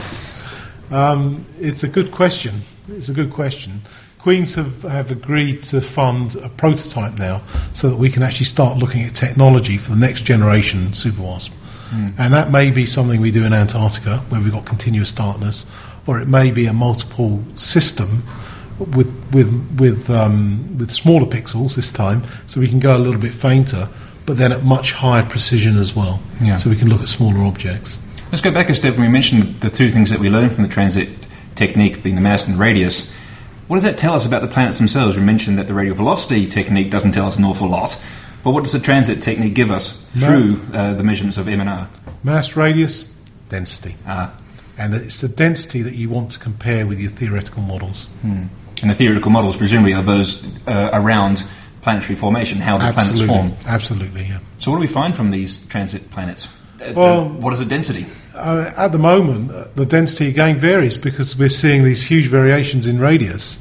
[0.90, 2.62] Um, it's a good question.
[2.88, 3.82] It's a good question.
[4.18, 7.42] Queens have, have agreed to fund a prototype now
[7.72, 11.52] so that we can actually start looking at technology for the next generation Super Wasp.
[11.90, 12.08] Hmm.
[12.18, 15.64] And that may be something we do in Antarctica, where we've got continuous darkness,
[16.06, 18.22] or it may be a multiple system
[18.78, 23.20] with with with um, with smaller pixels this time, so we can go a little
[23.20, 23.88] bit fainter,
[24.26, 26.20] but then at much higher precision as well.
[26.40, 26.56] Yeah.
[26.56, 27.98] So we can look at smaller objects.
[28.32, 28.96] Let's go back a step.
[28.96, 31.08] We mentioned the two things that we learned from the transit
[31.54, 33.12] technique, being the mass and the radius.
[33.68, 35.16] What does that tell us about the planets themselves?
[35.16, 37.98] We mentioned that the radial velocity technique doesn't tell us an awful lot,
[38.44, 41.70] but what does the transit technique give us through uh, the measurements of M and
[41.70, 41.88] R?
[42.22, 43.08] Mass, radius,
[43.48, 43.96] density.
[44.06, 44.32] Ah.
[44.76, 48.04] And it's the density that you want to compare with your theoretical models.
[48.22, 48.44] Hmm.
[48.82, 51.44] And the theoretical models, presumably, are those uh, around
[51.80, 53.26] planetary formation, how the Absolutely.
[53.26, 53.72] planets form.
[53.72, 54.38] Absolutely, yeah.
[54.58, 56.48] So, what do we find from these transit planets?
[56.80, 58.06] Uh, Well- what is the density?
[58.34, 62.86] Uh, at the moment, uh, the density again varies because we're seeing these huge variations
[62.86, 63.56] in radius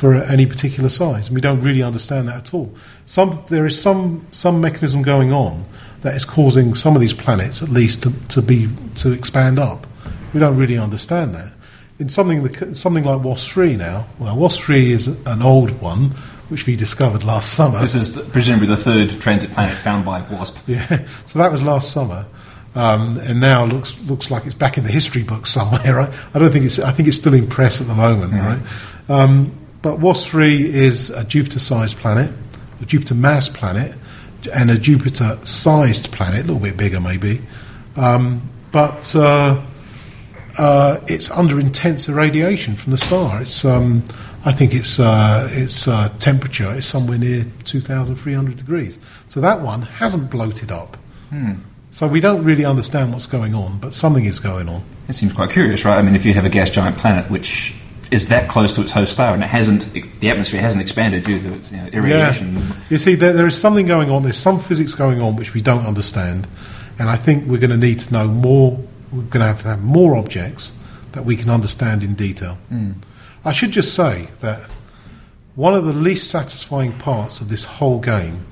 [0.00, 1.26] for any particular size.
[1.26, 2.72] and We don't really understand that at all.
[3.04, 5.66] Some, there is some, some mechanism going on
[6.00, 9.86] that is causing some of these planets, at least, to, to be to expand up.
[10.32, 11.52] We don't really understand that.
[11.98, 16.12] In something something like WASP 3 now, well, WASP 3 is an old one,
[16.48, 17.78] which we discovered last summer.
[17.80, 20.56] This is the, presumably the third transit planet found by WASP.
[20.66, 22.24] Yeah, so that was last summer,
[22.74, 25.94] um, and now looks looks like it's back in the history books somewhere.
[25.94, 26.10] Right?
[26.32, 26.78] I don't think it's.
[26.78, 28.32] I think it's still in press at the moment.
[28.32, 28.62] Right?
[29.10, 32.30] Um, but WASP three is a Jupiter-sized planet,
[32.80, 33.94] a Jupiter mass planet,
[34.54, 37.40] and a Jupiter-sized planet, a little bit bigger maybe,
[37.96, 38.42] um,
[38.72, 39.14] but.
[39.14, 39.60] Uh,
[40.58, 43.40] uh, it's under intense irradiation from the star.
[43.40, 44.02] It's, um,
[44.44, 48.98] I think its uh, its uh, temperature is somewhere near 2,300 degrees.
[49.28, 50.96] So that one hasn't bloated up.
[51.30, 51.54] Hmm.
[51.92, 54.82] So we don't really understand what's going on, but something is going on.
[55.08, 55.98] It seems quite curious, right?
[55.98, 57.74] I mean, if you have a gas giant planet which
[58.10, 61.38] is that close to its host star and it hasn't, the atmosphere hasn't expanded due
[61.40, 62.56] to its you know, irradiation.
[62.56, 62.62] Yeah.
[62.90, 64.22] You see, there, there is something going on.
[64.24, 66.48] There's some physics going on which we don't understand,
[66.98, 68.72] and I think we're going to need to know more.
[69.12, 70.72] We're going to have to have more objects
[71.12, 72.54] that we can understand in detail.
[72.68, 72.92] Hmm.
[73.44, 74.68] I should just say that
[75.54, 78.46] one of the least satisfying parts of this whole game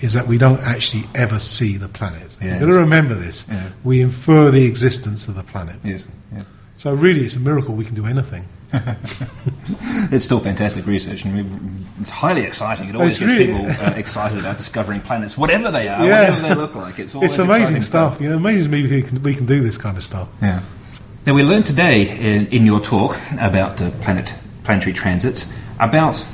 [0.00, 2.36] is that we don't actually ever see the planet.
[2.40, 3.46] Yeah, You've got to remember this.
[3.48, 3.70] yeah.
[3.82, 5.76] We infer the existence of the planet.
[5.82, 6.44] Yes, yes.
[6.76, 8.46] So really, it's a miracle we can do anything.
[10.12, 12.88] It's still fantastic research, and it's highly exciting.
[12.88, 16.20] It always It's gets really- people uh, excited about discovering planets, whatever they are, Yeah.
[16.30, 16.98] whatever they look like.
[16.98, 18.20] It's it's amazing exciting stuff.
[18.20, 20.28] You know, it amazes me we can, we can do this kind of stuff.
[20.40, 20.62] Yeah.
[21.26, 24.32] Now, we learned today in, in your talk about uh, planet
[24.62, 26.24] planetary transits about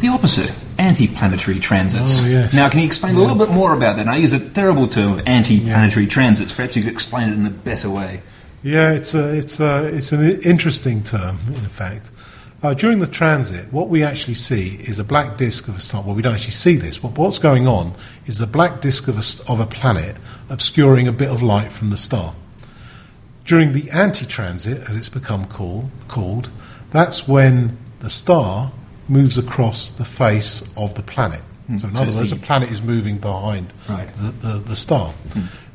[0.00, 2.22] the opposite, anti-planetary transits.
[2.22, 2.52] Oh, yes.
[2.54, 4.08] Now, can you explain a little bit more about that?
[4.08, 6.52] I use a terrible term of anti-planetary transits.
[6.52, 8.22] Perhaps you could explain it in a better way.
[8.62, 12.10] Yeah, it's a, it's a, it's an interesting term, in fact.
[12.62, 16.02] Uh, during the transit, what we actually see is a black disk of a star.
[16.02, 16.98] Well, we don't actually see this.
[16.98, 17.94] But what's going on
[18.26, 20.16] is the black disk of a, of a planet
[20.50, 22.34] obscuring a bit of light from the star.
[23.46, 26.50] During the anti-transit, as it's become call, called,
[26.90, 28.70] that's when the star
[29.08, 31.40] moves across the face of the planet.
[31.68, 31.78] Hmm.
[31.78, 34.14] So, in So other words, the- planet is moving behind Right.
[34.16, 35.14] the, the, the star.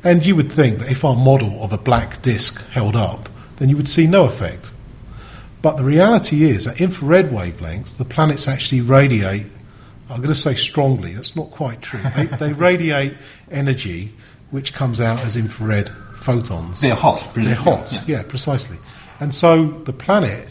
[0.06, 3.68] And you would think that if our model of a black disk held up, then
[3.68, 4.70] you would see no effect.
[5.62, 9.46] But the reality is, at infrared wavelengths, the planets actually radiate.
[10.08, 12.02] I'm going to say strongly, that's not quite true.
[12.14, 13.16] They, they radiate
[13.50, 14.12] energy
[14.52, 16.80] which comes out as infrared photons.
[16.80, 18.04] They're hot, They're hot, yeah.
[18.06, 18.78] yeah, precisely.
[19.18, 20.46] And so the planet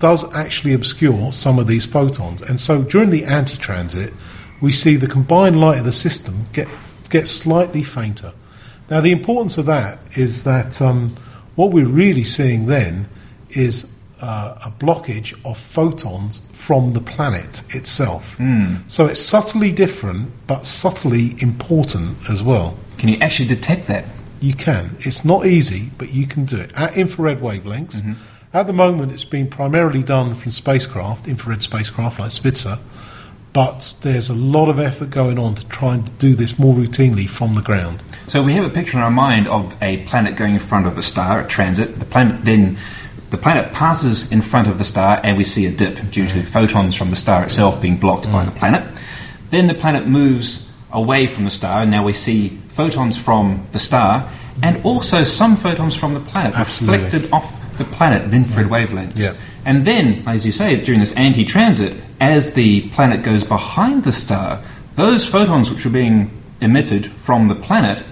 [0.00, 2.42] does actually obscure some of these photons.
[2.42, 4.12] And so during the anti-transit,
[4.60, 6.68] we see the combined light of the system get
[7.08, 8.34] get slightly fainter.
[8.92, 11.16] Now, the importance of that is that um,
[11.54, 13.08] what we're really seeing then
[13.48, 13.90] is
[14.20, 18.34] uh, a blockage of photons from the planet itself.
[18.36, 18.74] Hmm.
[18.88, 22.76] So it's subtly different, but subtly important as well.
[22.98, 24.04] Can you actually detect that?
[24.42, 24.94] You can.
[25.00, 27.94] It's not easy, but you can do it at infrared wavelengths.
[27.94, 28.12] Mm-hmm.
[28.52, 32.76] At the moment, it's been primarily done from spacecraft, infrared spacecraft like Spitzer,
[33.52, 37.28] but there's a lot of effort going on to try and do this more routinely
[37.28, 38.02] from the ground.
[38.26, 40.96] So we have a picture in our mind of a planet going in front of
[40.96, 41.98] a star at transit.
[41.98, 42.78] The planet then
[43.30, 46.42] the planet passes in front of the star and we see a dip due to
[46.42, 48.86] photons from the star itself being blocked by the planet.
[49.50, 53.78] Then the planet moves away from the star and now we see photons from the
[53.78, 54.30] star
[54.62, 57.04] and also some photons from the planet Absolutely.
[57.04, 59.18] reflected off the planet at infrared wavelengths.
[59.18, 59.34] Yeah.
[59.64, 64.12] And then, as you say, during this anti transit, as the planet goes behind the
[64.12, 64.62] star,
[64.96, 66.30] those photons which were being
[66.60, 68.04] emitted from the planet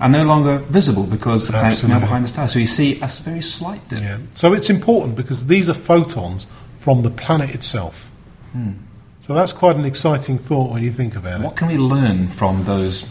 [0.00, 2.48] are no longer visible because the planet's now behind the star.
[2.48, 4.00] So you see a very slight dip.
[4.00, 4.18] Yeah.
[4.34, 6.46] So it's important because these are photons
[6.80, 8.10] from the planet itself.
[8.52, 8.72] Hmm.
[9.20, 11.44] So that's quite an exciting thought when you think about it.
[11.44, 13.06] What can we learn from those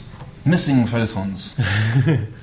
[0.45, 1.55] missing photons?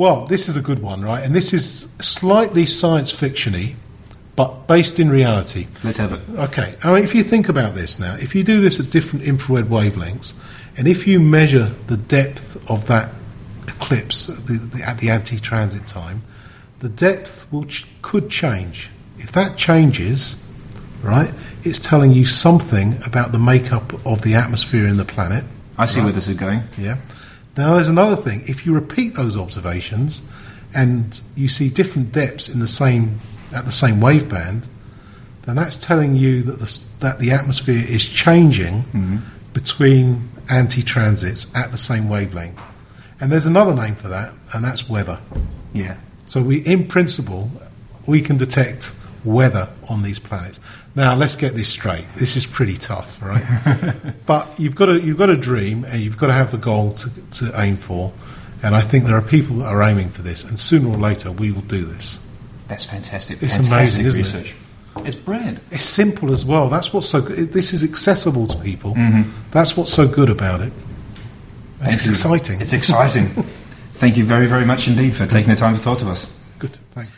[0.00, 1.22] Well, this is a good one, right?
[1.22, 3.74] And this is slightly science fictiony,
[4.36, 5.66] but based in reality.
[5.82, 6.20] Let's have it.
[6.38, 6.74] Okay.
[6.82, 9.66] I mean, if you think about this now, if you do this at different infrared
[9.66, 10.32] wavelengths,
[10.76, 13.10] and if you measure the depth of that
[13.66, 16.22] eclipse at the, the, at the anti-transit time,
[16.78, 18.90] the depth will ch- could change.
[19.18, 20.36] If that changes,
[21.02, 21.32] right,
[21.64, 25.44] it's telling you something about the makeup of the atmosphere in the planet.
[25.76, 26.04] I see right?
[26.04, 26.62] where this is going.
[26.78, 26.96] Yeah.
[27.56, 28.44] Now, there's another thing.
[28.46, 30.22] If you repeat those observations
[30.72, 33.20] and you see different depths in the same
[33.52, 34.66] at the same wave band,
[35.42, 39.16] then that's telling you that the, that the atmosphere is changing Mm-hmm.
[39.52, 42.58] between anti-transits at the same wavelength.
[43.20, 45.18] And there's another name for that, and that's weather.
[45.72, 45.96] Yeah.
[46.26, 47.50] So we, in principle,
[48.06, 48.94] we can detect
[49.24, 50.58] weather on these planets.
[50.94, 52.04] Now, let's get this straight.
[52.16, 53.44] This is pretty tough, right?
[54.26, 56.92] but you've got to you've got to dream, and you've got to have a goal
[56.94, 58.12] to, to aim for.
[58.62, 61.30] And I think there are people that are aiming for this, and sooner or later
[61.30, 62.18] we will do this.
[62.70, 63.42] That's fantastic.
[63.42, 64.24] It's fantastic amazing, isn't it?
[64.24, 64.54] research.
[65.06, 65.58] It's brilliant.
[65.70, 66.68] It's simple as well.
[66.68, 67.52] That's what's so good.
[67.52, 68.94] This is accessible to people.
[68.94, 69.30] Mhm.
[69.50, 70.72] That's what's so good about it.
[71.80, 72.10] Thank it's you.
[72.12, 72.60] exciting.
[72.60, 73.28] It's exciting.
[73.94, 76.32] Thank you very, very much indeed for taking the time to talk to us.
[76.58, 77.10] Good, thanks.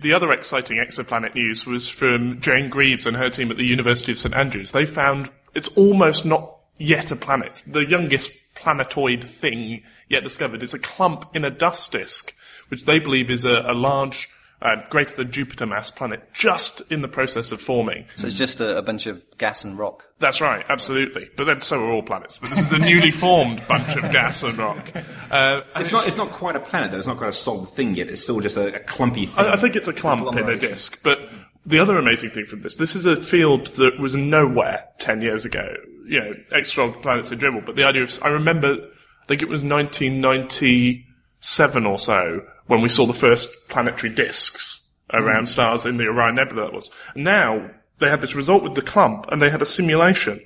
[0.00, 4.12] The other exciting exoplanet news was from Jane Greaves and her team at the University
[4.12, 4.72] of St Andrews.
[4.72, 7.62] They found it's almost not yet a planet.
[7.66, 12.34] The youngest planetoid thing yet discovered is a clump in a dust disk,
[12.68, 14.28] which they believe is a, a large,
[14.62, 18.04] uh, greater than Jupiter mass planet, just in the process of forming.
[18.16, 20.04] So it's just a, a bunch of gas and rock.
[20.18, 21.30] That's right, absolutely.
[21.36, 22.38] But then so are all planets.
[22.38, 24.90] But this is a newly formed bunch of gas and rock.
[25.30, 26.98] Uh, and It's not, it's not quite a planet, though.
[26.98, 28.08] It's not quite a solid thing yet.
[28.08, 29.38] It's still just a, a clumpy thing.
[29.38, 31.00] I, I think it's a clump in a disk.
[31.04, 31.20] But
[31.64, 35.44] the other amazing thing from this, this is a field that was nowhere 10 years
[35.44, 35.72] ago.
[36.04, 37.62] You know, extra planets in general.
[37.64, 38.74] But the idea of, I remember,
[39.22, 45.42] I think it was 1997 or so when we saw the first planetary disks around
[45.42, 45.48] mm.
[45.48, 46.88] stars in the Orion Nebula that was.
[47.16, 47.68] Now
[47.98, 50.40] they had this result with the clump and they had a simulation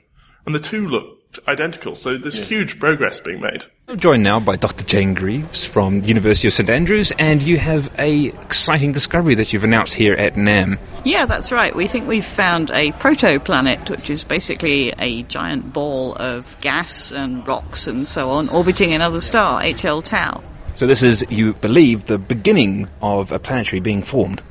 [0.47, 1.95] and the two looked identical.
[1.95, 3.67] So there's huge progress being made.
[3.89, 4.87] I'm joined now by Dr.
[4.87, 9.53] Jane Greaves from the University of St Andrews, and you have a exciting discovery that
[9.53, 10.79] you've announced here at NAM.
[11.05, 11.77] Yeah, that's right.
[11.77, 17.47] We think we've found a protoplanet, which is basically a giant ball of gas and
[17.47, 20.43] rocks and so on, orbiting another star, HL Tau.
[20.75, 24.43] So this is, you believe, the beginning of a planetary being formed.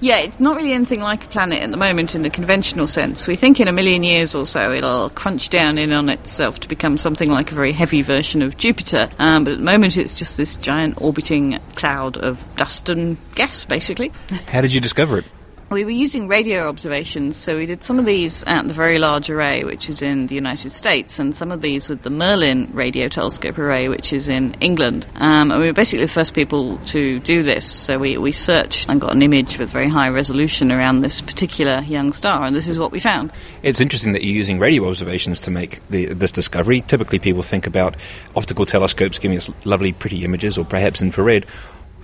[0.00, 3.26] Yeah, it's not really anything like a planet at the moment in the conventional sense.
[3.26, 6.68] We think in a million years or so it'll crunch down in on itself to
[6.68, 9.10] become something like a very heavy version of Jupiter.
[9.18, 13.64] Um, but at the moment it's just this giant orbiting cloud of dust and gas,
[13.64, 14.12] basically.
[14.46, 15.24] How did you discover it?
[15.70, 19.28] We were using radio observations, so we did some of these at the Very Large
[19.28, 23.06] Array, which is in the United States, and some of these with the Merlin Radio
[23.08, 25.06] Telescope Array, which is in England.
[25.16, 28.88] Um, and we were basically the first people to do this, so we, we searched
[28.88, 32.66] and got an image with very high resolution around this particular young star, and this
[32.66, 33.30] is what we found.
[33.62, 36.80] It's interesting that you're using radio observations to make the, this discovery.
[36.80, 37.94] Typically, people think about
[38.34, 41.44] optical telescopes giving us lovely, pretty images, or perhaps infrared.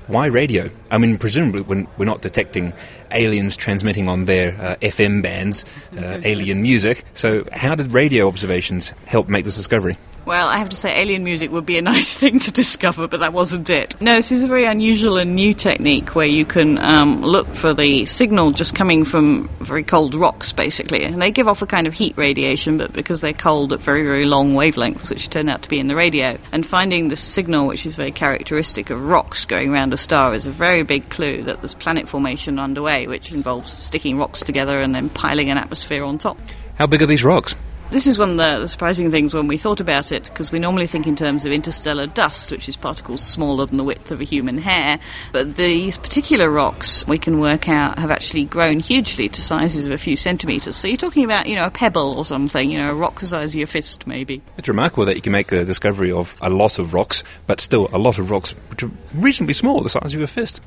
[0.06, 0.68] Why radio?
[0.90, 2.74] I mean, presumably, when we're not detecting
[3.10, 5.64] aliens transmitting on their uh, FM bands,
[5.96, 7.04] uh, alien music.
[7.14, 9.96] So, how did radio observations help make this discovery?
[10.26, 13.20] Well, I have to say, alien music would be a nice thing to discover, but
[13.20, 14.00] that wasn't it.
[14.00, 17.74] No, this is a very unusual and new technique where you can um, look for
[17.74, 21.04] the signal just coming from very cold rocks, basically.
[21.04, 24.02] And they give off a kind of heat radiation, but because they're cold at very,
[24.02, 26.38] very long wavelengths, which turn out to be in the radio.
[26.52, 30.46] And finding the signal, which is very characteristic of rocks going around a star, is
[30.46, 34.94] a very big clue that there's planet formation underway, which involves sticking rocks together and
[34.94, 36.38] then piling an atmosphere on top.
[36.76, 37.54] How big are these rocks?
[37.94, 40.88] This is one of the, surprising things when we thought about it, because we normally
[40.88, 44.24] think in terms of interstellar dust, which is particles smaller than the width of a
[44.24, 44.98] human hair.
[45.30, 49.92] But these particular rocks, we can work out, have actually grown hugely to sizes of
[49.92, 50.74] a few centimetres.
[50.74, 53.26] So you're talking about, you know, a pebble or something, you know, a rock the
[53.26, 54.42] size of your fist, maybe.
[54.58, 57.88] It's remarkable that you can make the discovery of a lot of rocks, but still
[57.92, 60.60] a lot of rocks which are reasonably small, the size of your fist.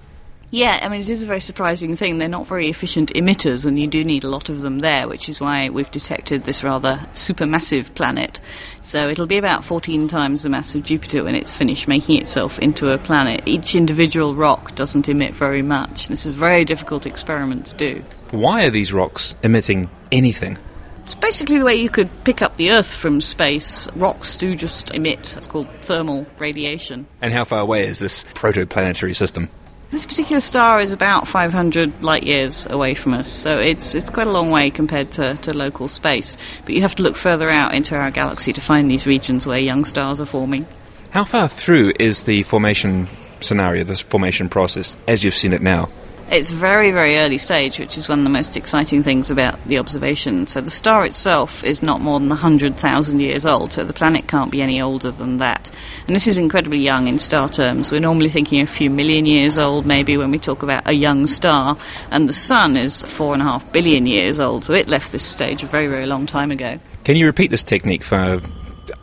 [0.50, 2.18] Yeah, I mean, it is a very surprising thing.
[2.18, 5.28] They're not very efficient emitters, and you do need a lot of them there, which
[5.28, 8.40] is why we've detected this rather supermassive planet.
[8.82, 12.60] So it'll be about 14 times the mass of Jupiter when it's finished making itself
[12.60, 13.44] into a planet.
[13.46, 16.08] Each individual rock doesn't emit very much.
[16.08, 18.04] This is a very difficult experiment to do.
[18.32, 20.58] Why are these rocks emitting anything?
[21.04, 23.90] It's basically the way you could pick up the Earth from space.
[23.96, 25.36] Rocks do just emit.
[25.36, 27.06] It's called thermal radiation.
[27.22, 29.50] And how far away is this protoplanetary system?
[29.90, 34.28] This particular star is about 500 light years away from us, so it's it's quite
[34.28, 36.38] a long way compared to, to local space.
[36.66, 39.60] But you have to look further out into our galaxy to find these regions where
[39.60, 40.68] young stars are forming.
[41.12, 43.08] How far through is the formation
[43.40, 45.90] scenario, this formation process, as you've seen it now?
[46.30, 49.80] It's very, very early stage, which is one of the most exciting things about the
[49.80, 50.46] observation.
[50.46, 54.52] So the star itself is not more than 100,000 years old, so the planet can't
[54.52, 55.72] be any older than that.
[56.06, 57.94] And this is incredibly young in star terms.
[57.94, 61.28] We're normally thinking a few million years old, maybe, when we talk about a young
[61.28, 61.78] star.
[62.12, 65.24] And the Sun is four and a half billion years old, so it left this
[65.24, 66.78] stage a very, very long time ago.
[67.06, 68.42] Can you repeat this technique for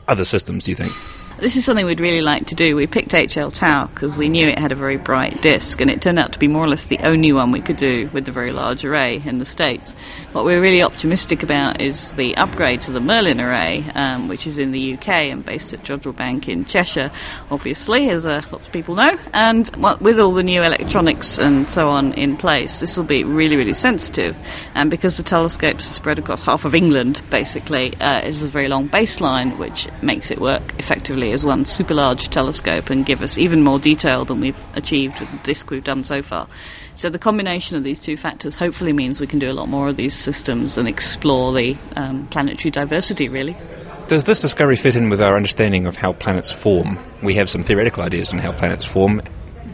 [0.09, 0.93] other systems, do you think?
[1.37, 2.77] This is something we'd really like to do.
[2.77, 6.01] We picked HL Tau because we knew it had a very bright disk, and it
[6.01, 8.31] turned out to be more or less the only one we could do with the
[8.31, 9.97] very large array in the States.
[10.31, 14.59] What we're really optimistic about is the upgrade to the Merlin array, um, which is
[14.59, 17.11] in the UK and based at Jodrell Bank in Cheshire,
[17.51, 19.19] obviously, as uh, lots of people know.
[19.33, 19.69] And
[20.01, 23.73] with all the new electronics and so on in place, this will be really, really
[23.73, 24.37] sensitive.
[24.77, 28.89] And because the telescopes are spread across half of England, basically, uh, a very long
[28.89, 33.63] baseline, which makes it work effectively as one super large telescope and give us even
[33.63, 36.47] more detail than we've achieved with the disk we've done so far.
[36.95, 39.89] So the combination of these two factors hopefully means we can do a lot more
[39.89, 43.57] of these systems and explore the um, planetary diversity, really.
[44.09, 46.99] Does this discovery fit in with our understanding of how planets form?
[47.23, 49.23] We have some theoretical ideas on how planets form.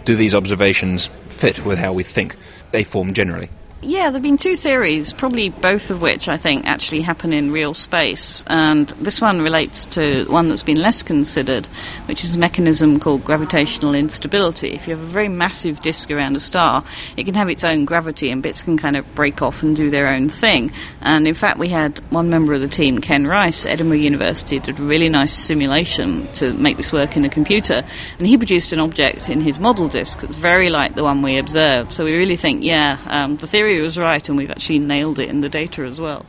[0.05, 2.37] Do these observations fit with how we think
[2.71, 3.51] they form generally?
[3.83, 7.51] Yeah, there have been two theories, probably both of which I think actually happen in
[7.51, 8.45] real space.
[8.47, 11.67] And this one relates to one that's been less considered,
[12.05, 14.73] which is a mechanism called gravitational instability.
[14.73, 16.85] If you have a very massive disk around a star,
[17.17, 19.89] it can have its own gravity and bits can kind of break off and do
[19.89, 20.73] their own thing.
[21.01, 24.79] And in fact, we had one member of the team, Ken Rice, Edinburgh University, did
[24.79, 27.83] a really nice simulation to make this work in a computer.
[28.19, 31.39] And he produced an object in his model disk that's very like the one we
[31.39, 31.93] observed.
[31.93, 35.29] So we really think, yeah, um, the theory was right, and we've actually nailed it
[35.29, 36.27] in the data as well.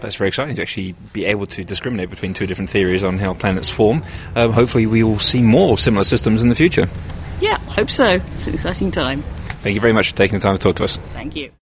[0.00, 3.34] That's very exciting to actually be able to discriminate between two different theories on how
[3.34, 4.04] planets form.
[4.36, 6.88] Um, hopefully, we will see more similar systems in the future.
[7.40, 8.20] Yeah, hope so.
[8.32, 9.22] It's an exciting time.
[9.62, 10.98] Thank you very much for taking the time to talk to us.
[11.14, 11.52] Thank you.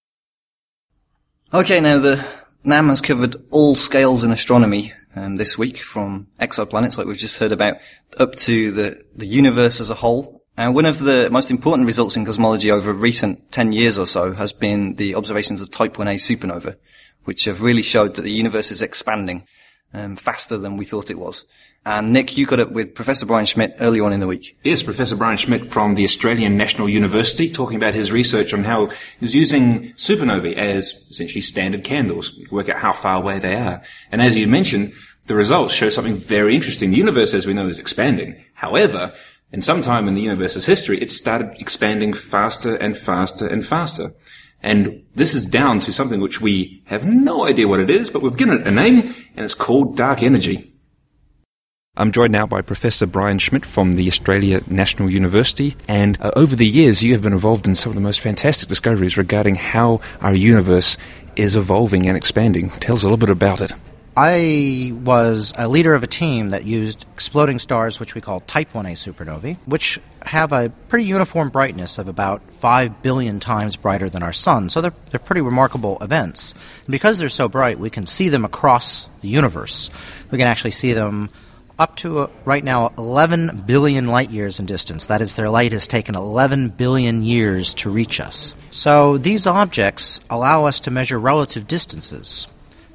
[1.55, 2.27] Okay, now the
[2.65, 7.39] NAM has covered all scales in astronomy um, this week, from exoplanets, like we've just
[7.39, 7.77] heard about,
[8.17, 10.42] up to the, the universe as a whole.
[10.57, 14.33] And one of the most important results in cosmology over recent 10 years or so
[14.33, 16.77] has been the observations of Type 1a supernova,
[17.25, 19.47] which have really showed that the universe is expanding
[19.95, 21.45] um, faster than we thought it was.
[21.85, 24.57] And Nick, you got up with Professor Brian Schmidt early on in the week.
[24.63, 28.91] Yes, Professor Brian Schmidt from the Australian National University talking about his research on how
[29.19, 32.31] he's using supernovae as essentially standard candles.
[32.31, 33.83] To work out how far away they are.
[34.13, 34.93] And as you mentioned,
[35.27, 36.91] the results show something very interesting.
[36.91, 38.45] The universe, as we know, is expanding.
[38.55, 39.13] However,
[39.53, 44.15] in some time in the universe's history, it started expanding faster and faster and faster.
[44.63, 48.23] And this is down to something which we have no idea what it is, but
[48.23, 50.73] we've given it a name, and it's called dark energy.
[51.95, 56.57] I'm joined now by Professor Brian Schmidt from the Australia National University, and uh, over
[56.57, 60.01] the years you have been involved in some of the most fantastic discoveries regarding how
[60.23, 60.97] our universe
[61.37, 62.71] is evolving and expanding.
[62.71, 63.73] Tell us a little bit about it.
[64.17, 68.73] I was a leader of a team that used exploding stars, which we call Type
[68.75, 74.23] 1a supernovae, which have a pretty uniform brightness of about 5 billion times brighter than
[74.23, 74.69] our sun.
[74.69, 76.53] So they're, they're pretty remarkable events.
[76.85, 79.89] And because they're so bright, we can see them across the universe.
[80.31, 81.31] We can actually see them
[81.79, 85.07] up to uh, right now 11 billion light years in distance.
[85.07, 88.55] That is, their light has taken 11 billion years to reach us.
[88.71, 92.47] So these objects allow us to measure relative distances.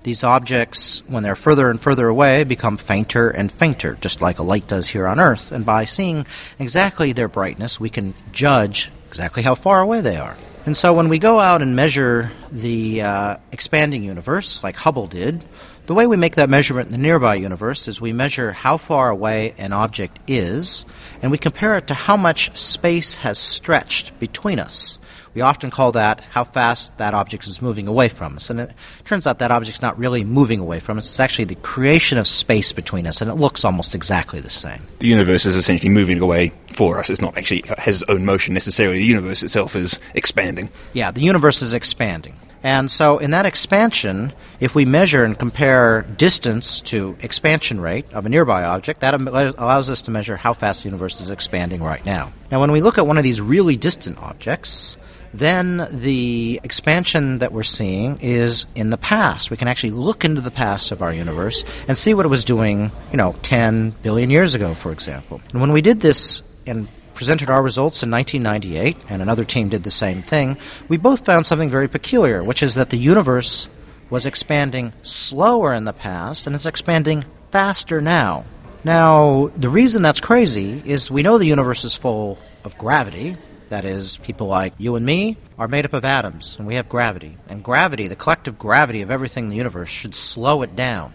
[0.07, 4.41] These objects, when they're further and further away, become fainter and fainter, just like a
[4.41, 5.51] light does here on Earth.
[5.51, 6.25] And by seeing
[6.59, 10.37] exactly their brightness, we can judge exactly how far away they are.
[10.65, 15.43] And so when we go out and measure the uh, expanding universe, like Hubble did,
[15.87, 19.09] the way we make that measurement in the nearby universe is we measure how far
[19.09, 20.85] away an object is,
[21.21, 24.99] and we compare it to how much space has stretched between us.
[25.37, 28.49] We often call that how fast that object is moving away from us.
[28.49, 28.71] And it
[29.05, 31.07] turns out that object's not really moving away from us.
[31.07, 34.81] It's actually the creation of space between us, and it looks almost exactly the same.
[34.97, 37.11] The universe is essentially moving away for us.
[37.11, 38.97] It's not actually has its own motion necessarily.
[38.97, 40.71] The universe itself is expanding.
[40.93, 42.33] Yeah, the universe is expanding.
[42.63, 48.25] And so, in that expansion, if we measure and compare distance to expansion rate of
[48.25, 52.03] a nearby object, that allows us to measure how fast the universe is expanding right
[52.03, 52.33] now.
[52.51, 54.97] Now, when we look at one of these really distant objects,
[55.33, 59.51] then the expansion that we're seeing is in the past.
[59.51, 62.45] We can actually look into the past of our universe and see what it was
[62.45, 65.41] doing, you know, 10 billion years ago, for example.
[65.51, 69.83] And when we did this and presented our results in 1998, and another team did
[69.83, 73.67] the same thing, we both found something very peculiar, which is that the universe
[74.09, 78.45] was expanding slower in the past and it's expanding faster now.
[78.83, 83.35] Now, the reason that's crazy is we know the universe is full of gravity,
[83.69, 86.89] that is, people like you and me are made up of atoms, and we have
[86.89, 87.37] gravity.
[87.47, 91.13] And gravity, the collective gravity of everything in the universe, should slow it down.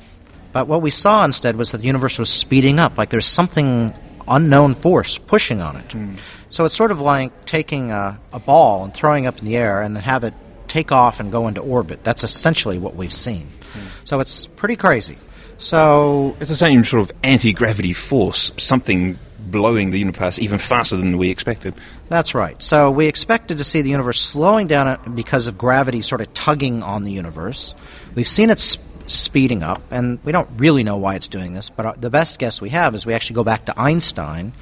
[0.53, 3.95] But what we saw instead was that the universe was speeding up, like there's something
[4.29, 5.89] unknown force pushing on it.
[5.89, 6.19] Mm.
[6.51, 9.83] So it's sort of like taking a, a, ball and throwing up in the air
[9.83, 10.35] and then have it
[10.69, 12.05] take off and go into orbit.
[12.05, 13.47] That's essentially what we've seen.
[13.47, 13.81] Mm.
[14.05, 15.19] So it's pretty crazy.
[15.59, 20.97] So it's the same sort of anti gravity force, something blowing the universe even faster
[20.97, 21.74] than we expected.
[22.12, 22.62] That's right.
[22.62, 26.82] So we expected to see the universe slowing down because of gravity sort of tugging
[26.82, 27.74] on the universe.
[28.14, 31.70] We've seen it sp- speeding up, and we don't really know why it's doing this,
[31.70, 34.52] but uh, the best guess we have is we actually go back to Einstein,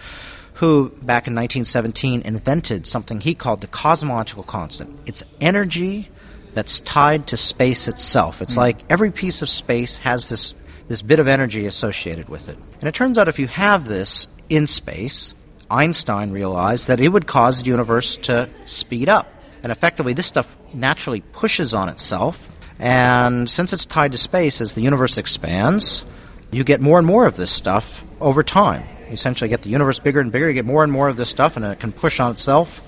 [0.55, 4.97] who back in 1917 invented something he called the cosmological constant.
[5.07, 6.09] It's energy
[6.53, 8.43] that's tied to space itself.
[8.43, 8.59] It's mm.
[8.59, 10.55] like every piece of space has this
[10.87, 12.59] this bit of energy associated with it.
[12.79, 15.35] And it turns out if you have this in space,
[15.71, 19.33] Einstein realized that it would cause the universe to speed up.
[19.63, 22.51] And effectively, this stuff naturally pushes on itself.
[22.79, 26.05] And since it's tied to space, as the universe expands,
[26.51, 28.89] you get more and more of this stuff over time.
[29.07, 31.29] You essentially get the universe bigger and bigger, you get more and more of this
[31.29, 32.81] stuff, and it can push on itself.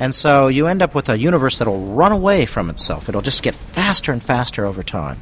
[0.00, 3.08] And so you end up with a universe that'll run away from itself.
[3.08, 5.20] It'll just get faster and faster over time.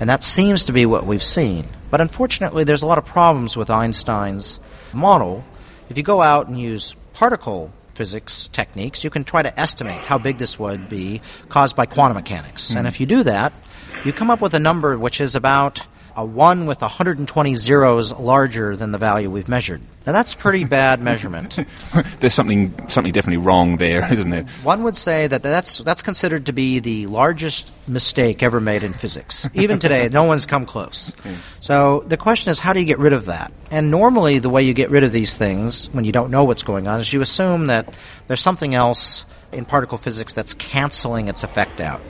[0.00, 1.68] And that seems to be what we've seen.
[1.90, 4.60] But unfortunately, there's a lot of problems with Einstein's
[4.92, 5.44] model,
[5.88, 10.18] if you go out and use particle physics techniques, you can try to estimate how
[10.18, 12.72] big this would be caused by quantum mechanics.
[12.72, 12.76] Mm.
[12.76, 13.52] And if you do that,
[14.04, 18.76] you come up with a number which is about a 1 with 120 zeros larger
[18.76, 19.80] than the value we've measured.
[20.06, 21.58] Now that's pretty bad measurement.
[22.20, 24.44] There's something something definitely wrong there, isn't there?
[24.62, 28.92] One would say that that's that's considered to be the largest mistake ever made in
[28.92, 29.48] physics.
[29.54, 31.12] Even today, no one's come close.
[31.60, 33.52] So the question is, how do you get rid of that?
[33.70, 36.62] And normally, the way you get rid of these things when you don't know what's
[36.62, 37.92] going on is you assume that
[38.28, 42.00] there's something else in particle physics that's canceling its effect out.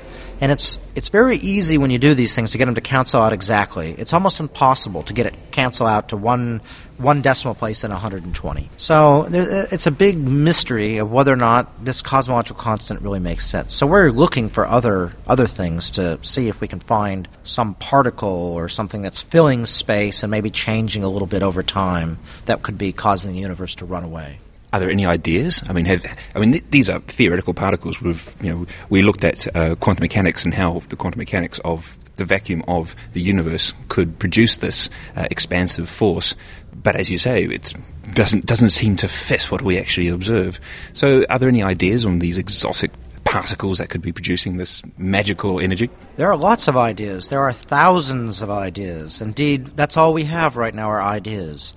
[0.40, 3.22] And it's it's very easy when you do these things to get them to cancel
[3.22, 3.92] out exactly.
[3.92, 6.60] It's almost impossible to get it cancel out to one
[6.96, 8.70] one decimal place in 120.
[8.76, 13.46] So uh, it's a big mystery of whether or not this cosmological constant really makes
[13.46, 13.74] sense.
[13.74, 18.28] So we're looking for other other things to see if we can find some particle
[18.28, 22.78] or something that's filling space and maybe changing a little bit over time that could
[22.78, 24.38] be causing the universe to run away
[24.74, 25.62] are there any ideas?
[25.68, 28.00] I mean, have, I mean, th- these are theoretical particles.
[28.00, 31.96] We've, you know, we looked at uh, quantum mechanics and how the quantum mechanics of
[32.16, 36.34] the vacuum of the universe could produce this uh, expansive force.
[36.74, 37.72] But as you say, it
[38.14, 40.58] doesn't doesn't seem to fit what we actually observe.
[40.92, 42.90] So, are there any ideas on these exotic
[43.22, 45.88] particles that could be producing this magical energy?
[46.16, 47.28] There are lots of ideas.
[47.28, 49.20] There are thousands of ideas.
[49.20, 51.74] Indeed, that's all we have right now are ideas.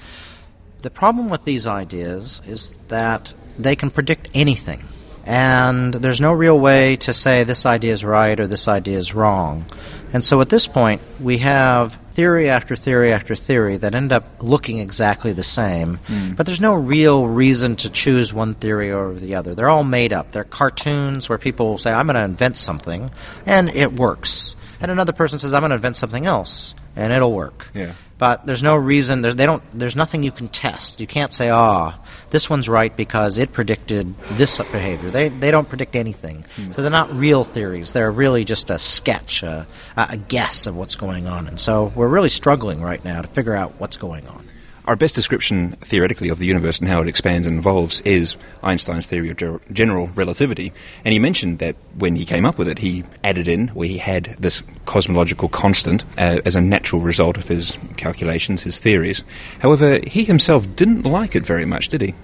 [0.81, 4.83] The problem with these ideas is that they can predict anything.
[5.25, 9.13] And there's no real way to say this idea is right or this idea is
[9.13, 9.65] wrong.
[10.13, 14.23] And so at this point, we have theory after theory after theory that end up
[14.41, 16.35] looking exactly the same, mm.
[16.35, 19.53] but there's no real reason to choose one theory over the other.
[19.53, 20.31] They're all made up.
[20.31, 23.11] They're cartoons where people will say, I'm going to invent something,
[23.45, 24.55] and it works.
[24.79, 27.67] And another person says, I'm going to invent something else, and it'll work.
[27.73, 27.91] Yeah.
[28.18, 29.22] But there's no reason.
[29.22, 29.61] There's, they don't.
[29.77, 30.99] There's nothing you can test.
[30.99, 31.99] You can't say, "Ah,
[32.31, 36.44] this one's right because it predicted this behavior." They they don't predict anything.
[36.73, 37.94] So they're not real theories.
[37.94, 41.48] They're really just a sketch, a, a guess of what's going on.
[41.48, 44.48] And so we're really struggling right now to figure out what's going on.
[44.88, 49.05] Our best description, theoretically, of the universe and how it expands and evolves is Einstein's
[49.05, 50.72] theory of ger- general relativity.
[51.03, 53.97] And he mentioned that when he came up with it, he added in, where he
[53.97, 59.23] had this cosmological constant uh, as a natural result of his calculations, his theories.
[59.59, 62.15] However, he himself didn't like it very much, did he?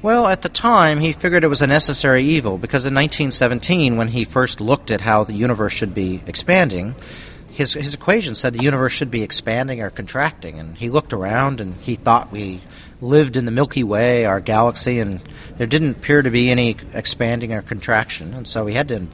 [0.00, 4.06] Well, at the time, he figured it was a necessary evil because in 1917, when
[4.06, 6.94] he first looked at how the universe should be expanding,
[7.52, 10.58] his, his equation said the universe should be expanding or contracting.
[10.58, 12.62] And he looked around and he thought we
[13.00, 15.20] lived in the Milky Way, our galaxy, and
[15.58, 18.32] there didn't appear to be any expanding or contraction.
[18.32, 19.06] And so he had to.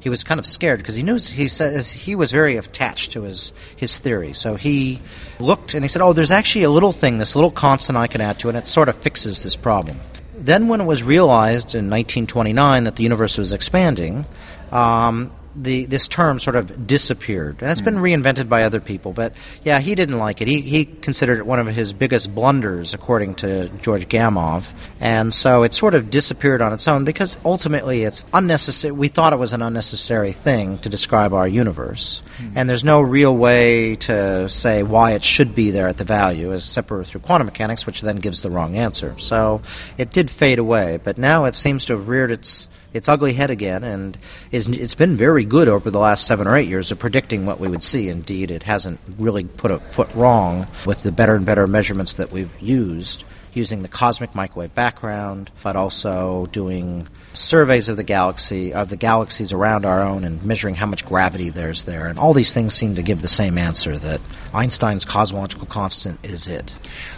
[0.00, 3.22] He was kind of scared because he knew he says he was very attached to
[3.22, 4.34] his his theory.
[4.34, 5.00] So he
[5.38, 8.20] looked and he said, "Oh, there's actually a little thing, this little constant I can
[8.20, 9.98] add to it, and it sort of fixes this problem."
[10.36, 14.26] Then, when it was realized in 1929 that the universe was expanding,
[14.72, 18.02] um, the this term sort of disappeared, and it's been hmm.
[18.02, 19.12] reinvented by other people.
[19.12, 19.32] But
[19.62, 20.48] yeah, he didn't like it.
[20.48, 24.64] He he considered it one of his biggest blunders, according to George Gamow,
[25.00, 28.92] and so it sort of disappeared on its own because ultimately it's unnecessary.
[28.92, 32.50] We thought it was an unnecessary thing to describe our universe, hmm.
[32.56, 36.52] and there's no real way to say why it should be there at the value,
[36.52, 39.14] as separate through quantum mechanics, which then gives the wrong answer.
[39.18, 39.62] So
[39.98, 43.50] it did fade away, but now it seems to have reared its its ugly head
[43.50, 44.16] again, and
[44.52, 47.60] is, it's been very good over the last seven or eight years of predicting what
[47.60, 48.08] we would see.
[48.08, 52.32] Indeed, it hasn't really put a foot wrong with the better and better measurements that
[52.32, 58.88] we've used, using the cosmic microwave background, but also doing surveys of the galaxy, of
[58.88, 62.06] the galaxies around our own, and measuring how much gravity there's there.
[62.06, 64.20] And all these things seem to give the same answer that
[64.54, 66.72] Einstein's cosmological constant is it.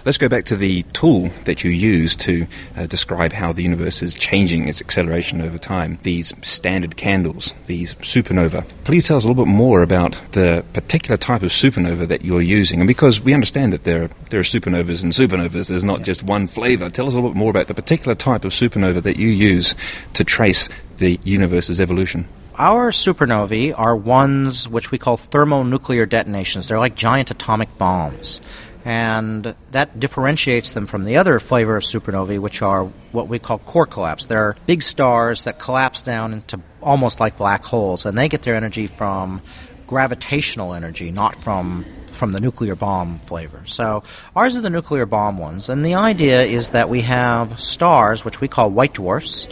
[0.04, 4.02] Let's go back to the tool that you use to uh, describe how the universe
[4.02, 5.98] is changing its acceleration over time.
[6.02, 8.66] These standard candles, these supernova.
[8.84, 12.40] Please tell us a little bit more about the particular type of supernova that you're
[12.40, 12.80] using.
[12.80, 16.22] And because we understand that there, are, there are supernovas and supernovas, there's not just
[16.22, 16.88] one flavor.
[16.88, 19.74] Tell us a little bit more about the particular type of supernova that you use
[20.14, 20.68] to trace
[20.98, 22.26] the universe's evolution.
[22.58, 26.68] Our supernovae are ones which we call thermonuclear detonations.
[26.68, 28.40] They're like giant atomic bombs.
[28.86, 33.58] And that differentiates them from the other flavor of supernovae, which are what we call
[33.58, 34.26] core collapse.
[34.26, 38.54] They're big stars that collapse down into almost like black holes, and they get their
[38.54, 39.42] energy from
[39.88, 43.62] gravitational energy, not from from the nuclear bomb flavor.
[43.66, 44.02] So
[44.34, 48.40] ours are the nuclear bomb ones, and the idea is that we have stars, which
[48.40, 49.46] we call white dwarfs.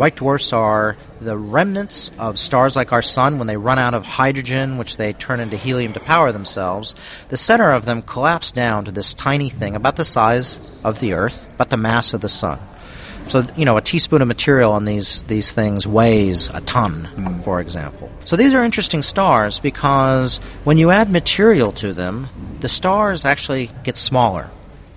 [0.00, 4.02] White dwarfs are the remnants of stars like our sun when they run out of
[4.02, 6.94] hydrogen, which they turn into helium to power themselves.
[7.28, 11.12] The center of them collapse down to this tiny thing, about the size of the
[11.12, 12.58] Earth, but the mass of the sun.
[13.28, 17.42] So you know, a teaspoon of material on these these things weighs a ton, hmm.
[17.42, 18.10] for example.
[18.24, 22.26] So these are interesting stars because when you add material to them,
[22.60, 24.48] the stars actually get smaller.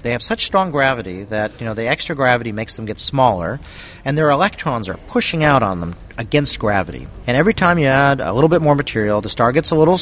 [0.03, 3.59] They have such strong gravity that you know the extra gravity makes them get smaller,
[4.03, 7.07] and their electrons are pushing out on them against gravity.
[7.25, 9.97] And every time you add a little bit more material, the star gets a little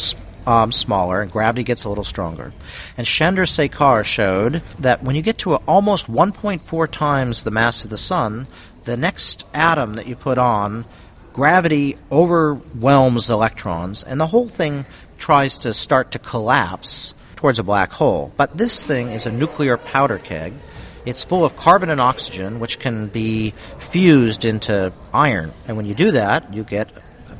[0.48, 2.52] um, smaller and gravity gets a little stronger.
[2.98, 7.84] And Chandra Chandrasekhar showed that when you get to a, almost 1.4 times the mass
[7.84, 8.48] of the sun,
[8.86, 10.86] the next atom that you put on,
[11.32, 14.86] gravity overwhelms electrons, and the whole thing
[15.20, 18.32] tries to start to collapse towards a black hole.
[18.38, 20.54] But this thing is a nuclear powder keg.
[21.06, 25.52] It's full of carbon and oxygen, which can be fused into iron.
[25.68, 26.92] And when you do that, you get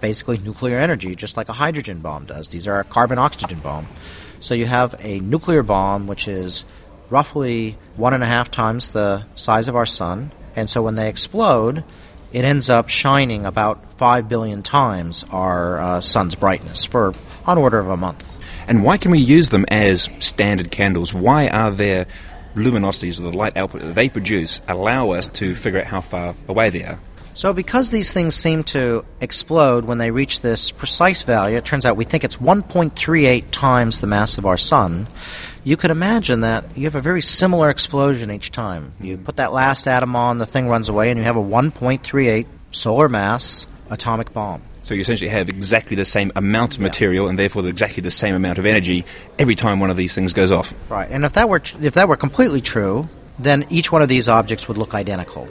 [0.02, 2.50] basically nuclear energy, just like a hydrogen bomb does.
[2.50, 3.88] These are a carbon oxygen bomb.
[4.40, 6.66] So you have a nuclear bomb, which is
[7.12, 10.32] roughly one and a half times the size of our sun.
[10.56, 11.84] And so when they explode,
[12.34, 17.14] it ends up shining about five billion times our uh, sun's brightness for
[17.46, 18.31] on order of a month.
[18.68, 21.14] And why can we use them as standard candles?
[21.14, 22.08] Why are their
[22.56, 26.36] luminosities or the light output that they produce allow us to figure out how far
[26.48, 27.00] away they are?
[27.34, 31.86] So, because these things seem to explode when they reach this precise value, it turns
[31.86, 35.08] out we think it's 1.38 times the mass of our sun.
[35.64, 38.94] You could imagine that you have a very similar explosion each time.
[39.00, 39.26] You mm-hmm.
[39.26, 43.08] put that last atom on, the thing runs away, and you have a 1.38 solar
[43.08, 44.62] mass atomic bomb.
[44.92, 48.36] So you essentially have exactly the same amount of material and therefore exactly the same
[48.36, 49.06] amount of energy
[49.40, 50.74] every time one of these things goes off.
[50.90, 51.10] Right.
[51.10, 53.08] And if that were tr- if that were completely true,
[53.40, 55.48] then each one of these objects would look identical.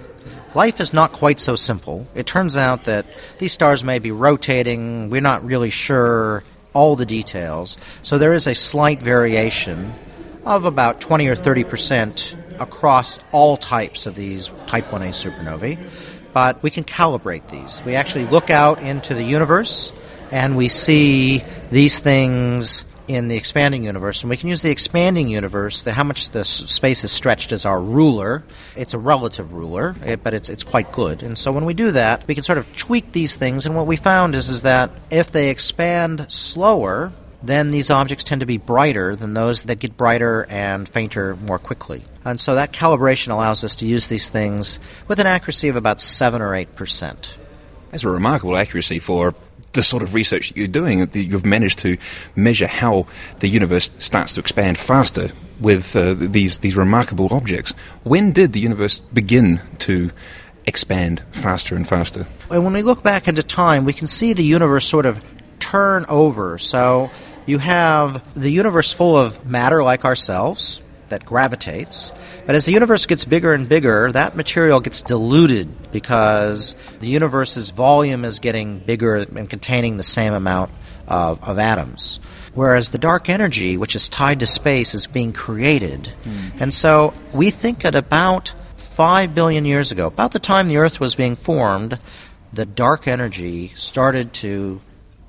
[0.55, 2.07] Life is not quite so simple.
[2.15, 3.07] It turns out that
[3.39, 5.09] these stars may be rotating.
[5.09, 6.45] We're not really sure
[6.75, 7.79] all the details.
[8.03, 9.95] So there is a slight variation
[10.45, 15.79] of about 20 or 30 percent across all types of these Type 1a supernovae,
[16.32, 17.82] but we can calibrate these.
[17.85, 19.93] We actually look out into the universe
[20.31, 25.28] and we see these things in the expanding universe, and we can use the expanding
[25.28, 28.44] universe, the, how much the s- space is stretched as our ruler.
[28.77, 31.24] It's a relative ruler, eh, but it's it's quite good.
[31.24, 33.66] And so when we do that, we can sort of tweak these things.
[33.66, 37.12] And what we found is is that if they expand slower,
[37.43, 41.59] then these objects tend to be brighter than those that get brighter and fainter more
[41.59, 42.05] quickly.
[42.25, 44.79] And so that calibration allows us to use these things
[45.09, 47.39] with an accuracy of about seven or eight percent.
[47.91, 49.35] That's a remarkable accuracy for
[49.73, 51.09] the sort of research that you're doing.
[51.13, 51.97] You've managed to
[52.37, 53.07] measure how
[53.39, 55.31] the universe starts to expand faster
[55.61, 57.73] with uh, these these remarkable objects.
[58.03, 60.11] When did the universe begin to
[60.67, 62.27] expand faster and faster?
[62.51, 65.25] And when we look back into time, we can see the universe sort of
[65.59, 66.59] turn over.
[66.59, 67.11] So
[67.47, 70.81] you have the universe full of matter like ourselves
[71.11, 72.12] that gravitates.
[72.47, 77.70] But as the universe gets bigger and bigger, that material gets diluted because the universe's
[77.70, 80.70] volume is getting bigger and containing the same amount
[81.07, 82.20] of, of atoms.
[82.55, 86.07] Whereas the dark energy, which is tied to space, is being created.
[86.24, 86.49] Hmm.
[86.59, 90.99] And so we think at about 5 billion years ago, about the time the Earth
[90.99, 91.99] was being formed,
[92.53, 94.81] the dark energy started to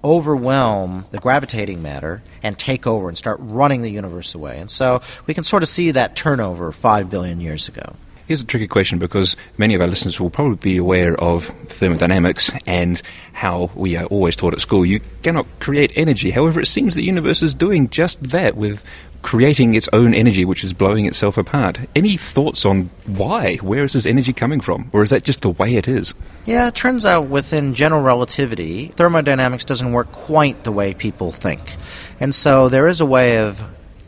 [0.03, 4.59] overwhelm the gravitating matter and take over and start running the universe away.
[4.59, 7.93] And so we can sort of see that turnover 5 billion years ago.
[8.27, 12.49] Here's a tricky question because many of our listeners will probably be aware of thermodynamics
[12.65, 13.01] and
[13.33, 16.31] how we are always taught at school you cannot create energy.
[16.31, 18.85] However, it seems the universe is doing just that with
[19.21, 21.79] creating its own energy, which is blowing itself apart.
[21.95, 23.57] Any thoughts on why?
[23.57, 24.89] Where is this energy coming from?
[24.93, 26.13] Or is that just the way it is?
[26.45, 31.75] Yeah, it turns out within general relativity, thermodynamics doesn't work quite the way people think.
[32.19, 33.61] And so there is a way of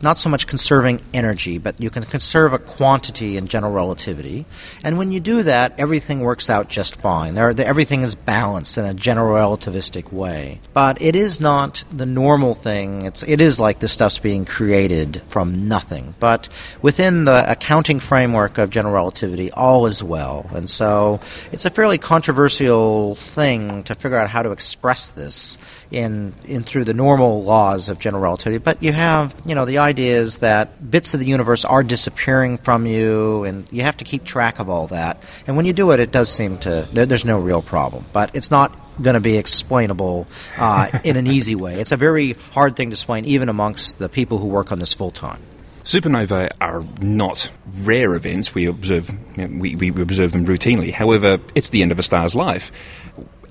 [0.04, 4.46] not so much conserving energy, but you can conserve a quantity in general relativity.
[4.84, 7.34] And when you do that, everything works out just fine.
[7.34, 10.60] There, the, everything is balanced in a general relativistic way.
[10.72, 13.06] But it is not the normal thing.
[13.06, 16.14] It's, it is like this stuff's being created from nothing.
[16.20, 16.48] But
[16.82, 20.48] within the accounting framework of general relativity, all is well.
[20.54, 21.20] And so
[21.50, 25.56] it's a fairly controversial thing to figure out how to express this
[25.90, 28.58] in, in through the normal laws of general relativity.
[28.58, 32.58] But you have, you know, the idea is that bits of the universe are disappearing
[32.58, 35.22] from you, and you have to keep track of all that.
[35.46, 38.04] And when you do it, it does seem to there, there's no real problem.
[38.12, 41.80] But it's not going to be explainable uh, in an easy way.
[41.80, 44.92] It's a very hard thing to explain, even amongst the people who work on this
[44.92, 45.40] full time.
[45.84, 47.50] Supernovae are not
[47.82, 48.54] rare events.
[48.54, 50.90] We observe, you know, we, we observe them routinely.
[50.90, 52.72] However, it's the end of a star's life.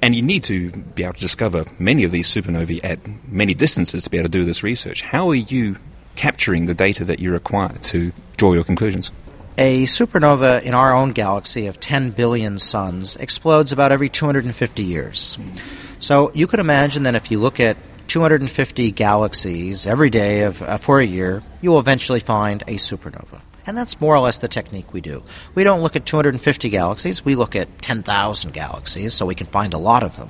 [0.04, 4.04] And you need to be able to discover many of these supernovae at many distances
[4.04, 5.02] to be able to do this research.
[5.02, 5.78] How are you
[6.18, 9.12] capturing the data that you require to draw your conclusions?
[9.58, 15.38] A supernova in our own galaxy of 10 billion suns explodes about every 250 years.
[16.00, 17.78] So you could imagine that if you look at
[18.10, 23.40] 250 galaxies every day of, uh, for a year, you will eventually find a supernova.
[23.65, 25.23] And that's more or less the technique we do.
[25.56, 29.73] We don't look at 250 galaxies, we look at 10,000 galaxies so we can find
[29.73, 30.30] a lot of them.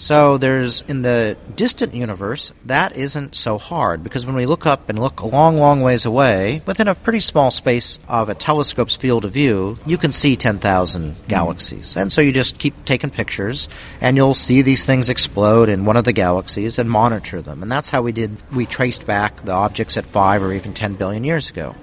[0.00, 4.88] So there's in the distant universe that isn't so hard because when we look up
[4.88, 8.96] and look a long, long ways away, within a pretty small space of a telescope's
[8.96, 11.28] field of view, you can see 10,000 hmm.
[11.28, 11.98] galaxies.
[11.98, 13.68] And so you just keep taking pictures
[14.00, 17.62] and you'll see these things explode in one of the galaxies and monitor them.
[17.62, 20.94] And that's how we did we traced back the objects at 5 or even 10
[20.94, 21.74] billion years ago.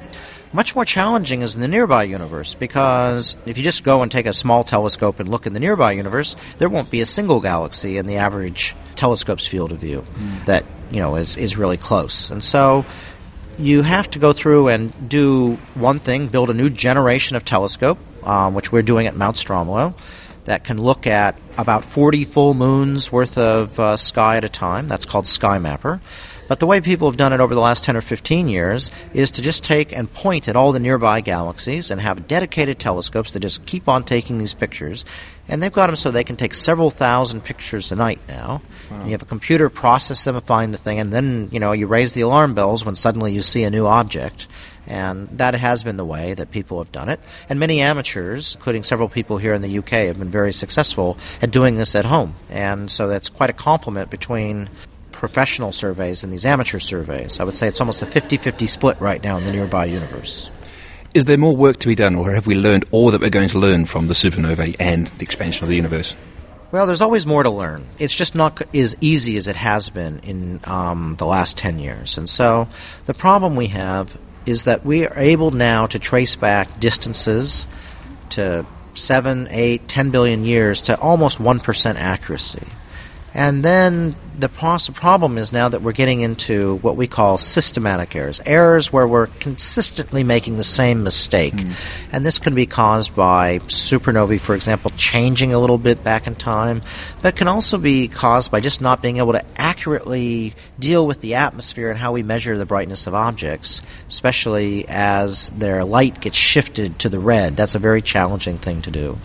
[0.53, 4.26] Much more challenging is in the nearby universe because if you just go and take
[4.26, 7.98] a small telescope and look in the nearby universe, there won't be a single galaxy
[7.98, 10.06] in the average telescope's field of view
[10.45, 12.30] that you know is is really close.
[12.30, 12.86] And so
[13.57, 17.98] you have to go through and do one thing, build a new generation of telescope,
[18.24, 19.95] um, which we're doing at Mount Stromlo,
[20.45, 24.88] that can look at about 40 full moons worth of uh, sky at a time.
[24.88, 25.99] That's called SkyMapper.
[26.48, 29.32] But the way people have done it over the last 10 or 15 years is
[29.32, 33.40] to just take and point at all the nearby galaxies and have dedicated telescopes that
[33.41, 35.06] just keep on taking these pictures.
[35.49, 38.61] And they've got them so they can take several thousand pictures a night now.
[38.90, 38.98] Wow.
[38.98, 41.72] And you have a computer process them and find the thing, and then, you know,
[41.72, 44.48] you raise the alarm bells when suddenly you see a new object.
[44.88, 47.19] And that has been the way that people have done it.
[47.49, 51.52] And many amateurs, including several people here in the UK, have been very successful at
[51.52, 52.36] doing this at home.
[52.49, 54.69] And so that's quite a complement between
[55.18, 57.39] professional surveys and these amateur surveys.
[57.39, 60.49] I would say it's almost a 50 50 split right now in the nearby universe.
[61.14, 63.49] Is there more work to be done, or have we learned all that we're going
[63.49, 66.15] to learn from the supernovae and the expansion of the universe?
[66.72, 67.88] Well, there's always more to learn.
[67.98, 72.18] It's just not as easy as it has been in um, the last 10 years.
[72.18, 72.68] And so
[73.06, 74.15] the problem we have
[74.45, 77.68] is that we are able now to trace back distances
[78.31, 78.65] to
[78.95, 82.68] 7, 8, 10 billion years to almost 1% accuracy.
[83.34, 88.41] And then the problem is now that we're getting into what we call systematic errors,
[88.45, 91.54] errors where we're consistently making the same mistake.
[91.54, 92.16] Mm-hmm.
[92.16, 96.36] And this can be caused by supernovae, for example, changing a little bit back in
[96.36, 96.82] time,
[97.22, 101.36] but can also be caused by just not being able to accurately deal with the
[101.36, 106.99] atmosphere and how we measure the brightness of objects, especially as their light gets shifted
[106.99, 107.56] to the red.
[107.56, 109.18] That's a very challenging thing to do.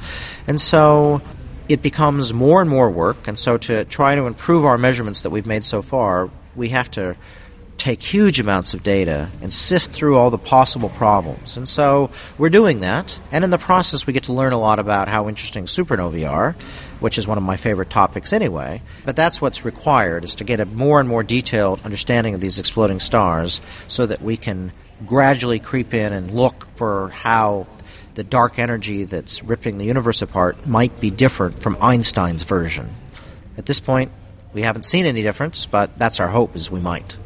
[0.47, 1.23] And so
[1.73, 5.31] it becomes more and more work, and so to try to improve our measurements that
[5.31, 7.16] we've made so far, we have to
[7.78, 11.57] take huge amounts of data and sift through all the possible problems.
[11.57, 14.78] And so we're doing that, and in the process, we get to learn a lot
[14.78, 16.55] about how interesting supernovae are,
[17.01, 18.82] which is one of my favorite topics anyway.
[19.07, 22.59] But that's what's required, is to get a more and more detailed understanding of these
[22.59, 24.73] exploding stars so that we can
[25.07, 27.66] gradually creep in and look for how
[28.15, 32.95] the dark energy that's ripping the universe apart might be different from Einstein's version.
[33.57, 34.13] At this point,
[34.53, 37.19] we haven't seen any difference, but that's our hope is we might.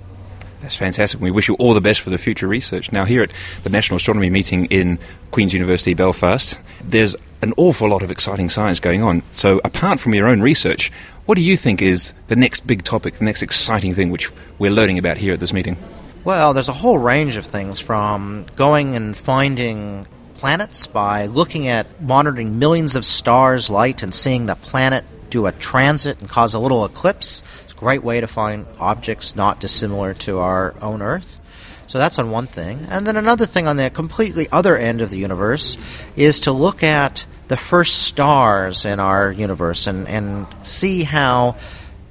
[0.62, 1.20] That's fantastic.
[1.20, 2.90] We wish you all the best for the future research.
[2.90, 3.32] Now, here at
[3.62, 4.98] the National Astronomy meeting in
[5.30, 9.22] Queen's University, Belfast, there's an awful lot of exciting science going on.
[9.32, 10.90] So, apart from your own research,
[11.26, 14.70] what do you think is the next big topic, the next exciting thing which we're
[14.70, 15.76] learning about here at this meeting?
[16.24, 20.06] Well, there's a whole range of things from going and finding
[20.38, 25.52] planets by looking at monitoring millions of stars' light and seeing the planet do a
[25.52, 27.42] transit and cause a little eclipse.
[27.64, 31.40] It's a great way to find objects not dissimilar to our own Earth.
[31.88, 32.86] So that's on one thing.
[32.90, 35.78] And then another thing on the completely other end of the universe
[36.16, 41.56] is to look at the first stars in our universe and, and see how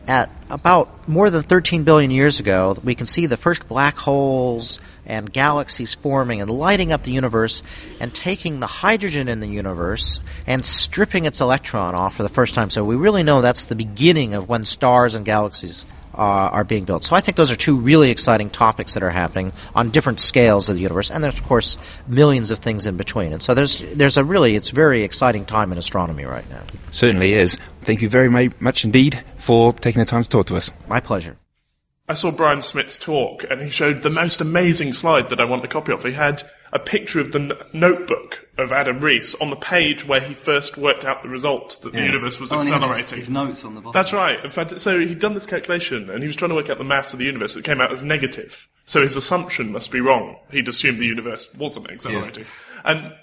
[0.08, 4.80] at about more than 13 billion years ago, we can see the first black holes
[5.06, 7.64] and galaxies forming and lighting up the universe
[8.00, 12.54] and taking the hydrogen in the universe and stripping its electron off for the first
[12.54, 12.70] time.
[12.70, 15.86] So we really know that's the beginning of when stars and galaxies
[16.18, 17.04] uh, are being built.
[17.04, 20.70] So I think those are two really exciting topics that are happening on different scales
[20.70, 21.78] of the universe, and there's of course
[22.08, 23.34] millions of things in between.
[23.34, 26.62] And so there's there's a really it's very exciting time in astronomy right now.
[26.92, 27.58] Certainly is.
[27.82, 28.30] Thank you very
[28.60, 30.72] much indeed for taking the time to talk to us.
[30.88, 31.38] My pleasure.
[32.08, 35.66] I saw Brian Schmidt's talk, and he showed the most amazing slide that I want
[35.66, 36.04] a copy of.
[36.04, 40.20] He had a picture of the n- notebook of Adam Riess on the page where
[40.20, 43.18] he first worked out the result that the universe was Oh, had his- accelerating.
[43.18, 43.98] his notes on the bottom.
[43.98, 44.44] That's right.
[44.46, 46.84] In fact, so he'd done this calculation, and he was trying to work out the
[46.84, 47.56] mass of the universe.
[47.56, 48.68] It came out as negative.
[48.86, 50.36] So his assumption must be wrong.
[50.52, 52.46] He'd assumed the universe wasn't accelerating.
[52.84, 53.14] And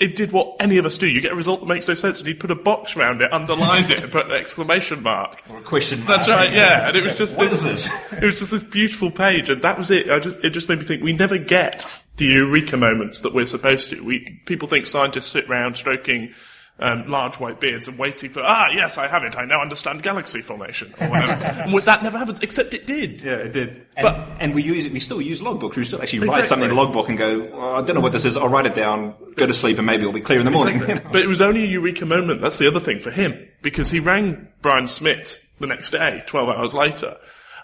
[0.00, 1.06] it did what any of us do.
[1.06, 3.30] You get a result that makes no sense, and he'd put a box around it,
[3.32, 5.42] underlined it, and put an exclamation mark.
[5.50, 6.08] Or a question mark.
[6.08, 6.88] That's right, yeah.
[6.88, 8.12] And it was just What this, is this?
[8.14, 10.10] it was just this beautiful page, and that was it.
[10.10, 11.86] I just, it just made me think we never get
[12.16, 14.00] the eureka moments that we're supposed to.
[14.00, 16.32] We people think scientists sit round stroking
[16.80, 20.02] um, large white beards and waiting for ah yes I have it I now understand
[20.02, 21.32] galaxy formation or whatever.
[21.44, 23.22] and that never happens except it did.
[23.22, 23.86] Yeah, it did.
[23.96, 24.92] And, But- and we use it.
[24.92, 25.76] We still use logbooks.
[25.76, 26.48] We still actually write Exactly.
[26.48, 28.36] something in a logbook and go, well, I don't know what this is.
[28.36, 29.14] I'll write it down.
[29.36, 30.76] Go to sleep, and maybe it'll be clear in the morning.
[30.76, 31.10] Exactly.
[31.12, 32.40] but it was only a eureka moment.
[32.40, 36.48] That's the other thing for him because he rang Brian Schmidt the next day, twelve
[36.48, 37.16] hours later.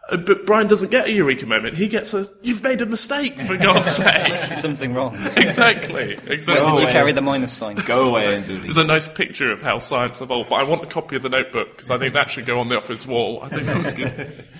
[0.08, 1.76] Uh, But Brian doesn't get a eureka moment.
[1.76, 5.16] He gets a "You've made a mistake, for God's sake." Something wrong.
[5.36, 6.16] exactly.
[6.26, 6.64] Exactly.
[6.64, 7.76] Why did you carry the minus sign?
[7.86, 10.82] Go away and do There's a nice picture of how science evolved, but I want
[10.82, 13.40] a copy of the notebook because I think that should go on the office wall.
[13.42, 14.44] I think that was good.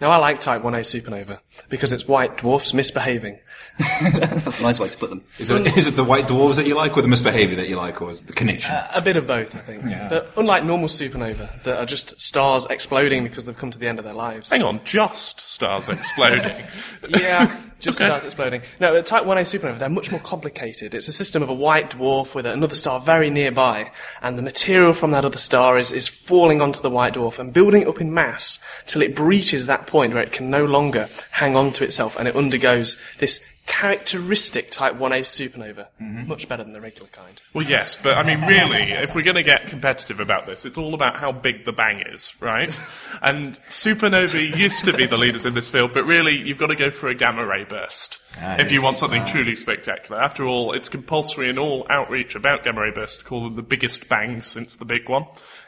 [0.00, 1.38] Now, I like Type 1a supernova
[1.68, 3.38] because it's white dwarfs misbehaving.
[3.78, 5.22] That's a nice way to put them.
[5.38, 7.76] Is it, is it the white dwarfs that you like, or the misbehaviour that you
[7.76, 8.72] like, or is it the connection?
[8.74, 9.84] Uh, a bit of both, I think.
[9.84, 13.98] But unlike normal supernova, that are just stars exploding because they've come to the end
[13.98, 14.50] of their lives.
[14.50, 16.64] Hang on, just stars exploding.
[17.08, 18.08] yeah, just Okay.
[18.08, 18.62] stars exploding.
[18.80, 20.94] No, but Type 1a supernova, they're much more complicated.
[20.94, 23.90] It's a system of a white dwarf with another star very nearby,
[24.22, 27.52] and the material from that other star is, is falling onto the white dwarf and
[27.52, 31.56] building up in mass till it breaches that point where it can no longer hang
[31.56, 35.86] on to itself and it undergoes this characteristic Type 1a supernova.
[36.26, 37.40] Much better than the regular kind.
[37.54, 40.76] Well, yes, but I mean, really, if we're going to get competitive about this, it's
[40.76, 42.78] all about how big the bang is, right?
[43.22, 46.74] And supernovae used to be the leaders in this field, but really, you've got to
[46.76, 49.26] go for a gamma ray burst Ah, if you want something Ah.
[49.26, 50.20] truly spectacular.
[50.20, 53.62] After all, it's compulsory in all outreach about gamma ray bursts to call them the
[53.62, 55.24] biggest bang since the big one.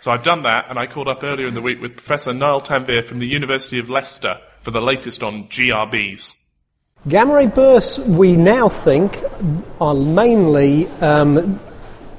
[0.07, 2.61] So I've done that, and I called up earlier in the week with Professor Nial
[2.61, 6.33] Tanvir from the University of Leicester for the latest on GRBs.
[7.09, 9.20] Gamma ray bursts, we now think,
[9.81, 11.59] are mainly um,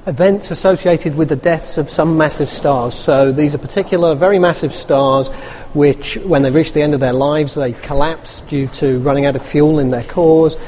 [0.06, 2.92] events associated with the deaths of some massive stars.
[2.92, 5.28] So these are particular, very massive stars
[5.72, 9.34] which, when they reach the end of their lives, they collapse due to running out
[9.34, 10.58] of fuel in their cores.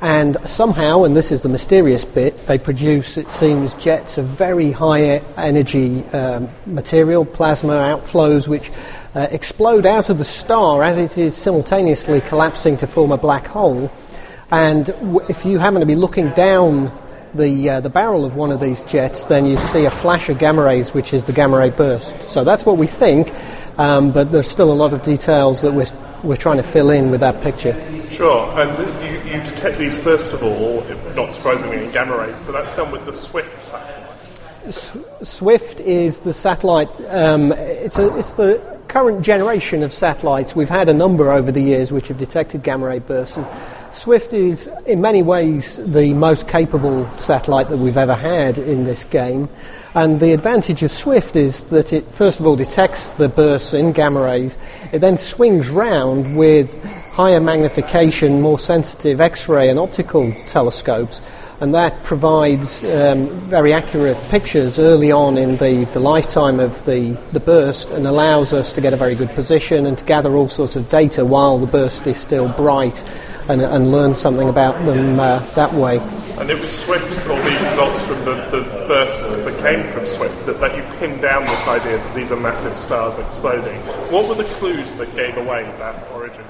[0.00, 4.70] And somehow, and this is the mysterious bit, they produce, it seems, jets of very
[4.70, 8.70] high energy um, material, plasma outflows, which
[9.16, 13.48] uh, explode out of the star as it is simultaneously collapsing to form a black
[13.48, 13.90] hole.
[14.52, 16.92] And w- if you happen to be looking down
[17.34, 20.38] the, uh, the barrel of one of these jets, then you see a flash of
[20.38, 22.22] gamma rays, which is the gamma ray burst.
[22.22, 23.32] So that's what we think,
[23.78, 25.86] um, but there's still a lot of details that we're,
[26.22, 27.74] we're trying to fill in with that picture.
[28.10, 30.84] Sure, and you, you detect these first of all,
[31.14, 34.04] not surprisingly, in gamma rays, but that's done with the SWIFT satellite.
[34.66, 40.56] S- SWIFT is the satellite, um, it's, a, it's the current generation of satellites.
[40.56, 43.36] We've had a number over the years which have detected gamma ray bursts.
[43.36, 43.46] And
[43.92, 49.04] Swift is, in many ways, the most capable satellite that we've ever had in this
[49.04, 49.48] game.
[49.94, 53.92] And the advantage of Swift is that it, first of all, detects the bursts in
[53.92, 54.58] gamma rays.
[54.92, 56.82] It then swings round with
[57.12, 61.22] higher magnification, more sensitive X ray and optical telescopes.
[61.60, 67.18] And that provides um, very accurate pictures early on in the, the lifetime of the,
[67.32, 70.48] the burst and allows us to get a very good position and to gather all
[70.48, 73.02] sorts of data while the burst is still bright
[73.48, 75.98] and, and learn something about them uh, that way.
[76.38, 80.46] And it was Swift, or these results from the, the bursts that came from Swift,
[80.46, 83.80] that, that you pinned down this idea that these are massive stars exploding.
[84.12, 86.44] What were the clues that gave away that origin?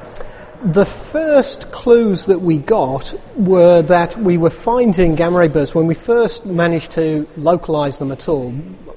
[0.65, 5.87] The first clues that we got were that we were finding gamma ray bursts when
[5.87, 8.53] we first managed to localize them at all.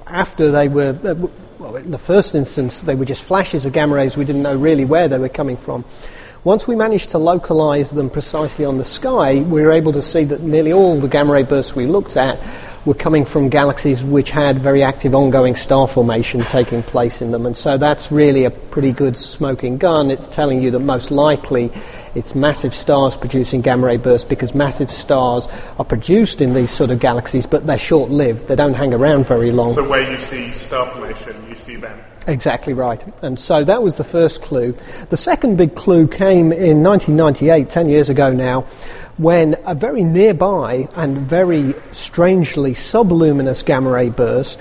[0.08, 0.94] After they were,
[1.60, 4.56] well, in the first instance, they were just flashes of gamma rays, we didn't know
[4.56, 5.86] really where they were coming from.
[6.44, 10.24] Once we managed to localize them precisely on the sky, we were able to see
[10.24, 12.40] that nearly all the gamma ray bursts we looked at
[12.84, 17.46] were coming from galaxies which had very active ongoing star formation taking place in them.
[17.46, 20.10] And so that's really a pretty good smoking gun.
[20.10, 21.70] It's telling you that most likely
[22.16, 25.48] it's massive stars producing gamma ray bursts because massive stars
[25.78, 28.48] are produced in these sort of galaxies, but they're short lived.
[28.48, 29.74] They don't hang around very long.
[29.74, 32.00] So where you see star formation, you see them.
[32.28, 33.04] Exactly right.
[33.24, 34.78] And so that was the first clue.
[35.10, 38.62] The second big clue came in 1998, 10 years ago now,
[39.18, 44.60] when a very nearby and very strangely subluminous gamma ray burst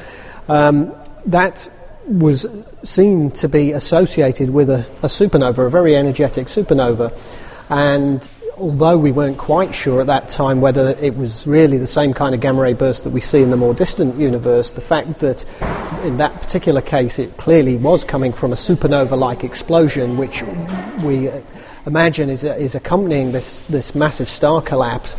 [0.49, 0.95] um,
[1.27, 1.71] that
[2.07, 2.47] was
[2.83, 7.17] seen to be associated with a, a supernova, a very energetic supernova.
[7.69, 8.27] And
[8.61, 12.35] although we weren't quite sure at that time whether it was really the same kind
[12.35, 15.45] of gamma ray burst that we see in the more distant universe, the fact that
[16.05, 20.43] in that particular case it clearly was coming from a supernova like explosion, which
[21.03, 21.31] we
[21.87, 25.17] imagine is, is accompanying this, this massive star collapse,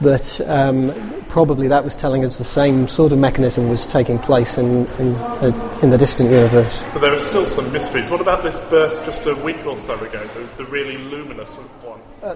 [0.00, 4.58] that um, probably that was telling us the same sort of mechanism was taking place
[4.58, 6.82] in, in, uh, in the distant universe.
[6.92, 8.10] But there are still some mysteries.
[8.10, 11.58] What about this burst just a week or so ago, the, the really luminous?
[11.58, 11.83] Uh,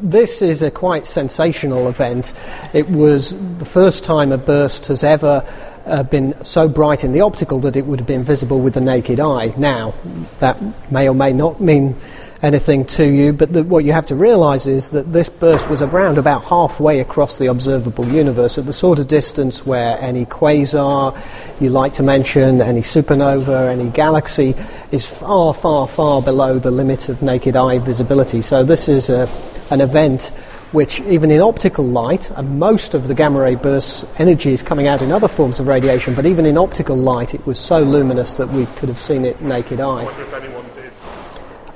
[0.01, 2.33] this is a quite sensational event.
[2.73, 5.47] It was the first time a burst has ever
[5.87, 8.81] uh, been so bright in the optical that it would have been visible with the
[8.81, 9.55] naked eye.
[9.57, 9.95] Now,
[10.41, 10.59] that
[10.91, 11.97] may or may not mean
[12.43, 15.83] anything to you, but the, what you have to realize is that this burst was
[15.83, 21.17] around about halfway across the observable universe, at the sort of distance where any quasar
[21.61, 24.55] you like to mention, any supernova, any galaxy
[24.93, 28.41] is far, far, far below the limit of naked eye visibility.
[28.41, 29.29] So this is a,
[29.71, 30.33] an event
[30.73, 34.87] which even in optical light, and most of the gamma ray burst energy is coming
[34.87, 38.37] out in other forms of radiation, but even in optical light it was so luminous
[38.37, 40.05] that we could have seen it naked eye.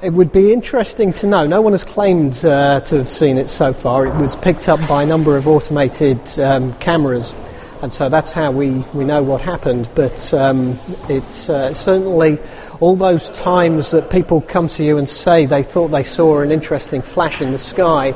[0.03, 1.47] It would be interesting to know.
[1.47, 4.05] No one has claimed uh, to have seen it so far.
[4.05, 7.33] It was picked up by a number of automated um, cameras,
[7.83, 9.89] and so that's how we, we know what happened.
[9.95, 10.77] But um,
[11.09, 12.41] it's uh, certainly
[12.81, 16.51] all those times that people come to you and say they thought they saw an
[16.51, 18.12] interesting flash in the sky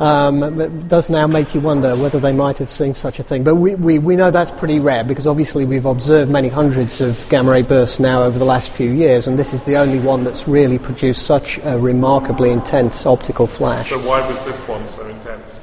[0.00, 3.42] um, it does now make you wonder whether they might have seen such a thing.
[3.42, 7.24] But we, we, we know that's pretty rare because obviously we've observed many hundreds of
[7.28, 10.24] gamma ray bursts now over the last few years, and this is the only one
[10.24, 13.90] that's really produced such a remarkably intense optical flash.
[13.90, 15.60] So, why was this one so intense?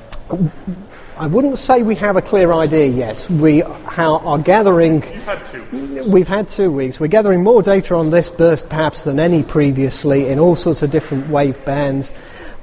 [1.18, 3.26] I wouldn't say we have a clear idea yet.
[3.30, 4.95] We how, are gathering.
[4.95, 6.07] You've had two weeks.
[6.07, 6.99] We've had two weeks.
[6.99, 10.91] We're gathering more data on this burst perhaps than any previously in all sorts of
[10.91, 12.12] different wave bands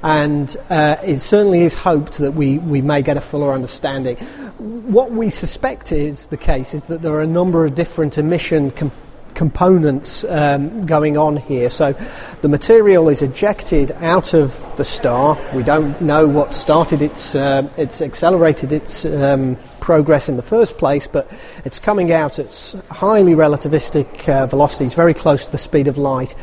[0.03, 4.17] and uh, it certainly is hoped that we, we may get a fuller understanding.
[4.57, 8.71] What we suspect is the case is that there are a number of different emission
[8.71, 8.91] com-
[9.33, 11.69] components um, going on here.
[11.69, 11.93] So
[12.41, 15.39] the material is ejected out of the star.
[15.53, 20.77] We don't know what started its, uh, it's accelerated its um, progress in the first
[20.77, 21.31] place, but
[21.65, 26.35] it's coming out at highly relativistic uh, velocities, very close to the speed of light.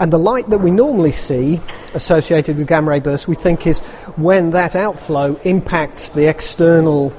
[0.00, 1.60] And the light that we normally see
[1.94, 3.80] associated with gamma ray bursts, we think, is
[4.16, 7.12] when that outflow impacts the external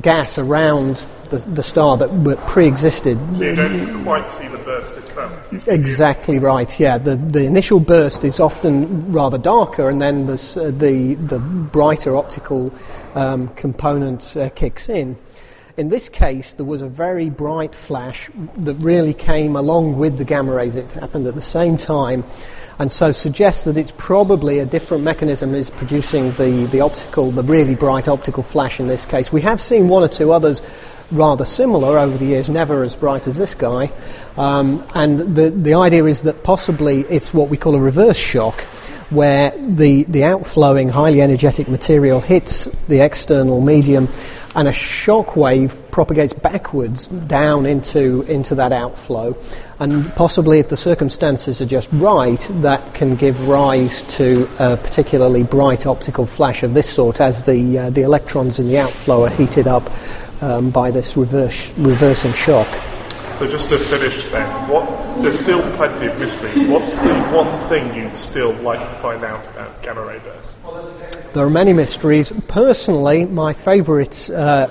[0.00, 3.18] gas around the, the star that pre-existed.
[3.36, 5.68] So you don't quite see the burst itself.
[5.68, 6.78] Exactly right.
[6.78, 11.38] Yeah, the the initial burst is often rather darker, and then the uh, the the
[11.38, 12.72] brighter optical
[13.14, 15.16] um, component uh, kicks in.
[15.80, 18.28] In this case, there was a very bright flash
[18.58, 20.76] that really came along with the gamma rays.
[20.76, 22.22] It happened at the same time,
[22.78, 27.42] and so suggests that it's probably a different mechanism is producing the, the optical, the
[27.42, 29.32] really bright optical flash in this case.
[29.32, 30.60] We have seen one or two others
[31.10, 33.90] rather similar over the years, never as bright as this guy.
[34.36, 38.60] Um, and the, the idea is that possibly it's what we call a reverse shock,
[39.08, 44.08] where the, the outflowing, highly energetic material hits the external medium
[44.54, 49.36] and a shock wave propagates backwards down into, into that outflow.
[49.78, 55.42] And possibly, if the circumstances are just right, that can give rise to a particularly
[55.42, 59.30] bright optical flash of this sort as the, uh, the electrons in the outflow are
[59.30, 59.90] heated up
[60.42, 62.68] um, by this reverse, reversing shock.
[63.34, 64.84] So just to finish then, what,
[65.22, 66.68] there's still plenty of mysteries.
[66.68, 70.60] What's the one thing you'd still like to find out about gamma ray bursts?
[71.32, 72.32] There are many mysteries.
[72.48, 74.66] Personally, my favourite uh,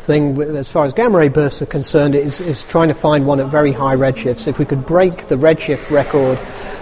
[0.00, 3.40] thing as far as gamma ray bursts are concerned is, is trying to find one
[3.40, 4.46] at very high redshifts.
[4.46, 6.38] If we could break the redshift record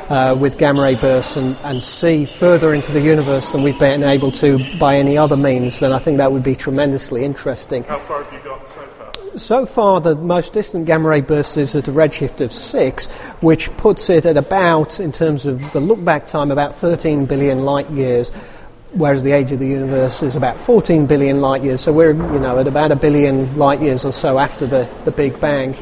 [0.09, 4.03] uh, with gamma ray bursts and, and see further into the universe than we've been
[4.03, 7.85] able to by any other means, then I think that would be tremendously interesting.
[7.85, 9.13] How far have you got so far?
[9.39, 13.07] So far, the most distant gamma ray burst is at a redshift of 6,
[13.41, 17.65] which puts it at about, in terms of the look back time, about 13 billion
[17.65, 18.33] light years
[18.93, 21.81] whereas the age of the universe is about 14 billion light years.
[21.81, 25.11] So we're, you know, at about a billion light years or so after the, the
[25.11, 25.77] Big Bang.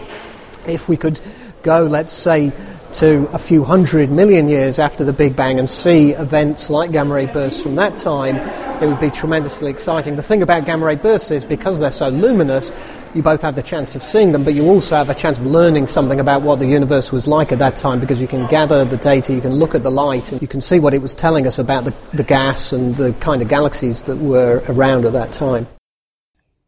[0.67, 1.21] If we could
[1.63, 2.53] go, let's say,
[2.95, 7.15] to a few hundred million years after the Big Bang and see events like gamma
[7.15, 8.37] ray bursts from that time,
[8.81, 10.15] it would be tremendously exciting.
[10.17, 12.71] The thing about gamma ray bursts is because they're so luminous,
[13.15, 15.47] you both have the chance of seeing them, but you also have a chance of
[15.47, 18.85] learning something about what the universe was like at that time because you can gather
[18.85, 21.15] the data, you can look at the light, and you can see what it was
[21.15, 25.13] telling us about the, the gas and the kind of galaxies that were around at
[25.13, 25.67] that time.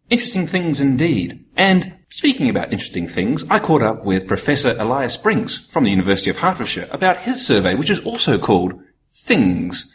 [0.08, 1.44] Interesting things indeed.
[1.56, 6.30] And speaking about interesting things, I caught up with Professor Elias Brinks from the University
[6.30, 8.80] of Hertfordshire about his survey, which is also called
[9.12, 9.92] Things,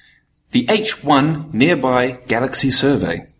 [0.51, 3.30] the H1 Nearby Galaxy Survey.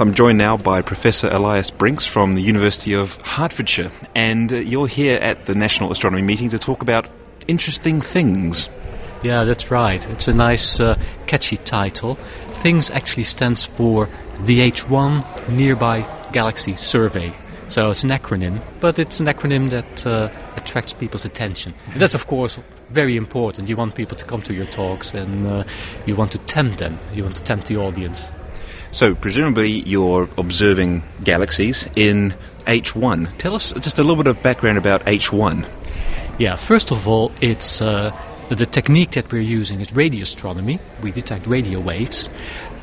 [0.00, 4.86] I'm joined now by Professor Elias Brinks from the University of Hertfordshire, and uh, you're
[4.86, 7.06] here at the National Astronomy meeting to talk about
[7.48, 8.70] interesting things.
[9.22, 10.02] Yeah, that's right.
[10.08, 12.14] It's a nice, uh, catchy title.
[12.48, 14.08] Things actually stands for
[14.44, 17.34] the H1 Nearby Galaxy Survey.
[17.68, 21.74] So it's an acronym, but it's an acronym that uh, attracts people's attention.
[21.92, 22.58] And that's, of course,
[22.88, 23.68] very important.
[23.68, 25.64] You want people to come to your talks and uh,
[26.06, 28.32] you want to tempt them, you want to tempt the audience.
[28.92, 32.34] So, presumably, you're observing galaxies in
[32.66, 33.36] H1.
[33.38, 35.64] Tell us just a little bit of background about H1.
[36.38, 38.10] Yeah, first of all, it's uh,
[38.48, 40.80] the technique that we're using is radio astronomy.
[41.02, 42.28] We detect radio waves,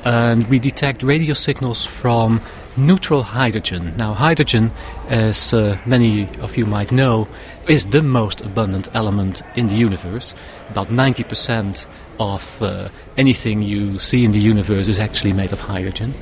[0.05, 2.41] and we detect radio signals from
[2.77, 3.93] neutral hydrogen.
[3.97, 4.71] Now, hydrogen,
[5.09, 7.27] as uh, many of you might know,
[7.67, 10.33] is the most abundant element in the universe.
[10.69, 11.85] About 90%
[12.19, 16.13] of uh, anything you see in the universe is actually made of hydrogen.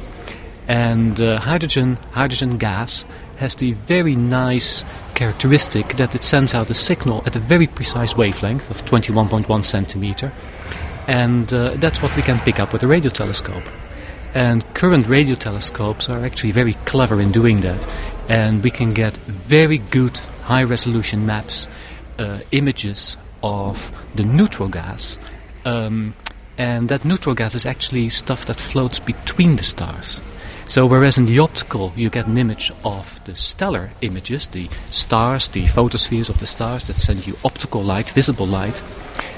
[0.67, 3.05] And uh, hydrogen, hydrogen gas,
[3.37, 8.15] has the very nice characteristic that it sends out a signal at a very precise
[8.15, 10.31] wavelength of 21.1 centimeter,
[11.07, 13.63] and uh, that's what we can pick up with a radio telescope.
[14.33, 17.87] And current radio telescopes are actually very clever in doing that,
[18.27, 21.67] and we can get very good high resolution maps,
[22.19, 25.17] uh, images of the neutral gas.
[25.65, 26.13] Um,
[26.57, 30.21] and that neutral gas is actually stuff that floats between the stars.
[30.67, 35.47] So, whereas in the optical you get an image of the stellar images, the stars,
[35.49, 38.79] the photospheres of the stars that send you optical light, visible light,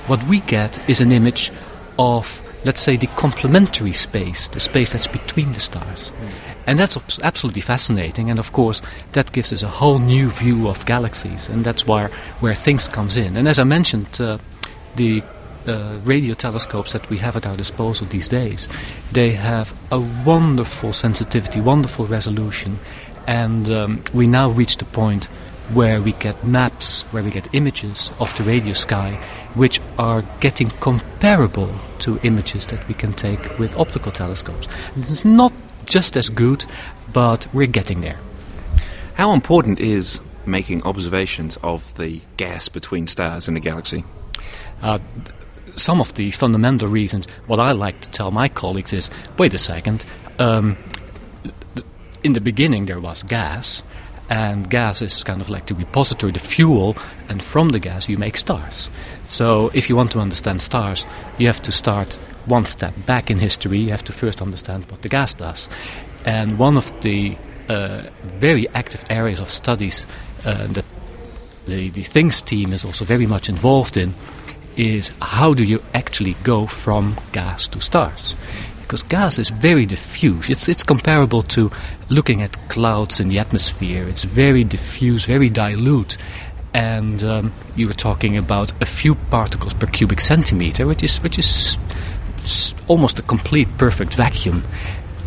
[0.07, 1.51] what we get is an image
[1.99, 6.11] of, let's say, the complementary space, the space that's between the stars.
[6.11, 6.33] Mm.
[6.67, 8.81] And that's absolutely fascinating, and of course,
[9.11, 12.07] that gives us a whole new view of galaxies, and that's where,
[12.39, 13.37] where things comes in.
[13.37, 14.37] And as I mentioned, uh,
[14.95, 15.23] the
[15.68, 18.68] uh, radio telescopes that we have at our disposal these days,
[19.11, 22.80] they have a wonderful sensitivity, wonderful resolution,
[23.27, 25.26] and um, we now reach the point
[25.73, 29.19] where we get maps, where we get images of the radio sky,
[29.56, 34.68] which are getting comparable to images that we can take with optical telescopes.
[34.95, 35.52] It's not
[35.85, 36.64] just as good,
[37.11, 38.18] but we're getting there.
[39.15, 44.06] How important is making observations of the gas between stars in a galaxy?
[44.81, 44.99] Uh,
[45.77, 49.57] some of the fundamental reasons, what I like to tell my colleagues is wait a
[49.57, 50.05] second,
[50.39, 50.77] um,
[52.23, 53.83] in the beginning there was gas,
[54.29, 56.97] and gas is kind of like the repository, the fuel,
[57.29, 58.89] and from the gas you make stars.
[59.25, 61.05] So if you want to understand stars,
[61.37, 63.77] you have to start one step back in history.
[63.77, 65.69] You have to first understand what the gas does.
[66.25, 67.37] And one of the
[67.69, 70.07] uh, very active areas of studies
[70.45, 70.85] uh, that
[71.65, 74.13] the, the Things team is also very much involved in
[74.77, 78.35] is how do you actually go from gas to stars?
[78.81, 80.49] Because gas is very diffuse.
[80.49, 81.71] It's, it's comparable to
[82.09, 84.07] looking at clouds in the atmosphere.
[84.07, 86.17] It's very diffuse, very dilute.
[86.73, 91.37] And um, you were talking about a few particles per cubic centimeter, which is, which
[91.37, 91.77] is
[92.87, 94.63] almost a complete perfect vacuum.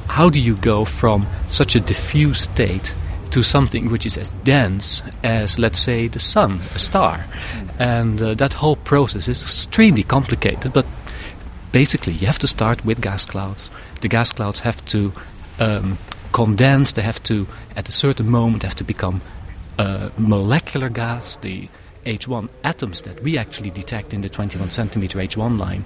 [0.06, 2.94] How do you go from such a diffuse state
[3.30, 7.24] to something which is as dense as, let's say, the sun, a star?
[7.78, 10.86] And uh, that whole process is extremely complicated, but
[11.72, 13.70] basically you have to start with gas clouds.
[14.00, 15.12] The gas clouds have to
[15.58, 15.98] um,
[16.32, 17.46] condense, they have to,
[17.76, 19.20] at a certain moment, have to become
[19.78, 21.36] uh, molecular gas.
[21.36, 21.68] The
[22.06, 25.84] H1 atoms that we actually detect in the 21 centimeter H1 line,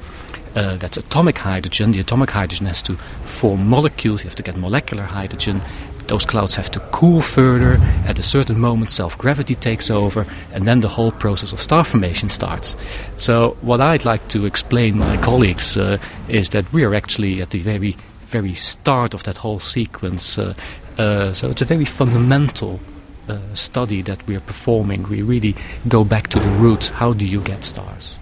[0.55, 1.91] uh, that's atomic hydrogen.
[1.93, 5.61] The atomic hydrogen has to form molecules, you have to get molecular hydrogen.
[6.07, 7.79] Those clouds have to cool further.
[8.07, 11.85] At a certain moment, self gravity takes over, and then the whole process of star
[11.85, 12.77] formation starts.
[13.17, 15.99] So, what I'd like to explain my colleagues uh,
[16.29, 20.39] is that we are actually at the very, very start of that whole sequence.
[20.39, 20.55] Uh,
[20.99, 22.81] uh, so, it's a very fundamental
[23.29, 25.05] uh, study that we are performing.
[25.05, 25.57] We really
[25.89, 26.89] go back to the roots.
[26.89, 28.19] How do you get stars?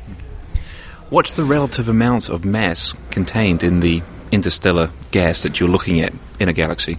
[1.11, 6.13] What's the relative amount of mass contained in the interstellar gas that you're looking at
[6.41, 6.97] in a galaxy?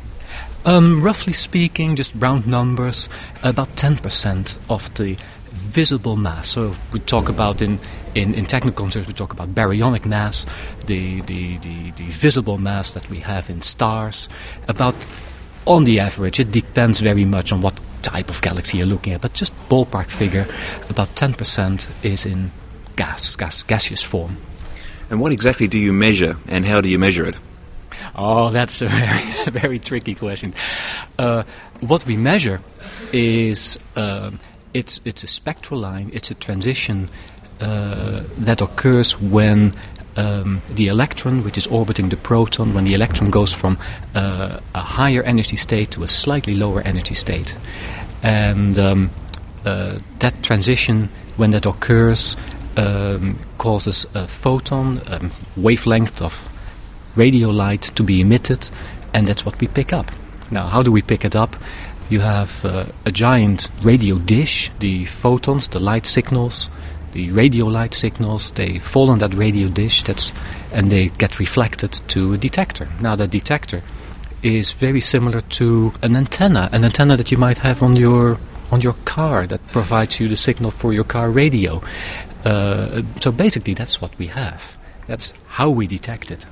[0.65, 3.09] Um, roughly speaking, just round numbers,
[3.43, 5.17] about 10% of the
[5.51, 6.47] visible mass.
[6.47, 7.79] So we talk about in,
[8.15, 10.45] in, in technical terms, we talk about baryonic mass,
[10.85, 14.29] the, the, the, the visible mass that we have in stars.
[14.69, 14.95] About,
[15.65, 19.21] on the average, it depends very much on what type of galaxy you're looking at,
[19.21, 20.47] but just ballpark figure,
[20.89, 22.51] about 10% is in
[22.95, 24.37] gas, gas, gaseous form.
[25.09, 27.35] And what exactly do you measure, and how do you measure it?
[28.15, 30.53] Oh, that's a very, very tricky question.
[31.17, 31.43] Uh,
[31.81, 32.61] what we measure
[33.11, 34.31] is uh,
[34.73, 36.09] it's it's a spectral line.
[36.13, 37.09] It's a transition
[37.61, 39.73] uh, that occurs when
[40.15, 43.77] um, the electron, which is orbiting the proton, when the electron goes from
[44.15, 47.57] uh, a higher energy state to a slightly lower energy state,
[48.21, 49.09] and um,
[49.65, 52.35] uh, that transition, when that occurs,
[52.77, 56.49] um, causes a photon, a wavelength of
[57.15, 58.69] radio light to be emitted,
[59.13, 60.11] and that's what we pick up.
[60.51, 61.55] Now, how do we pick it up?
[62.09, 66.69] You have uh, a giant radio dish, the photons, the light signals,
[67.13, 70.33] the radio light signals, they fall on that radio dish that's,
[70.71, 72.87] and they get reflected to a detector.
[72.99, 73.81] Now, the detector
[74.41, 78.37] is very similar to an antenna, an antenna that you might have on your
[78.71, 81.81] on your car that provides you the signal for your car radio.
[82.43, 84.75] Uh, so basically, that's what we have.
[85.05, 86.45] That's how we detect it.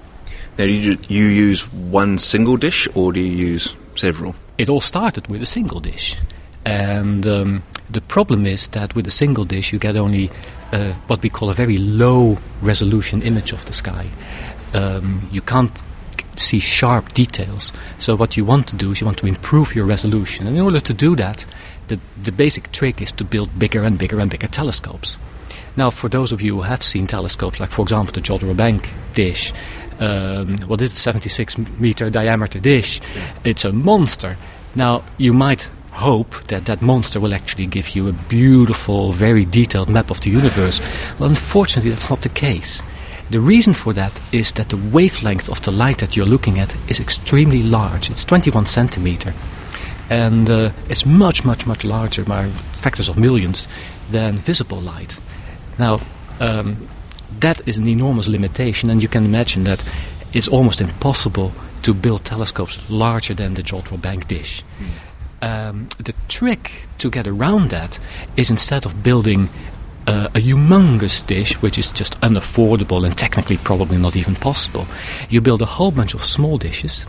[0.57, 4.35] Now, do you, you use one single dish or do you use several?
[4.57, 6.17] It all started with a single dish.
[6.65, 10.29] And um, the problem is that with a single dish, you get only
[10.71, 14.07] uh, what we call a very low resolution image of the sky.
[14.73, 15.71] Um, you can't
[16.35, 17.73] see sharp details.
[17.97, 20.47] So, what you want to do is you want to improve your resolution.
[20.47, 21.45] And in order to do that,
[21.87, 25.17] the, the basic trick is to build bigger and bigger and bigger telescopes.
[25.75, 28.89] Now, for those of you who have seen telescopes, like for example the Jodrell Bank
[29.13, 29.53] dish,
[30.01, 32.99] um, what is it, 76 meter diameter dish,
[33.43, 34.35] it's a monster.
[34.75, 39.89] Now, you might hope that that monster will actually give you a beautiful, very detailed
[39.89, 40.81] map of the universe.
[41.19, 42.81] Well, unfortunately, that's not the case.
[43.29, 46.75] The reason for that is that the wavelength of the light that you're looking at
[46.89, 48.09] is extremely large.
[48.09, 49.33] It's 21 centimeter.
[50.09, 52.49] And uh, it's much, much, much larger by
[52.81, 53.67] factors of millions
[54.09, 55.19] than visible light.
[55.79, 55.99] Now,
[56.41, 56.89] um,
[57.41, 59.83] that is an enormous limitation, and you can imagine that
[60.33, 61.51] it's almost impossible
[61.83, 64.63] to build telescopes larger than the Jodrell Bank dish.
[64.79, 64.89] Mm.
[65.43, 67.99] Um, the trick to get around that
[68.37, 69.49] is instead of building
[70.07, 74.87] uh, a humongous dish, which is just unaffordable and technically probably not even possible,
[75.29, 77.07] you build a whole bunch of small dishes,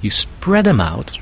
[0.00, 1.18] you spread them out,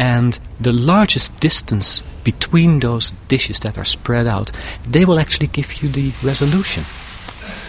[0.00, 4.50] And the largest distance between those dishes that are spread out,
[4.88, 6.84] they will actually give you the resolution.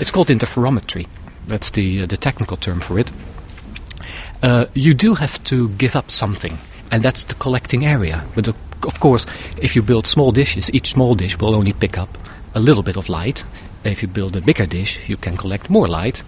[0.01, 1.07] It's called interferometry.
[1.47, 3.11] That's the, uh, the technical term for it.
[4.41, 6.57] Uh, you do have to give up something,
[6.89, 8.25] and that's the collecting area.
[8.33, 9.27] But of, of course,
[9.61, 12.17] if you build small dishes, each small dish will only pick up
[12.55, 13.45] a little bit of light.
[13.83, 16.23] If you build a bigger dish, you can collect more light.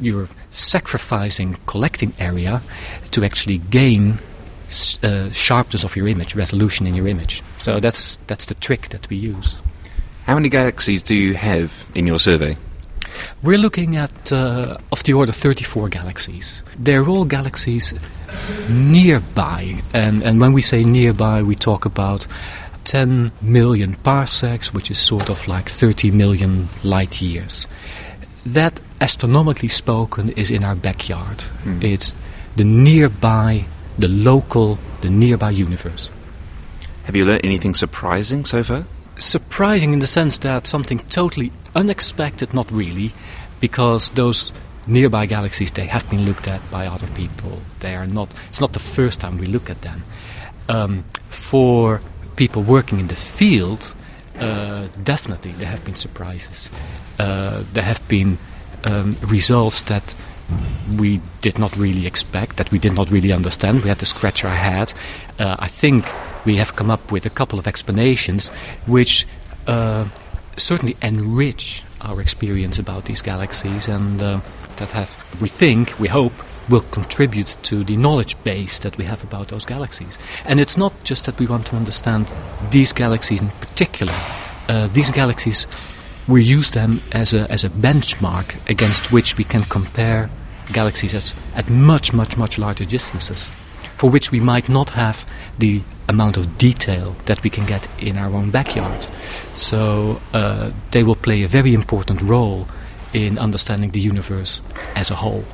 [0.00, 2.62] You're sacrificing collecting area
[3.10, 4.20] to actually gain
[5.02, 7.42] uh, sharpness of your image, resolution in your image.
[7.58, 9.58] So that's that's the trick that we use.
[10.26, 12.56] How many galaxies do you have in your survey?
[13.42, 16.62] We're looking at uh, of the order 34 galaxies.
[16.78, 17.94] They're all galaxies
[18.68, 22.26] nearby, and and when we say nearby, we talk about
[22.86, 27.66] 10 million parsecs, which is sort of like 30 million light years.
[28.46, 31.42] That, astronomically spoken, is in our backyard.
[31.42, 31.82] Hmm.
[31.82, 32.14] It's
[32.54, 33.66] the nearby,
[33.98, 36.10] the local, the nearby universe.
[37.04, 38.86] Have you learnt anything surprising so far?
[39.18, 43.12] Surprising in the sense that something totally unexpected, not really,
[43.60, 44.52] because those
[44.86, 47.60] nearby galaxies they have been looked at by other people.
[47.80, 48.32] They are not.
[48.48, 50.04] It's not the first time we look at them.
[50.68, 52.00] Um, for
[52.36, 53.94] people working in the field,
[54.38, 56.70] uh, definitely there have been surprises.
[57.18, 58.38] Uh, there have been
[58.84, 60.14] um, results that
[60.98, 63.82] we did not really expect, that we did not really understand.
[63.82, 64.92] We had to scratch our head.
[65.38, 66.06] Uh, I think
[66.46, 68.48] we have come up with a couple of explanations
[68.86, 69.26] which
[69.66, 70.06] uh,
[70.56, 74.40] certainly enrich our experience about these galaxies and uh,
[74.76, 75.10] that have,
[75.40, 76.32] we think, we hope,
[76.68, 80.18] will contribute to the knowledge base that we have about those galaxies.
[80.44, 82.26] And it's not just that we want to understand
[82.70, 84.14] these galaxies in particular.
[84.68, 85.66] Uh, these galaxies,
[86.28, 90.28] we use them as a, as a benchmark against which we can compare
[90.72, 93.50] galaxies as, at much, much, much larger distances,
[93.96, 95.24] for which we might not have
[95.58, 99.06] the amount of detail that we can get in our own backyard.
[99.54, 102.68] So uh, they will play a very important role
[103.12, 104.62] in understanding the universe
[104.94, 105.44] as a whole.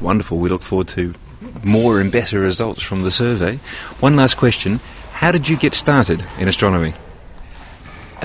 [0.00, 0.38] Wonderful.
[0.38, 1.14] We look forward to
[1.62, 3.58] more and better results from the survey.
[4.00, 4.80] One last question.
[5.12, 6.94] How did you get started in astronomy?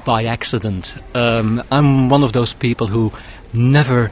[0.05, 0.95] By accident.
[1.13, 3.11] Um, I'm one of those people who
[3.53, 4.11] never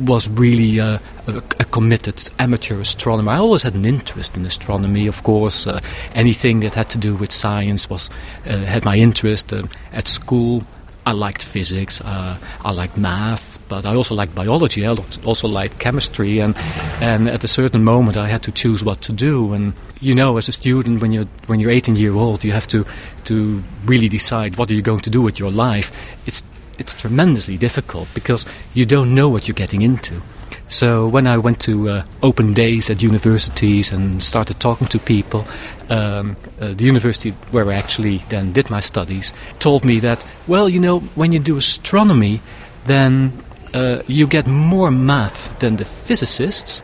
[0.00, 3.32] was really uh, a, a, committed amateur astronomer.
[3.32, 5.66] I always had an interest in astronomy, of course.
[5.66, 5.80] Uh,
[6.14, 8.10] anything that had to do with science was
[8.46, 9.52] uh, had my interest.
[9.52, 10.64] Uh, at school,
[11.08, 12.36] I liked physics, uh,
[12.66, 14.86] I liked math, but I also liked biology.
[14.86, 14.94] I
[15.24, 16.54] also liked chemistry, and
[17.00, 19.54] and at a certain moment, I had to choose what to do.
[19.54, 22.66] And you know, as a student, when you're when you're 18 year old, you have
[22.66, 22.84] to
[23.24, 25.90] to really decide what are you going to do with your life.
[26.26, 26.42] It's
[26.78, 30.22] it's tremendously difficult because you don't know what you're getting into.
[30.68, 35.46] So when I went to uh, open days at universities and started talking to people,
[35.88, 40.68] um, uh, the university where I actually then did my studies told me that, well,
[40.68, 42.40] you know, when you do astronomy,
[42.84, 43.32] then
[43.72, 46.82] uh, you get more math than the physicists.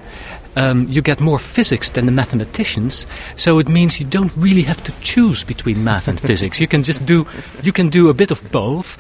[0.57, 4.85] Um, you get more physics than the mathematicians, so it means you don't really have
[4.85, 6.61] to choose between math and physics.
[6.61, 7.27] You can just do
[7.65, 8.97] you can do a bit of both,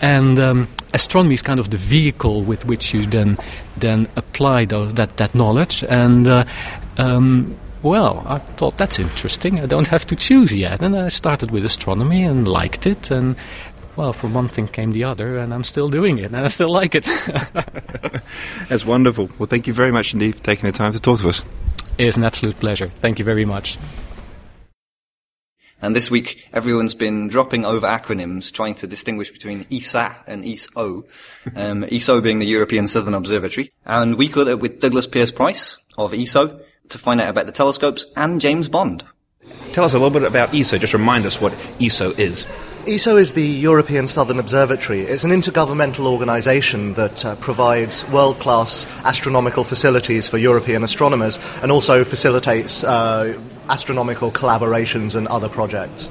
[0.00, 3.38] and um, astronomy is kind of the vehicle with which you then
[3.76, 5.84] then apply those, that that knowledge.
[5.88, 6.44] And uh,
[6.96, 9.60] um, well, I thought that's interesting.
[9.60, 13.10] I don't have to choose yet, and I started with astronomy and liked it.
[13.10, 13.36] And
[13.96, 16.70] well, from one thing came the other, and I'm still doing it, and I still
[16.70, 17.04] like it.
[18.68, 19.30] that's wonderful.
[19.38, 21.42] Well, thank you very much indeed for taking the time to talk to us.
[21.98, 22.88] It is an absolute pleasure.
[23.00, 23.78] Thank you very much.
[25.80, 31.04] And this week, everyone's been dropping over acronyms, trying to distinguish between ESA and ESO.
[31.54, 33.72] Um, ESO being the European Southern Observatory.
[33.86, 37.52] And we caught up with Douglas Pierce Price of ESO to find out about the
[37.52, 39.04] telescopes and James Bond.
[39.72, 40.78] Tell us a little bit about ESO.
[40.78, 42.46] Just remind us what ESO is.
[42.88, 45.02] ESO is the European Southern Observatory.
[45.02, 51.70] It's an intergovernmental organisation that uh, provides world class astronomical facilities for European astronomers and
[51.70, 53.38] also facilitates uh,
[53.68, 56.10] astronomical collaborations and other projects.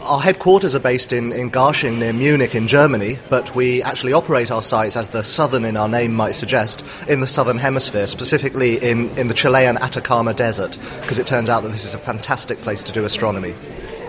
[0.00, 4.50] Our headquarters are based in, in Garching near Munich in Germany, but we actually operate
[4.50, 8.74] our sites, as the southern in our name might suggest, in the southern hemisphere, specifically
[8.82, 12.58] in, in the Chilean Atacama Desert, because it turns out that this is a fantastic
[12.58, 13.54] place to do astronomy.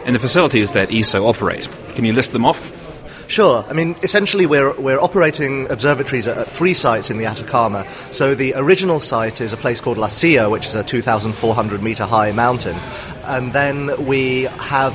[0.05, 2.71] And the facilities that ESO operate, can you list them off?
[3.27, 3.65] Sure.
[3.69, 7.89] I mean, essentially, we're, we're operating observatories at, at three sites in the Atacama.
[8.11, 12.05] So the original site is a place called La Silla, which is a 2,400 meter
[12.05, 12.75] high mountain.
[13.23, 14.93] And then we have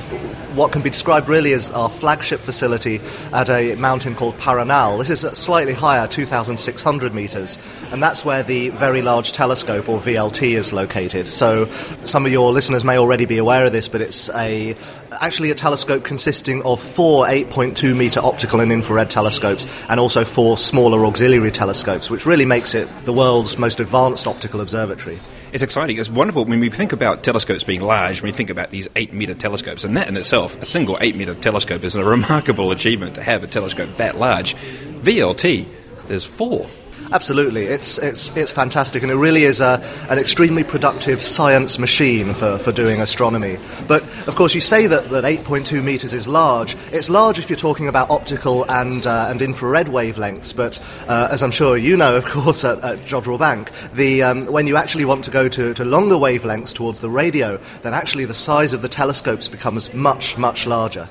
[0.56, 3.00] what can be described really as our flagship facility
[3.32, 4.98] at a mountain called Paranal.
[4.98, 7.58] This is slightly higher, 2,600 meters,
[7.92, 11.28] and that's where the Very Large Telescope, or VLT, is located.
[11.28, 11.66] So
[12.04, 14.74] some of your listeners may already be aware of this, but it's a
[15.20, 20.56] actually a telescope consisting of four 8.2 meter optical and infrared telescopes and also four
[20.56, 25.18] smaller auxiliary telescopes, which really makes it the world's most advanced optical observatory.
[25.52, 25.98] It's exciting.
[25.98, 26.44] It's wonderful.
[26.44, 29.84] When we think about telescopes being large, when we think about these eight meter telescopes,
[29.84, 33.42] and that in itself, a single eight meter telescope is a remarkable achievement to have
[33.42, 34.54] a telescope that large.
[34.54, 35.66] VLT,
[36.08, 36.66] there's four.
[37.10, 42.34] Absolutely, it's it's it's fantastic, and it really is a, an extremely productive science machine
[42.34, 43.58] for, for doing astronomy.
[43.86, 46.76] But of course, you say that, that 8.2 meters is large.
[46.92, 50.54] It's large if you're talking about optical and uh, and infrared wavelengths.
[50.54, 50.78] But
[51.08, 54.66] uh, as I'm sure you know, of course, at, at Jodrell Bank, the um, when
[54.66, 58.34] you actually want to go to, to longer wavelengths towards the radio, then actually the
[58.34, 61.08] size of the telescopes becomes much much larger.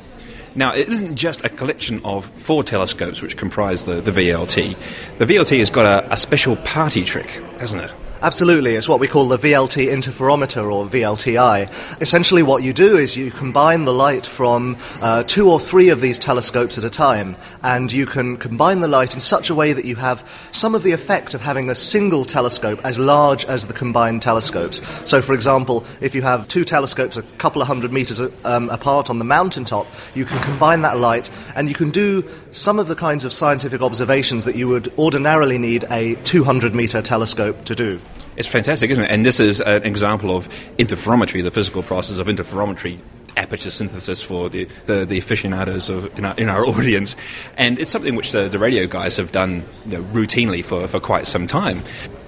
[0.58, 4.76] Now, it isn't just a collection of four telescopes which comprise the, the VLT.
[5.20, 7.30] The VLT has got a, a special party trick,
[7.60, 7.94] hasn't it?
[8.20, 12.02] Absolutely, it's what we call the VLT interferometer or VLTI.
[12.02, 16.02] Essentially, what you do is you combine the light from uh, two or three of
[16.02, 19.72] these telescopes at a time, and you can combine the light in such a way
[19.72, 23.68] that you have some of the effect of having a single telescope as large as
[23.68, 24.82] the combined telescopes.
[25.08, 29.12] So, for example, if you have two telescopes a couple of hundred meters um, apart
[29.12, 29.86] on the mountaintop,
[30.16, 33.82] you can combine that light and you can do some of the kinds of scientific
[33.84, 38.00] observations that you would ordinarily need a 200 meter telescope to do.
[38.38, 39.10] It's fantastic, isn't it?
[39.12, 40.48] And this is an example of
[40.78, 43.00] interferometry, the physical process of interferometry
[43.36, 47.16] aperture synthesis for the, the, the aficionados of, in, our, in our audience.
[47.58, 51.00] And it's something which the, the radio guys have done you know, routinely for, for
[51.00, 51.82] quite some time.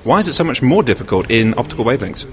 [0.06, 2.26] Why is it so much more difficult in optical wavelengths?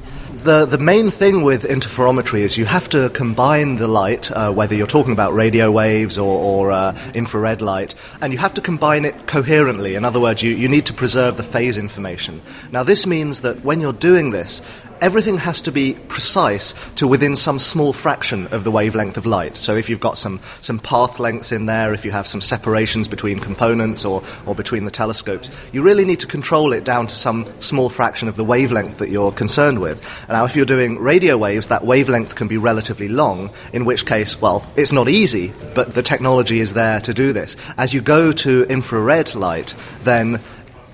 [0.45, 4.77] The, the main thing with interferometry is you have to combine the light, uh, whether
[4.77, 9.05] you're talking about radio waves or, or uh, infrared light, and you have to combine
[9.05, 9.97] it coherently.
[9.97, 12.41] In other words, you, you need to preserve the phase information.
[12.71, 14.63] Now, this means that when you're doing this,
[15.01, 19.57] everything has to be precise to within some small fraction of the wavelength of light.
[19.57, 23.09] So if you've got some, some path lengths in there, if you have some separations
[23.09, 27.15] between components or, or between the telescopes, you really need to control it down to
[27.15, 30.03] some small fraction of the wavelength that you're concerned with.
[30.29, 34.41] Now, if you're doing radio waves, that wavelength can be relatively long, in which case,
[34.41, 37.57] well, it's not easy, but the technology is there to do this.
[37.77, 40.41] As you go to infrared light, then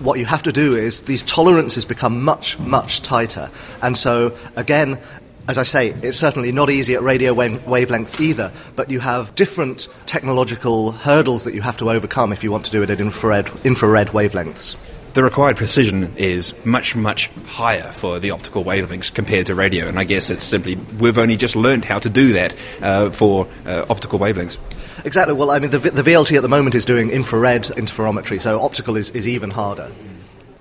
[0.02, 3.50] what you have to do is these tolerances become much, much tighter.
[3.82, 4.98] And so, again,
[5.48, 9.88] as I say, it's certainly not easy at radio wavelengths either, but you have different
[10.06, 13.50] technological hurdles that you have to overcome if you want to do it at infrared,
[13.64, 14.76] infrared wavelengths.
[15.14, 19.98] The required precision is much, much higher for the optical wavelengths compared to radio, and
[19.98, 23.84] I guess it's simply we've only just learned how to do that uh, for uh,
[23.90, 24.56] optical wavelengths.
[25.04, 25.34] Exactly.
[25.34, 28.96] Well, I mean, the, the VLT at the moment is doing infrared interferometry, so optical
[28.96, 29.92] is, is even harder.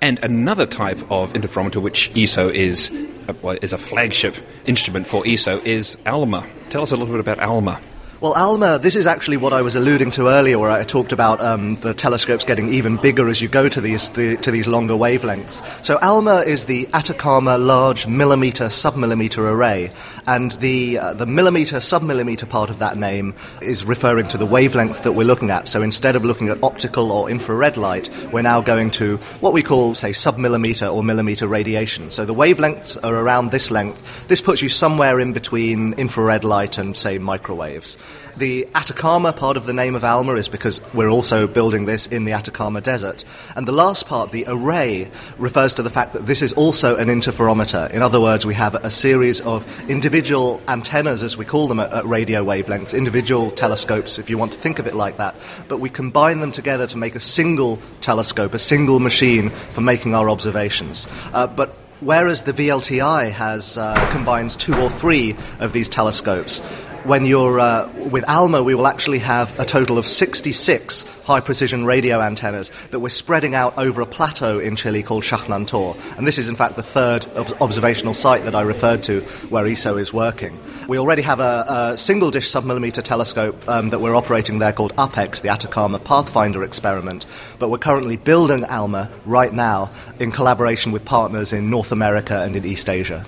[0.02, 2.91] And another type of interferometer, which ESO is,
[3.30, 6.45] uh, is a flagship instrument for ESO, is ALMA.
[6.69, 7.80] Tell us a little bit about ALMA.
[8.22, 11.41] Well, ALMA, this is actually what I was alluding to earlier, where I talked about
[11.41, 14.93] um, the telescopes getting even bigger as you go to these to, to these longer
[14.93, 15.64] wavelengths.
[15.84, 19.89] So ALMA is the Atacama Large Millimeter Submillimeter Array,
[20.27, 25.02] and the uh, the millimeter submillimeter part of that name is referring to the wavelength
[25.02, 25.68] that we're looking at.
[25.68, 29.64] So instead of looking at optical or infrared light, we're now going to what we
[29.64, 32.11] call, say, submillimeter or millimeter radiation.
[32.11, 34.27] So the wavelengths are around this length.
[34.27, 37.98] This puts you somewhere in between infrared light and, say, microwaves.
[38.38, 42.23] The Atacama part of the name of Alma is because we're also building this in
[42.23, 43.25] the Atacama Desert.
[43.55, 47.07] And the last part, the array, refers to the fact that this is also an
[47.07, 47.91] interferometer.
[47.91, 52.05] In other words, we have a series of individual antennas, as we call them at,
[52.05, 55.35] radio wavelengths, individual telescopes, if you want to think of it like that.
[55.67, 60.15] But we combine them together to make a single telescope, a single machine for making
[60.15, 61.07] our observations.
[61.33, 66.61] Uh, but whereas the VLTI has uh, combines two or three of these telescopes,
[67.03, 71.86] when you're uh, with ALMA, we will actually have a total of 66 high precision
[71.86, 76.18] radio antennas that we're spreading out over a plateau in Chile called Chajnantor.
[76.18, 79.65] And this is, in fact, the third ob- observational site that I referred to where
[79.65, 80.60] ESO is working.
[80.88, 84.94] We already have a, a single dish submillimeter telescope um, that we're operating there called
[84.98, 87.26] APEX, the Atacama Pathfinder experiment.
[87.57, 92.56] But we're currently building ALMA right now in collaboration with partners in North America and
[92.56, 93.26] in East Asia.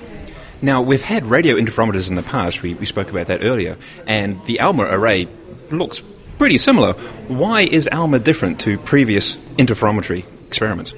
[0.64, 3.76] Now, we've had radio interferometers in the past, we, we spoke about that earlier,
[4.08, 5.28] and the ALMA array
[5.72, 6.02] looks
[6.38, 6.94] pretty similar.
[7.28, 10.94] Why is ALMA different to previous interferometry experiments?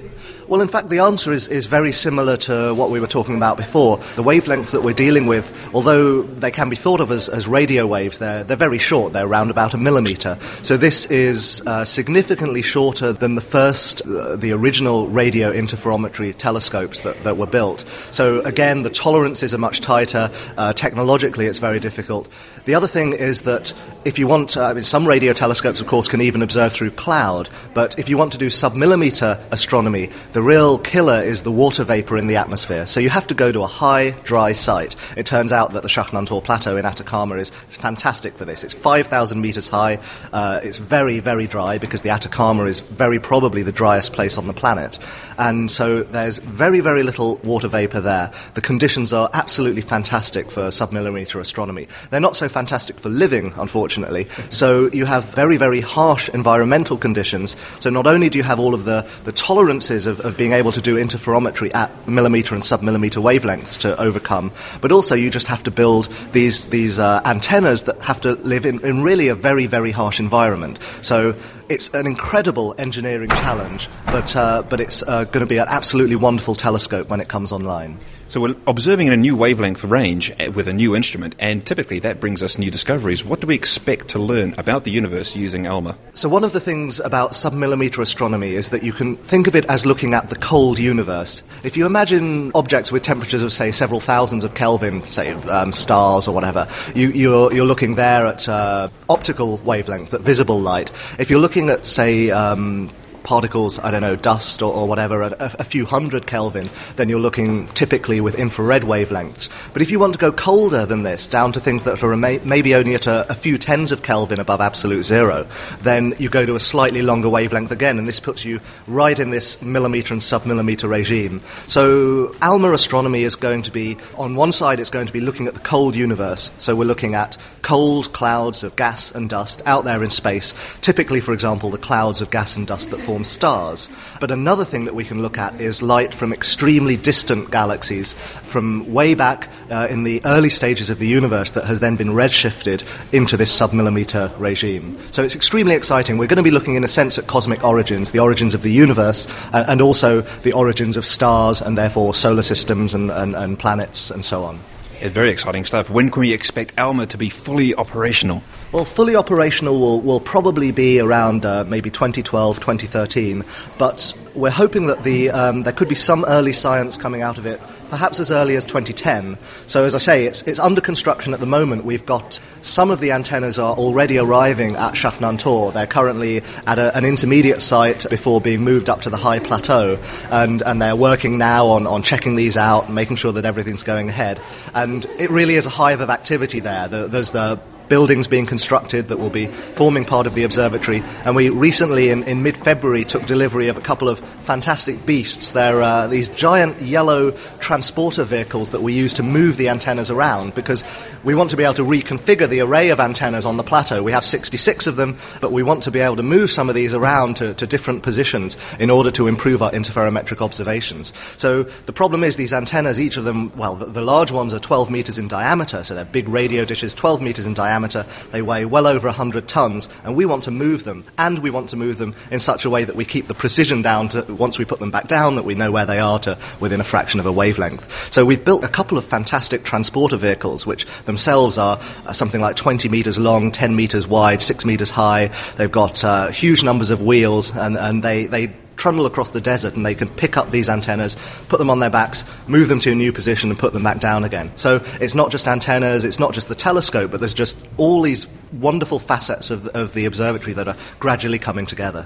[0.47, 3.57] Well, in fact, the answer is, is very similar to what we were talking about
[3.57, 3.97] before.
[4.15, 7.87] The wavelengths that we're dealing with, although they can be thought of as, as radio
[7.87, 9.13] waves, they're, they're very short.
[9.13, 10.37] They're around about a millimeter.
[10.61, 17.01] So this is uh, significantly shorter than the first, uh, the original radio interferometry telescopes
[17.01, 17.83] that, that were built.
[18.11, 20.29] So again, the tolerances are much tighter.
[20.57, 22.29] Uh, technologically, it's very difficult.
[22.65, 23.73] The other thing is that
[24.05, 26.91] if you want, uh, I mean, some radio telescopes, of course, can even observe through
[26.91, 31.85] cloud, but if you want to do submillimeter astronomy, the real killer is the water
[31.85, 32.85] vapor in the atmosphere.
[32.87, 34.97] So you have to go to a high, dry site.
[35.15, 38.65] It turns out that the Chajnantor Plateau in Atacama is, is fantastic for this.
[38.65, 39.97] It's 5,000 meters high.
[40.33, 44.47] Uh, it's very, very dry because the Atacama is very probably the driest place on
[44.47, 44.99] the planet.
[45.37, 48.29] And so there's very, very little water vapor there.
[48.55, 51.87] The conditions are absolutely fantastic for submillimeter astronomy.
[52.09, 54.27] They're not so fantastic for living, unfortunately.
[54.49, 57.55] So you have very, very harsh environmental conditions.
[57.79, 60.71] So not only do you have all of the, the tolerances of, of being able
[60.71, 65.63] to do interferometry at millimeter and submillimeter wavelengths to overcome, but also you just have
[65.63, 69.67] to build these, these uh, antennas that have to live in, in really a very,
[69.67, 70.79] very harsh environment.
[71.01, 71.35] So
[71.69, 76.15] it's an incredible engineering challenge, but, uh, but it's uh, going to be an absolutely
[76.15, 77.99] wonderful telescope when it comes online.
[78.27, 81.99] So we're observing in a new wavelength range eh, with a new instrument, and typically
[81.99, 83.23] that brings us new discoveries.
[83.23, 85.95] What do we expect to learn about the universe using ALMA?
[86.15, 89.65] So one of the things about submillimeter astronomy is that you can think of it
[89.65, 91.43] as looking at the cold universe.
[91.63, 96.27] If you imagine objects with temperatures of, say, several thousands of Kelvin, say um, stars
[96.27, 100.91] or whatever, you, are you're, you're looking there at uh, optical wavelengths, at visible light.
[101.19, 102.89] If you're looking at, say, um,
[103.25, 107.09] particles, I don't know, dust or, or whatever, at a, a, few hundred Kelvin, then
[107.09, 109.49] you're looking typically with infrared wavelengths.
[109.73, 112.39] But if you want to go colder than this, down to things that are may,
[112.43, 115.47] maybe only at a, a, few tens of Kelvin above absolute zero,
[115.81, 119.31] then you go to a slightly longer wavelength again, and this puts you right in
[119.31, 121.41] this millimeter and submillimeter regime.
[121.67, 125.47] So ALMA astronomy is going to be, on one side, it's going to be looking
[125.47, 126.51] at the cold universe.
[126.59, 130.53] So we're looking at cold clouds of gas and dust out there in space.
[130.81, 133.89] Typically, for example, the clouds of gas and dust that form form stars.
[134.19, 138.91] But another thing that we can look at is light from extremely distant galaxies, from
[138.91, 142.83] way back uh, in the early stages of the universe that has then been redshifted
[143.13, 144.97] into this submillimeter regime.
[145.11, 146.17] So it's extremely exciting.
[146.17, 148.71] We're going to be looking, in a sense, at cosmic origins, the origins of the
[148.71, 154.11] universe, and also the origins of stars and therefore solar systems and, and, and planets
[154.11, 154.59] and so on.
[154.99, 155.89] Yeah, very exciting stuff.
[155.89, 158.43] When can we expect ALMA to be fully operational?
[158.71, 163.45] Well, fully operational will, will probably be around uh, maybe 2012, 2013,
[163.77, 167.45] but we're hoping that the, um, there could be some early science coming out of
[167.45, 169.37] it, perhaps as early as 2010.
[169.67, 171.85] So, as I say, it's, it's under construction at the moment.
[171.85, 175.71] We've got some of the antennas are already arriving at Chajnantor.
[175.73, 179.99] They're currently at a, an intermediate site before being moved up to the high plateau,
[180.31, 184.09] and, and they're working now on, on checking these out making sure that everything's going
[184.09, 184.41] ahead.
[184.73, 186.87] And it really is a hive of activity there.
[186.87, 191.03] The, there's the buildings being constructed that will be forming part of the observatory.
[191.23, 195.51] And we recently, in, in mid February, took delivery of a couple of fantastic beasts.
[195.51, 200.55] They're uh, these giant yellow transporter vehicles that we use to move the antennas around
[200.55, 200.83] because
[201.23, 204.03] we want to be able to reconfigure the array of antennas on the plateau.
[204.03, 206.75] We have 66 of them, but we want to be able to move some of
[206.75, 211.13] these around to, to different positions in order to improve our interferometric observations.
[211.37, 214.59] So the problem is these antennas, each of them, well, the, the large ones are
[214.59, 218.05] 12 meters in diameter, so they're big radio dishes, 12 meters in diameter diameter.
[218.31, 221.03] They weigh well over 100 tons, and we want to move them.
[221.17, 223.81] And we want to move them in such a way that we keep the precision
[223.81, 226.37] down to, once we put them back down, that we know where they are to
[226.61, 228.13] within a fraction of a wavelength.
[228.13, 232.55] So we've built a couple of fantastic transporter vehicles, which themselves are uh, something like
[232.55, 235.31] 20 meters long, 10 meters wide, 6 meters high.
[235.57, 239.75] They've got uh, huge numbers of wheels, and, and they, they trundle across the desert
[239.75, 242.91] and they can pick up these antennas, put them on their backs, move them to
[242.91, 244.51] a new position and put them back down again.
[244.55, 248.27] So it's not just antennas, it's not just the telescope, but there's just all these
[248.53, 252.05] wonderful facets of, of the observatory that are gradually coming together.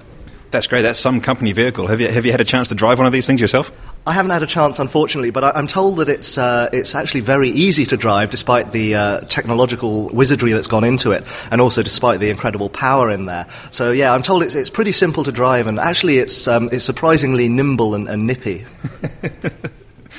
[0.52, 0.82] That's great.
[0.82, 1.88] That's some company vehicle.
[1.88, 3.72] Have you, have you had a chance to drive one of these things yourself?
[4.08, 7.20] I haven't had a chance, unfortunately, but I, am told that it's uh, it's actually
[7.20, 11.84] very easy to drive, despite the uh, technological wizardry that's gone into it, and also
[11.84, 13.46] despite the incredible power in there.
[13.72, 16.86] So yeah, I'm told it's it's pretty simple to drive, and actually it's um, it's
[16.86, 18.66] surprisingly nimble and, and nippy.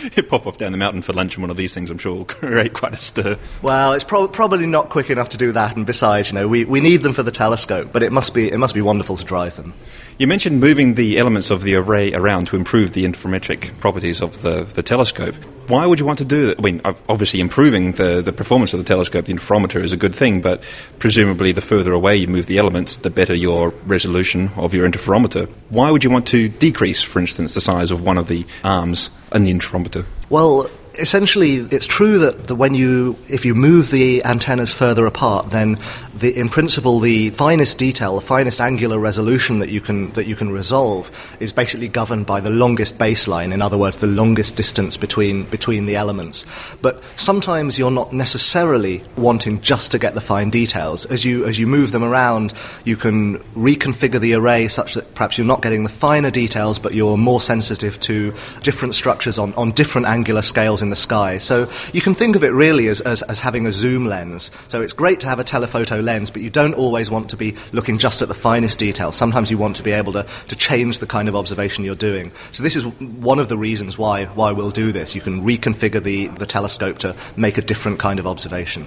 [0.16, 2.14] you pop off down the mountain for lunch and one of these things, I'm sure,
[2.14, 3.38] will create quite a stir.
[3.62, 6.64] Well, it's pro- probably not quick enough to do that, and besides, you know, we,
[6.64, 9.24] we need them for the telescope, but it must be it must be wonderful to
[9.24, 9.72] drive them.
[10.20, 14.42] You mentioned moving the elements of the array around to improve the interferometric properties of
[14.42, 15.34] the, the telescope.
[15.66, 16.58] Why would you want to do that?
[16.58, 20.14] I mean, obviously, improving the, the performance of the telescope, the interferometer, is a good
[20.14, 20.62] thing, but
[20.98, 25.48] presumably, the further away you move the elements, the better your resolution of your interferometer.
[25.70, 29.08] Why would you want to decrease, for instance, the size of one of the arms
[29.32, 30.04] in the interferometer?
[30.28, 30.68] Well,
[30.98, 35.78] essentially, it's true that, that when you, if you move the antennas further apart, then
[36.14, 40.36] the, in principle, the finest detail, the finest angular resolution that you can that you
[40.36, 43.52] can resolve is basically governed by the longest baseline.
[43.52, 46.46] In other words, the longest distance between between the elements.
[46.82, 51.06] But sometimes you're not necessarily wanting just to get the fine details.
[51.06, 52.52] As you as you move them around,
[52.84, 56.94] you can reconfigure the array such that perhaps you're not getting the finer details, but
[56.94, 58.32] you're more sensitive to
[58.62, 61.38] different structures on, on different angular scales in the sky.
[61.38, 64.50] So you can think of it really as, as, as having a zoom lens.
[64.68, 67.54] So it's great to have a telephoto lens, but you don't always want to be
[67.72, 69.16] looking just at the finest details.
[69.16, 72.32] Sometimes you want to be able to, to change the kind of observation you're doing.
[72.52, 75.14] So this is one of the reasons why, why we'll do this.
[75.14, 78.86] You can reconfigure the, the telescope to make a different kind of observation.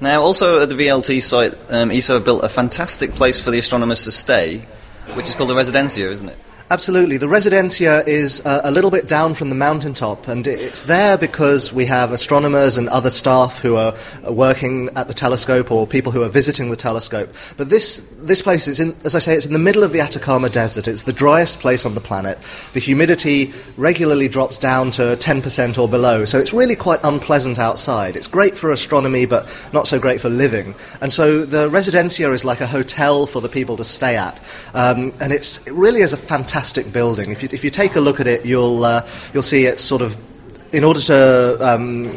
[0.00, 3.58] Now, also at the VLT site, um, ESO have built a fantastic place for the
[3.58, 4.58] astronomers to stay,
[5.14, 6.38] which is called the Residencia, isn't it?
[6.72, 7.18] Absolutely.
[7.18, 11.70] The Residencia is uh, a little bit down from the mountaintop, and it's there because
[11.70, 13.94] we have astronomers and other staff who are
[14.26, 17.28] working at the telescope or people who are visiting the telescope.
[17.58, 20.00] But this, this place is, in, as I say, it's in the middle of the
[20.00, 20.88] Atacama Desert.
[20.88, 22.38] It's the driest place on the planet.
[22.72, 28.16] The humidity regularly drops down to 10% or below, so it's really quite unpleasant outside.
[28.16, 30.74] It's great for astronomy, but not so great for living.
[31.02, 34.40] And so the Residencia is like a hotel for the people to stay at.
[34.72, 36.61] Um, and it's, it really is a fantastic
[36.92, 37.30] building.
[37.30, 40.02] If you, if you take a look at it, you'll, uh, you'll see it's sort
[40.02, 40.16] of,
[40.72, 42.14] in order to um,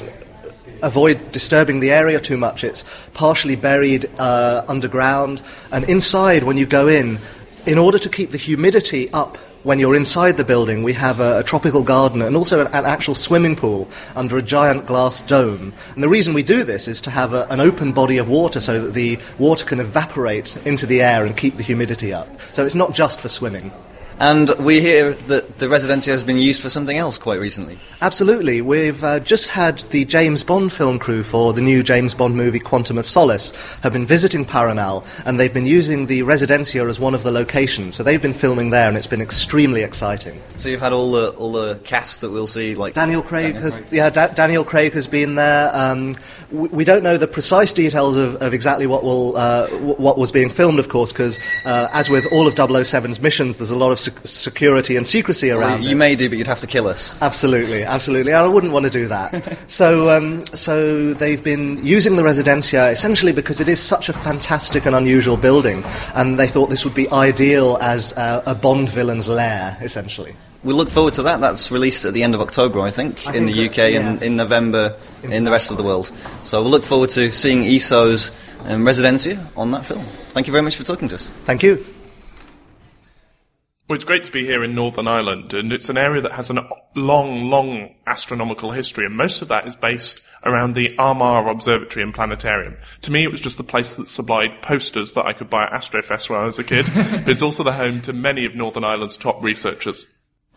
[0.82, 2.83] avoid disturbing the area too much, it's
[3.14, 5.41] partially buried uh, underground.
[5.72, 7.19] And inside, when you go in,
[7.65, 11.40] in order to keep the humidity up when you're inside the building, we have a,
[11.40, 15.74] a tropical garden and also an, an, actual swimming pool under a giant glass dome.
[15.95, 18.61] And the reason we do this is to have a, an open body of water
[18.61, 22.27] so that the water can evaporate into the air and keep the humidity up.
[22.53, 23.72] So it's not just for swimming.
[24.18, 27.77] And we hear that the Residencia has been used for something else quite recently.
[28.02, 28.61] Absolutely.
[28.61, 32.60] We've uh, just had the James Bond film crew for the new James Bond movie
[32.60, 37.14] Quantum of Solace have been visiting Paranal and they've been using the Residencia as one
[37.14, 37.95] of the locations.
[37.95, 40.42] So they've been filming there and it's been extremely exciting.
[40.56, 43.64] So you've had all the all the cast that we'll see like Daniel Craig Daniel
[43.64, 43.92] has Craig.
[43.92, 45.76] yeah da- Daniel Craig has been there.
[45.76, 46.16] Um,
[46.52, 50.18] we, we don't know the precise details of, of exactly what will uh, w- what
[50.18, 53.76] was being filmed, of course, because uh, as with all of 007's missions, there's a
[53.76, 55.84] lot of sec- security and secrecy Well, around.
[55.84, 55.95] you it.
[55.95, 57.16] may do, but you'd have to kill us.
[57.22, 58.34] Absolutely, absolutely.
[58.34, 59.58] I wouldn't want to do that.
[59.69, 64.85] so, um, so they've been using the Residencia essentially because it is such a fantastic
[64.85, 65.84] and unusual building,
[66.16, 70.35] and they thought this would be ideal as uh, a Bond villain's lair, essentially.
[70.64, 71.42] We look forward to that.
[71.42, 74.01] That's released at the end of October, I think, I in think the that- UK
[74.01, 76.11] and in November in the rest of the world.
[76.43, 78.32] So we'll look forward to seeing ESO's
[78.64, 80.03] um, Residencia on that film.
[80.30, 81.27] Thank you very much for talking to us.
[81.45, 81.85] Thank you.
[83.88, 86.49] Well, it's great to be here in Northern Ireland, and it's an area that has
[86.49, 92.01] a long, long astronomical history, and most of that is based around the Armagh Observatory
[92.01, 92.77] and Planetarium.
[93.01, 95.72] To me, it was just the place that supplied posters that I could buy at
[95.72, 98.83] Astrofest when I was a kid, but it's also the home to many of Northern
[98.83, 100.07] Ireland's top researchers.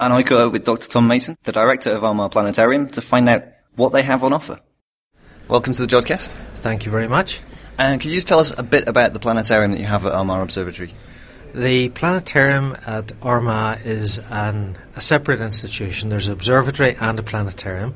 [0.00, 0.88] And I caught up with Dr.
[0.88, 3.44] Tom Mason, the director of Armagh Planetarium, to find out
[3.76, 4.58] what they have on offer.
[5.48, 6.34] Welcome to the Jodcast.
[6.54, 7.42] Thank you very much.
[7.76, 10.12] And could you just tell us a bit about the planetarium that you have at
[10.12, 10.94] Armagh Observatory?
[11.54, 16.08] The planetarium at Armagh is an, a separate institution.
[16.08, 17.94] There's an observatory and a planetarium.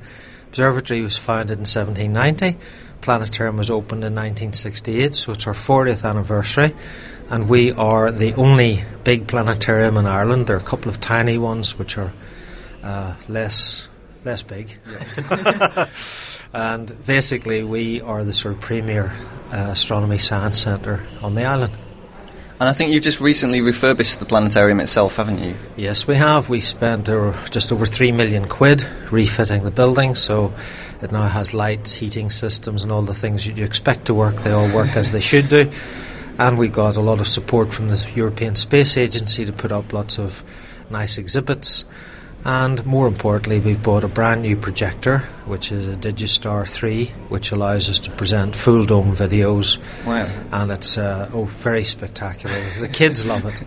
[0.48, 2.58] Observatory was founded in 1790.
[3.02, 6.72] Planetarium was opened in 1968, so it's our 40th anniversary.
[7.28, 10.46] And we are the only big planetarium in Ireland.
[10.46, 12.12] There are a couple of tiny ones which are
[12.82, 13.88] uh, less
[14.24, 14.78] less big.
[16.52, 19.12] and basically, we are the sort of premier
[19.52, 21.72] uh, astronomy science centre on the island.
[22.62, 25.56] And I think you've just recently refurbished the planetarium itself, haven't you?
[25.76, 26.48] Yes, we have.
[26.48, 30.54] We spent uh, just over three million quid refitting the building, so
[31.00, 34.42] it now has lights, heating systems, and all the things you'd expect to work.
[34.42, 35.72] They all work as they should do.
[36.38, 39.92] And we got a lot of support from the European Space Agency to put up
[39.92, 40.44] lots of
[40.88, 41.84] nice exhibits.
[42.44, 47.52] And more importantly, we've bought a brand new projector, which is a Digistar 3, which
[47.52, 49.78] allows us to present full dome videos.
[50.04, 50.28] Wow.
[50.50, 52.56] And it's uh, oh, very spectacular.
[52.80, 53.62] the kids love it.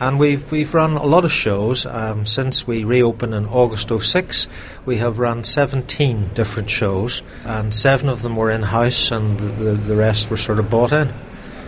[0.00, 1.86] And we've, we've run a lot of shows.
[1.86, 4.46] Um, since we reopened in August 06,
[4.84, 9.72] we have run 17 different shows, and seven of them were in house, and the,
[9.72, 11.08] the rest were sort of bought in.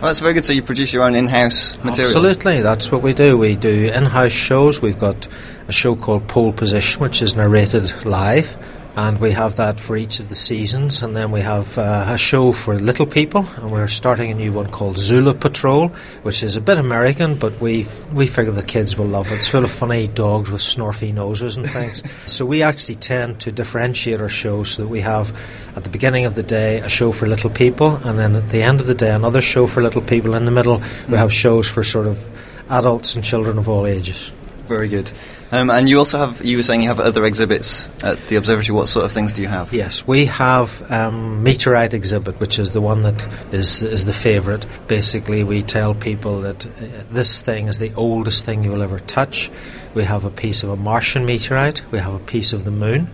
[0.01, 0.47] Well, that's very good.
[0.47, 2.07] So you produce your own in-house material.
[2.07, 3.37] Absolutely, that's what we do.
[3.37, 4.81] We do in-house shows.
[4.81, 5.27] We've got
[5.67, 8.57] a show called Pole Position, which is narrated live
[8.95, 11.01] and we have that for each of the seasons.
[11.01, 14.51] And then we have uh, a show for little people, and we're starting a new
[14.51, 15.89] one called Zula Patrol,
[16.23, 19.35] which is a bit American, but we we figure the kids will love it.
[19.35, 22.03] It's full of funny dogs with snorfy noses and things.
[22.25, 25.35] so we actually tend to differentiate our shows so that we have
[25.75, 28.61] at the beginning of the day a show for little people, and then at the
[28.61, 30.35] end of the day another show for little people.
[30.35, 32.29] In the middle, we have shows for sort of
[32.69, 34.31] adults and children of all ages.
[34.71, 35.11] Very good.
[35.51, 38.73] Um, and you also have, you were saying you have other exhibits at the observatory.
[38.73, 39.73] What sort of things do you have?
[39.73, 44.65] Yes, we have um, meteorite exhibit, which is the one that is is the favourite.
[44.87, 46.69] Basically, we tell people that uh,
[47.11, 49.51] this thing is the oldest thing you will ever touch.
[49.93, 51.83] We have a piece of a Martian meteorite.
[51.91, 53.09] We have a piece of the moon.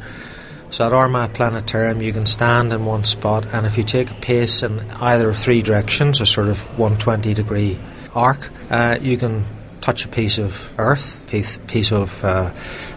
[0.70, 4.16] So at Armagh Planetarium, you can stand in one spot, and if you take a
[4.22, 7.80] pace in either of three directions, a sort of 120 degree
[8.14, 9.44] arc, uh, you can
[9.88, 12.52] touch a piece of Earth, piece, piece of uh,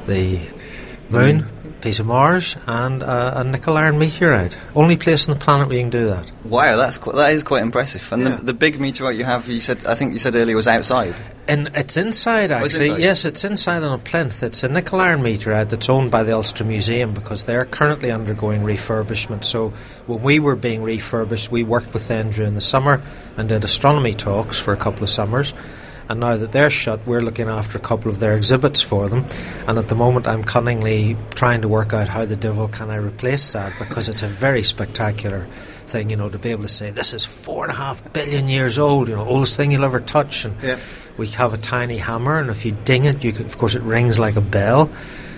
[0.08, 0.40] the
[1.08, 1.46] Moon,
[1.82, 4.56] piece of Mars, and uh, a nickel iron meteorite.
[4.74, 6.30] Only place on the planet where you can do that.
[6.44, 8.12] Wow, that's qu- that is quite impressive.
[8.12, 8.36] And Yeah.
[8.36, 11.14] the, the big meteorite you have, you said, I think you said earlier, was outside.
[11.46, 12.98] And it's inside, Oh, it's inside?
[13.00, 14.42] Yes, it's inside on a plinth.
[14.42, 18.62] It's a nickel iron meteorite that's owned by the Ulster Museum because they're currently undergoing
[18.62, 19.44] refurbishment.
[19.44, 19.68] So
[20.08, 23.00] when we were being refurbished, we worked with them during the summer
[23.36, 25.54] and did astronomy talks for a couple of summers.
[26.10, 29.24] And now that they're shut, we're looking after a couple of their exhibits for them.
[29.68, 32.96] And at the moment, I'm cunningly trying to work out how the devil can I
[32.96, 35.46] replace that because it's a very spectacular
[35.86, 38.48] thing, you know, to be able to say this is four and a half billion
[38.48, 40.44] years old, you know, oldest thing you'll ever touch.
[40.44, 40.78] And Yeah.
[41.16, 43.82] We have a tiny hammer, and if you ding it, you can, of course it
[43.82, 44.90] rings like a bell.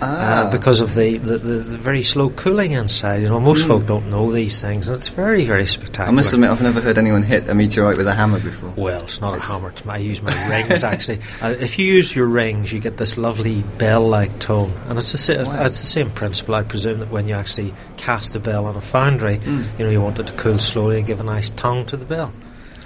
[0.05, 0.41] Ah.
[0.47, 3.67] Uh, because of the, the, the, the very slow cooling inside, you know, most Mm.
[3.67, 6.09] folk don't know these things, and it's very, very spectacular.
[6.09, 8.73] I must admit, I've never heard anyone hit a meteorite with a hammer before.
[8.75, 9.69] Well, it's not a hammer.
[9.69, 11.19] It's my, I use my rings actually.
[11.41, 15.17] Uh, if you use your rings, you get this lovely bell-like tone, and it's the
[15.17, 15.45] same.
[15.45, 15.63] Wow.
[15.65, 16.55] It's the same principle.
[16.55, 19.79] I presume that when you actually cast a bell on a foundry, Mm.
[19.79, 22.05] you know, you want it to cool slowly and give a nice tongue to the
[22.05, 22.33] bell.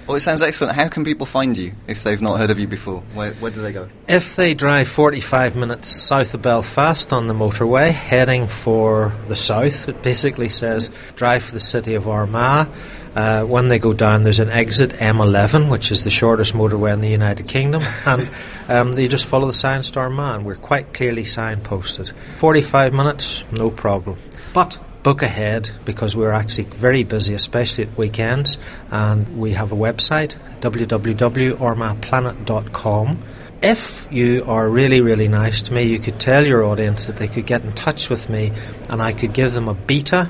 [0.07, 0.73] Well, it sounds excellent.
[0.73, 3.01] How can people find you if they've not heard of you before?
[3.13, 3.89] Where, where do they go?
[4.07, 9.89] If they drive 45 minutes south of Belfast on the motorway, heading for the south,
[9.89, 12.69] it basically says drive for the city of Armagh.
[13.17, 17.01] Uh, when they go down, there's an exit M11, which is the shortest motorway in
[17.01, 18.31] the United Kingdom, and
[18.69, 20.35] um, they just follow the signs to Armagh.
[20.35, 22.13] and We're quite clearly signposted.
[22.37, 24.17] 45 minutes, no problem.
[24.53, 28.58] But book ahead because we're actually very busy, especially at weekends,
[28.92, 33.24] and we have a website www.armaghplanet.com.
[33.61, 37.27] If you are really, really nice to me, you could tell your audience that they
[37.27, 38.51] could get in touch with me
[38.90, 40.30] and I could give them a beta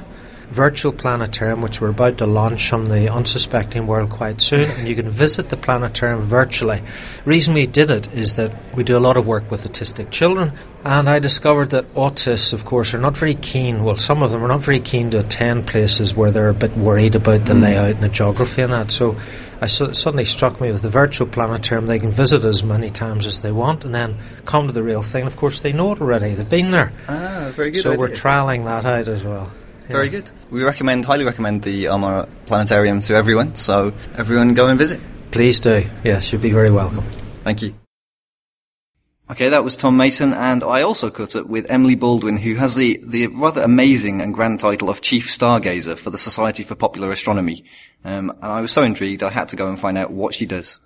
[0.49, 4.95] virtual planetarium, which we're about to launch on the unsuspecting world quite soon, and you
[4.95, 6.81] can visit the planetarium virtually.
[7.25, 10.53] reason we did it is that we do a lot of work with autistic children,
[10.83, 13.83] and I discovered that autists, of course, are not very keen.
[13.83, 16.75] Well, some of them are not very keen to attend places where they're a bit
[16.77, 18.91] worried about the layout and the geography and that.
[18.91, 19.15] So.
[19.59, 21.87] I su- suddenly struck me with the virtual planetarium.
[21.87, 25.01] They can visit as many times as they want, and then come to the real
[25.01, 25.25] thing.
[25.25, 26.35] Of course, they know it already.
[26.35, 26.93] They've been there.
[27.09, 27.81] Ah, very good.
[27.81, 29.51] So we're trialing that out as well.
[29.87, 30.29] Very good.
[30.49, 33.55] We recommend, highly recommend the Armagh Planetarium to everyone.
[33.55, 34.99] So everyone go and visit.
[35.31, 35.85] Please do.
[36.03, 37.05] Yes, you'd be very welcome.
[37.43, 37.73] Thank you.
[39.29, 42.75] Okay, that was Tom Mason, and I also caught up with Emily Baldwin, who has
[42.75, 47.11] the, the rather amazing and grand title of Chief Stargazer for the Society for Popular
[47.11, 47.65] Astronomy.
[48.05, 50.45] Um, and I was so intrigued, I had to go and find out what she
[50.45, 50.79] does.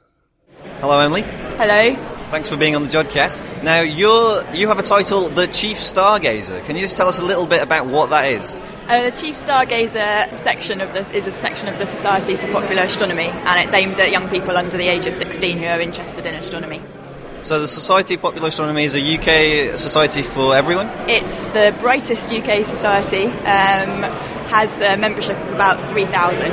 [0.79, 1.21] Hello, Emily.
[1.21, 1.93] Hello.
[2.31, 3.63] Thanks for being on the Jodcast.
[3.63, 6.65] Now, you're, you have a title, the Chief Stargazer.
[6.65, 8.59] Can you just tell us a little bit about what that is?
[8.91, 12.81] Uh, the Chief Stargazer section of this is a section of the Society for Popular
[12.81, 16.25] Astronomy, and it's aimed at young people under the age of 16 who are interested
[16.25, 16.81] in astronomy.
[17.43, 20.87] So, the Society of Popular Astronomy is a UK society for everyone?
[21.09, 24.03] It's the brightest UK society, um,
[24.51, 26.49] has a membership of about 3,000,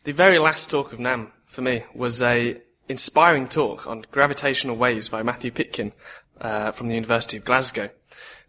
[0.04, 2.60] The very last talk of NAM for me was a
[2.90, 5.92] inspiring talk on gravitational waves by Matthew Pitkin
[6.40, 7.88] uh, from the University of Glasgow.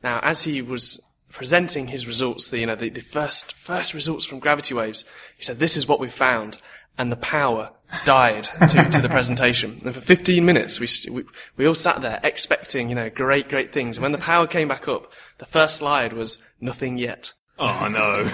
[0.04, 4.26] Now, as he was presenting his results, the, you know, the, the first first results
[4.26, 5.06] from gravity waves,
[5.38, 6.58] he said, "This is what we found,"
[6.98, 7.72] and the power
[8.04, 9.80] died to, to the presentation.
[9.86, 11.24] And for 15 minutes, we, we
[11.56, 13.98] we all sat there expecting, you know, great great things.
[13.98, 17.34] And when the power came back up, the first slide was nothing yet.
[17.60, 18.28] Oh no!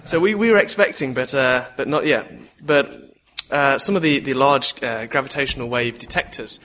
[0.06, 2.32] so we, we were expecting, but uh, but not yet.
[2.62, 3.08] But
[3.50, 6.60] uh, some of the the large uh, gravitational wave detectors,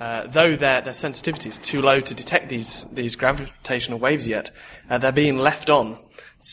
[0.00, 4.50] uh, though their their sensitivity is too low to detect these these gravitational waves yet,
[4.90, 5.98] uh, they're being left on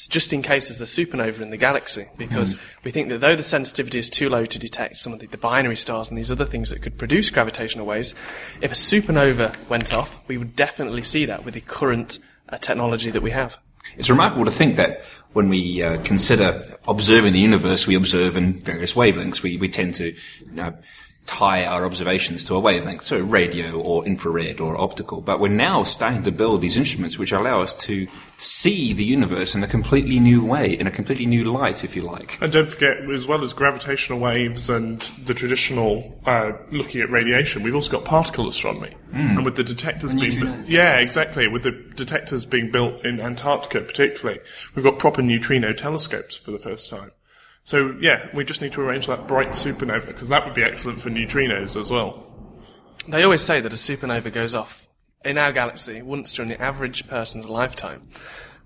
[0.10, 2.08] just in case there's a supernova in the galaxy.
[2.18, 2.60] Because Mm.
[2.84, 5.38] we think that though the sensitivity is too low to detect some of the, the
[5.38, 8.16] binary stars and these other things that could produce gravitational waves,
[8.62, 12.18] if a supernova went off, we would definitely see that with the current
[12.50, 13.58] uh, technology that we have.
[13.98, 18.60] It's remarkable to think that when we uh, consider observing the universe, we observe in
[18.62, 19.42] various wavelengths.
[19.42, 20.74] We, we tend to you know,
[21.26, 25.22] tie our observations to a wavelength, so radio or infrared or optical.
[25.22, 29.56] But we're now starting to build these instruments which allow us to see the universe
[29.56, 32.38] in a completely new way, in a completely new light, if you like.
[32.42, 37.64] And don't forget, as well as gravitational waves and the traditional uh, looking at radiation,
[37.64, 38.96] we've also got particle astronomy.
[39.14, 39.38] Mm.
[39.38, 40.70] And with the detectors And being neutrinos.
[40.70, 44.40] yeah, exactly, with the detectors being built in Antarctica, particularly,
[44.76, 47.12] we've got proper neutrino telescopes for the first time.
[47.66, 51.02] So yeah, we just need to arrange that bright supernova because that would be excellent
[51.02, 52.24] for neutrinos as well.
[53.08, 54.88] They always say that a supernova goes off
[55.26, 58.08] in our galaxy once during the average person's lifetime.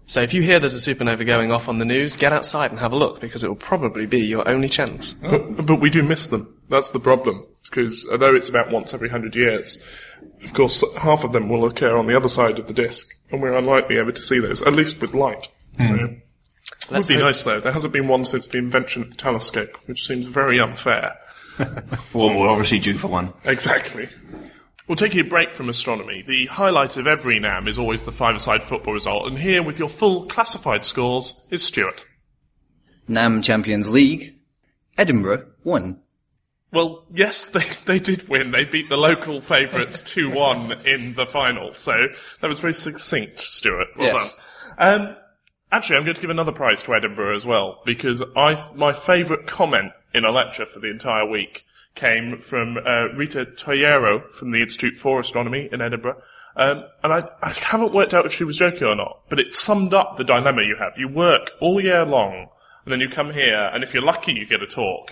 [0.05, 2.79] So if you hear there's a supernova going off on the news, get outside and
[2.81, 5.13] have a look because it will probably be your only chance.
[5.13, 6.61] But, but we do miss them.
[6.67, 7.45] That's the problem.
[7.63, 9.77] Because although it's about once every hundred years,
[10.43, 13.41] of course, half of them will occur on the other side of the disk, and
[13.41, 15.47] we're unlikely ever to see those, at least with light.
[15.87, 16.23] So, it
[16.89, 17.59] would Let's be hope- nice though.
[17.59, 21.15] There hasn't been one since the invention of the telescope, which seems very unfair.
[22.13, 23.33] Well, we're obviously due for one.
[23.43, 24.07] Exactly.
[24.87, 26.23] We'll take a break from astronomy.
[26.25, 29.89] The highlight of every NAM is always the five-a-side football result, and here with your
[29.89, 32.05] full classified scores is Stuart.
[33.09, 34.35] NAM Champions League.
[34.97, 35.99] Edinburgh won.
[36.71, 38.51] Well, yes, they, they did win.
[38.51, 41.73] They beat the local favourites 2-1 in the final.
[41.73, 41.91] So
[42.39, 43.87] that was very succinct, Stuart.
[43.97, 44.33] Well Yes.
[44.77, 45.01] done.
[45.09, 45.15] Um,
[45.71, 49.47] actually, I'm going to give another prize to Edinburgh as well, because I, my favourite
[49.47, 51.65] comment in a lecture for the entire week
[51.95, 56.21] came from uh, Rita Tojeiro from the Institute for Astronomy in Edinburgh.
[56.55, 59.55] Um, and I, I haven't worked out if she was joking or not, but it
[59.55, 60.97] summed up the dilemma you have.
[60.97, 62.47] You work all year long,
[62.85, 65.11] and then you come here, and if you're lucky, you get a talk.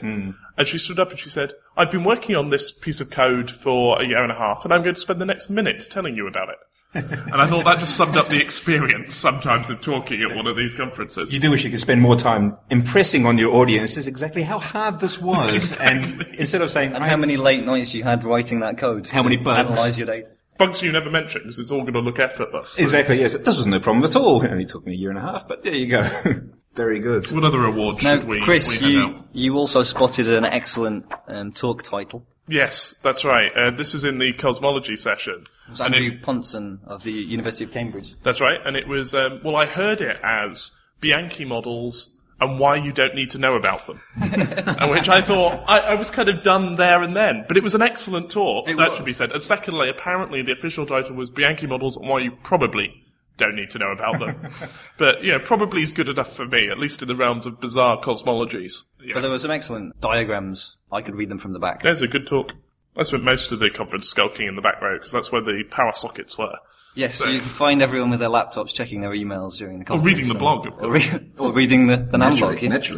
[0.57, 3.51] And she stood up and she said, I've been working on this piece of code
[3.51, 6.15] for a year and a half, and I'm going to spend the next minute telling
[6.15, 6.55] you about it.
[6.93, 10.55] And I thought that just summed up the experience sometimes of talking at one of
[10.55, 11.33] these conferences.
[11.33, 14.99] You do wish you could spend more time impressing on your audiences exactly how hard
[14.99, 18.77] this was, and instead of saying And how many late nights you had writing that
[18.77, 19.07] code.
[19.07, 19.69] How many bugs?
[19.69, 20.29] Analyze your data.
[20.57, 22.79] Bugs you never mentioned, because it's all going to look effortless.
[22.79, 23.33] Exactly, yes.
[23.33, 24.43] This was no problem at all.
[24.43, 26.09] It only took me a year and a half, but there you go.
[26.77, 27.29] Very good.
[27.31, 29.25] What other award Now, should we, Chris, we hand you, out?
[29.33, 32.23] you also spotted an excellent um, talk title.
[32.47, 33.51] Yes, that's right.
[33.53, 35.47] Uh, this was in the cosmology session.
[35.65, 38.15] It was And Andrew it- Pontzen of the University of Cambridge.
[38.23, 42.75] That's right, and it was, um, well, I heard it as Bianchi models and why
[42.75, 43.99] you don't need to know about them.
[44.21, 47.43] and which I thought, I, I was kind of done there and then.
[47.47, 49.31] But it was an excellent talk, that should be said.
[49.31, 53.03] And secondly, apparently the official title was Bianchi models and why you probably
[53.37, 54.51] don't need to know about them.
[54.97, 57.59] but, you know, probably is good enough for me, at least in the realms of
[57.59, 58.83] bizarre cosmologies.
[59.13, 60.75] But there were some excellent diagrams.
[60.91, 61.83] I could read them from the back.
[61.83, 62.53] There's a good talk.
[62.97, 65.63] I spent most of the conference skulking in the back row because that's where the
[65.69, 66.57] power sockets were.
[66.95, 70.03] Yes, So- you can find everyone with their laptops checking their emails during the conference.
[70.03, 72.95] Or reading the blog, of Or, re- or reading the, the NAM blog, yes.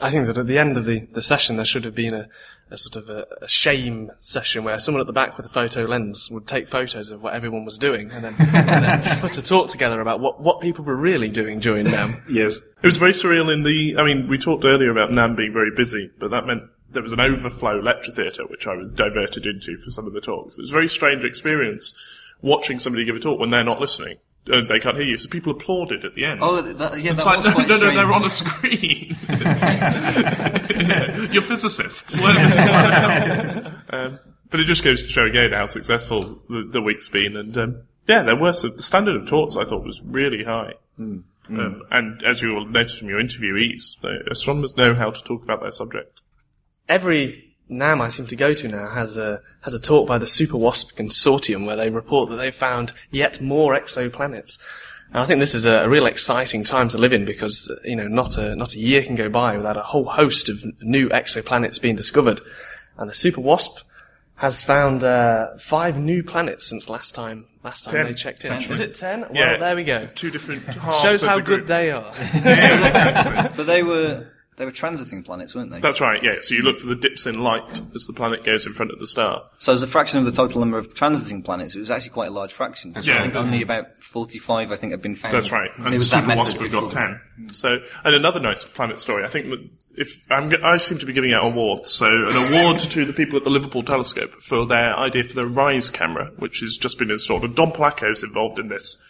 [0.00, 2.28] I think that at the end of the, the session there should have been a,
[2.70, 5.84] a sort of a, a shame session where someone at the back with a photo
[5.84, 9.42] lens would take photos of what everyone was doing and then, and then put a
[9.42, 12.14] talk together about what, what people were really doing during NAM.
[12.28, 12.56] Yes.
[12.82, 15.70] It was very surreal in the, I mean, we talked earlier about NAM being very
[15.74, 19.76] busy, but that meant there was an overflow lecture theatre which I was diverted into
[19.78, 20.58] for some of the talks.
[20.58, 21.94] It was a very strange experience
[22.42, 24.18] watching somebody give a talk when they're not listening.
[24.50, 26.40] Uh, they can't hear you, so people applauded at the end.
[26.42, 29.16] Oh, that, yeah, It's that like, was no, quite no, no, they're on a screen.
[29.28, 32.18] Yeah, You're physicists.
[32.18, 32.58] Learn this
[33.90, 34.18] um,
[34.50, 37.82] But it just goes to show again how successful the, the week's been, and um,
[38.06, 40.74] yeah, there were some, the standard of talks I thought was really high.
[40.98, 41.22] Mm.
[41.48, 43.96] Um, and as you will notice from your interviewees,
[44.30, 46.20] astronomers know how to talk about their subject.
[46.88, 50.26] Every NAM I seem to go to now has a has a talk by the
[50.26, 54.58] Super WASP Consortium where they report that they've found yet more exoplanets.
[55.08, 57.96] And I think this is a, a real exciting time to live in because you
[57.96, 61.08] know not a not a year can go by without a whole host of new
[61.08, 62.40] exoplanets being discovered,
[62.98, 63.80] and the Super WASP
[64.36, 68.06] has found uh, five new planets since last time last time Ten.
[68.06, 68.50] they checked in.
[68.60, 68.70] Ten.
[68.72, 69.20] Is it ten?
[69.22, 69.56] Well, Yeah.
[69.56, 70.06] there we go.
[70.14, 71.68] Two different halves Shows of how the good group.
[71.68, 72.12] they are.
[73.56, 74.26] but they were
[74.56, 75.80] they were transiting planets, weren't they?
[75.80, 76.34] That's right, yeah.
[76.40, 79.00] So you look for the dips in light as the planet goes in front of
[79.00, 79.42] the star.
[79.58, 82.28] So as a fraction of the total number of transiting planets, it was actually quite
[82.28, 82.92] a large fraction.
[82.92, 83.22] That's I right.
[83.22, 85.34] think only about 45, I think, have been found.
[85.34, 85.70] That's right.
[85.70, 87.20] It And was that Super method Wasp have got ten.
[87.52, 89.24] So, and another nice planet story.
[89.24, 89.46] I think
[89.96, 91.90] if I'm, g- I seem to be giving out awards.
[91.90, 95.46] So, an award to the people at the Liverpool Telescope for their idea for the
[95.48, 97.44] Rise camera, which has just been installed.
[97.44, 99.02] And Don Pollacco's involved in this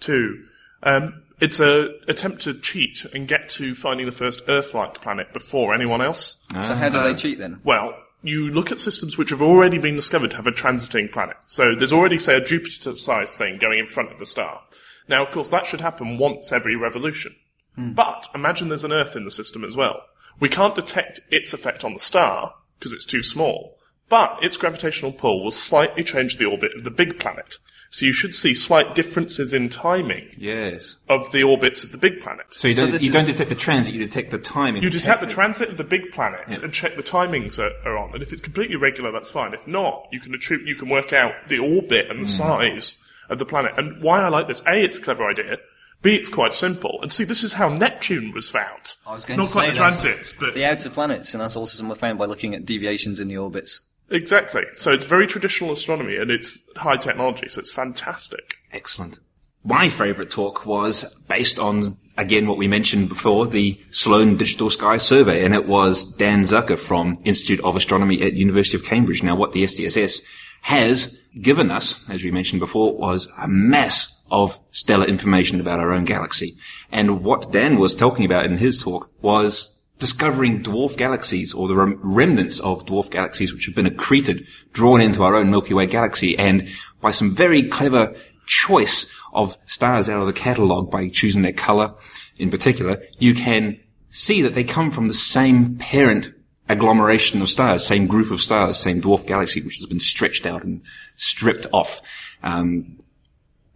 [0.00, 0.44] too.
[0.82, 5.74] Um, it's a attempt to cheat and get to finding the first Earth-like planet before
[5.74, 6.44] anyone else.
[6.64, 7.60] So how do they um, cheat then?
[7.64, 11.36] Well, you look at systems which have already been discovered to have a transiting planet.
[11.46, 14.62] So there's already, say, a Jupiter-sized thing going in front of the star.
[15.08, 17.36] Now, of course, that should happen once every revolution.
[17.76, 17.92] Hmm.
[17.92, 20.02] But imagine there's an Earth in the system as well.
[20.40, 23.78] We can't detect its effect on the star because it's too small.
[24.08, 27.56] But its gravitational pull will slightly change the orbit of the big planet.
[27.96, 30.96] So you should see slight differences in timing Yes.
[31.08, 32.44] of the orbits of the big planet.
[32.50, 34.82] So you don't, you don't detect the transit, you detect the timing.
[34.82, 38.12] You detect the transit of the big planet and check the timings are, are on.
[38.12, 39.54] And if it's completely regular, that's fine.
[39.54, 42.36] If not, you can attribute, you can work out the orbit and the Mm.
[42.36, 43.72] size of the planet.
[43.78, 45.56] And why I like this, A, it's a clever idea.
[46.02, 46.98] B, it's quite simple.
[47.00, 48.92] And see, this is how Neptune was found.
[49.06, 49.78] I was going Not to quite say the that.
[49.78, 53.20] transits, but The outer planets in our solar system were found by looking at deviations
[53.20, 53.80] in the orbits.
[54.10, 54.62] Exactly.
[54.78, 58.56] So it's very traditional astronomy and it's high technology, so it's fantastic.
[58.72, 59.18] Excellent.
[59.64, 64.96] My favourite talk was based on, again, what we mentioned before, the Sloan Digital Sky
[64.96, 69.24] Survey, and it was Dan Zucker from Institute of Astronomy at University of Cambridge.
[69.24, 70.22] Now, what the SDSS
[70.62, 75.92] has given us, as we mentioned before, was a mass of stellar information about our
[75.92, 76.56] own galaxy.
[76.90, 81.74] And what Dan was talking about in his talk was discovering dwarf galaxies or the
[81.74, 85.86] rem- remnants of dwarf galaxies which have been accreted, drawn into our own Milky Way
[85.86, 86.68] galaxy, and
[87.00, 88.14] by some very clever
[88.46, 91.94] choice of stars out of the catalogue by choosing their colour
[92.38, 93.78] in particular, you can
[94.10, 96.32] see that they come from the same parent
[96.68, 100.64] agglomeration of stars, same group of stars, same dwarf galaxy, which has been stretched out
[100.64, 100.82] and
[101.16, 102.02] stripped off,
[102.42, 102.98] um,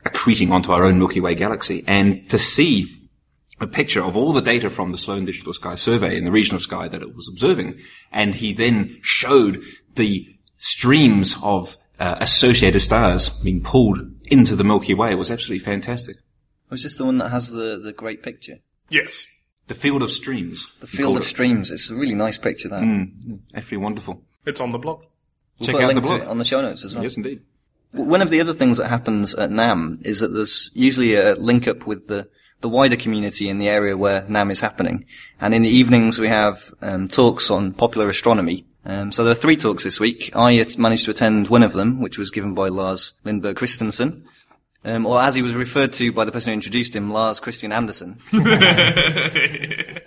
[0.05, 1.85] accreting onto our own Milky Way galaxy.
[1.87, 3.00] And to see
[3.61, 6.55] a picture of all the data from the Sloan Digital Sky Survey in the region
[6.55, 7.79] of sky that it was observing,
[8.11, 9.63] and he then showed
[9.95, 15.13] the streams of uh, associated stars being pulled into the Milky Way.
[15.13, 16.17] It was absolutely fantastic.
[16.71, 18.59] Was this the one that has the, the great picture?
[18.89, 19.27] Yes.
[19.67, 20.69] The field of streams.
[20.81, 21.27] The field of it.
[21.27, 21.71] streams.
[21.71, 22.81] It's a really nice picture, that.
[22.81, 24.23] Mm, actually wonderful.
[24.47, 25.01] It's on the blog.
[25.59, 26.23] We'll Check put a out link the to blog.
[26.23, 27.03] it on the show notes as well.
[27.05, 27.43] Yes, indeed.
[27.93, 31.67] One of the other things that happens at NAM is that there's usually a link
[31.69, 32.29] up with the,
[32.61, 35.07] the wider community in the area where NAM is happening.
[35.41, 38.65] And in the evenings we have um, talks on popular astronomy.
[38.85, 40.35] Um, so there are three talks this week.
[40.35, 44.25] I managed to attend one of them, which was given by Lars Lindberg Christensen.
[44.83, 47.73] Um, or as he was referred to by the person who introduced him, Lars Christian
[47.73, 48.19] Andersen.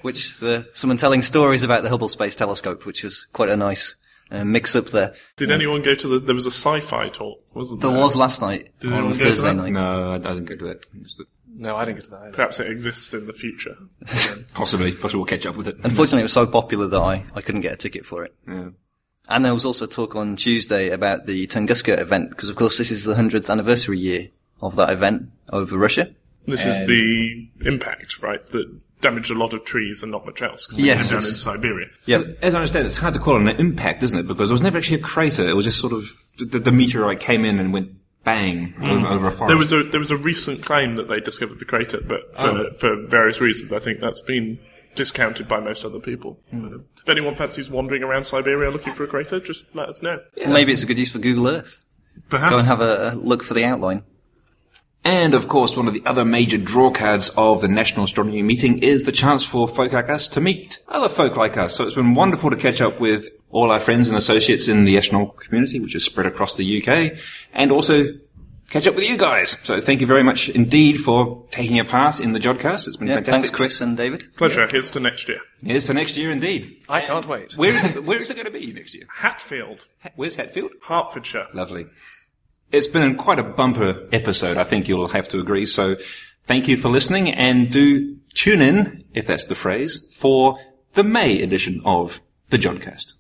[0.02, 3.96] which the, someone telling stories about the Hubble Space Telescope, which was quite a nice
[4.34, 5.14] uh, mix up there.
[5.38, 7.92] Did anyone go to the, there was a sci-fi talk, wasn't there?
[7.92, 9.54] There was last night Did on anyone go to Thursday that?
[9.56, 9.72] night.
[9.74, 10.86] No, I, I didn't go to it.
[11.56, 12.32] No, I didn't get to that either.
[12.32, 13.78] Perhaps it exists in the future.
[14.56, 15.76] Possibly, possibly we'll catch up with it.
[15.84, 18.34] Unfortunately, it was so popular that I, I couldn't get a ticket for it.
[18.48, 18.70] Yeah.
[19.30, 22.92] And there was also talk on Tuesday about the Tunguska event, because of course this
[22.92, 24.30] is the 100th anniversary year
[24.62, 26.10] of that event over Russia.
[26.46, 30.66] This is the impact, right, that damaged a lot of trees and not much else,
[30.66, 31.88] because Yes, down in Siberia.
[32.08, 34.28] As, as I understand, it's hard to call it an impact, isn't it?
[34.28, 35.48] Because there was never actually a crater.
[35.48, 37.92] It was just sort of the, the meteorite came in and went
[38.24, 39.50] bang over, over a forest.
[39.50, 42.48] There was a there was a recent claim that they discovered the crater, but for,
[42.50, 42.72] Oh.
[42.74, 44.58] for various reasons, I think that's been
[44.96, 46.40] discounted by most other people.
[46.54, 50.20] Uh, If anyone fancies wandering around Siberia looking for a crater, just let us know.
[50.48, 51.84] Maybe it's a good use for Google Earth.
[52.30, 52.52] Perhaps.
[52.52, 54.04] Go and have a, a look for the outline.
[55.06, 59.04] And of course, one of the other major drawcards of the National Astronomy meeting is
[59.04, 61.76] the chance for folk like us to meet other folk like us.
[61.76, 64.98] So it's been wonderful to catch up with all our friends and associates in the
[64.98, 67.20] astronomical community, which is spread across the UK,
[67.54, 68.06] and also
[68.70, 69.58] catch up with you guys.
[69.64, 72.88] So thank you very much indeed for taking a part in the Jodcast.
[72.88, 73.34] It's been Yeah, fantastic.
[73.44, 74.26] thanks, Chris and David.
[74.38, 74.66] Pleasure.
[74.68, 75.40] Here's to next year.
[75.62, 76.78] Here's to next year indeed.
[76.90, 77.54] I can't wait.
[77.58, 79.04] Where is it, where is it going to be next year?
[79.10, 79.86] Hatfield.
[80.16, 80.72] Where's Hatfield?
[80.82, 81.48] Hertfordshire.
[81.54, 81.86] Lovely.
[82.74, 85.68] It's been quite a bumper episode, I think you'll have to agree.
[85.68, 85.96] So
[86.48, 90.58] thank you for listening and do tune in, if that's the phrase, for
[90.96, 92.20] the May edition of
[92.50, 93.14] the Jodcast.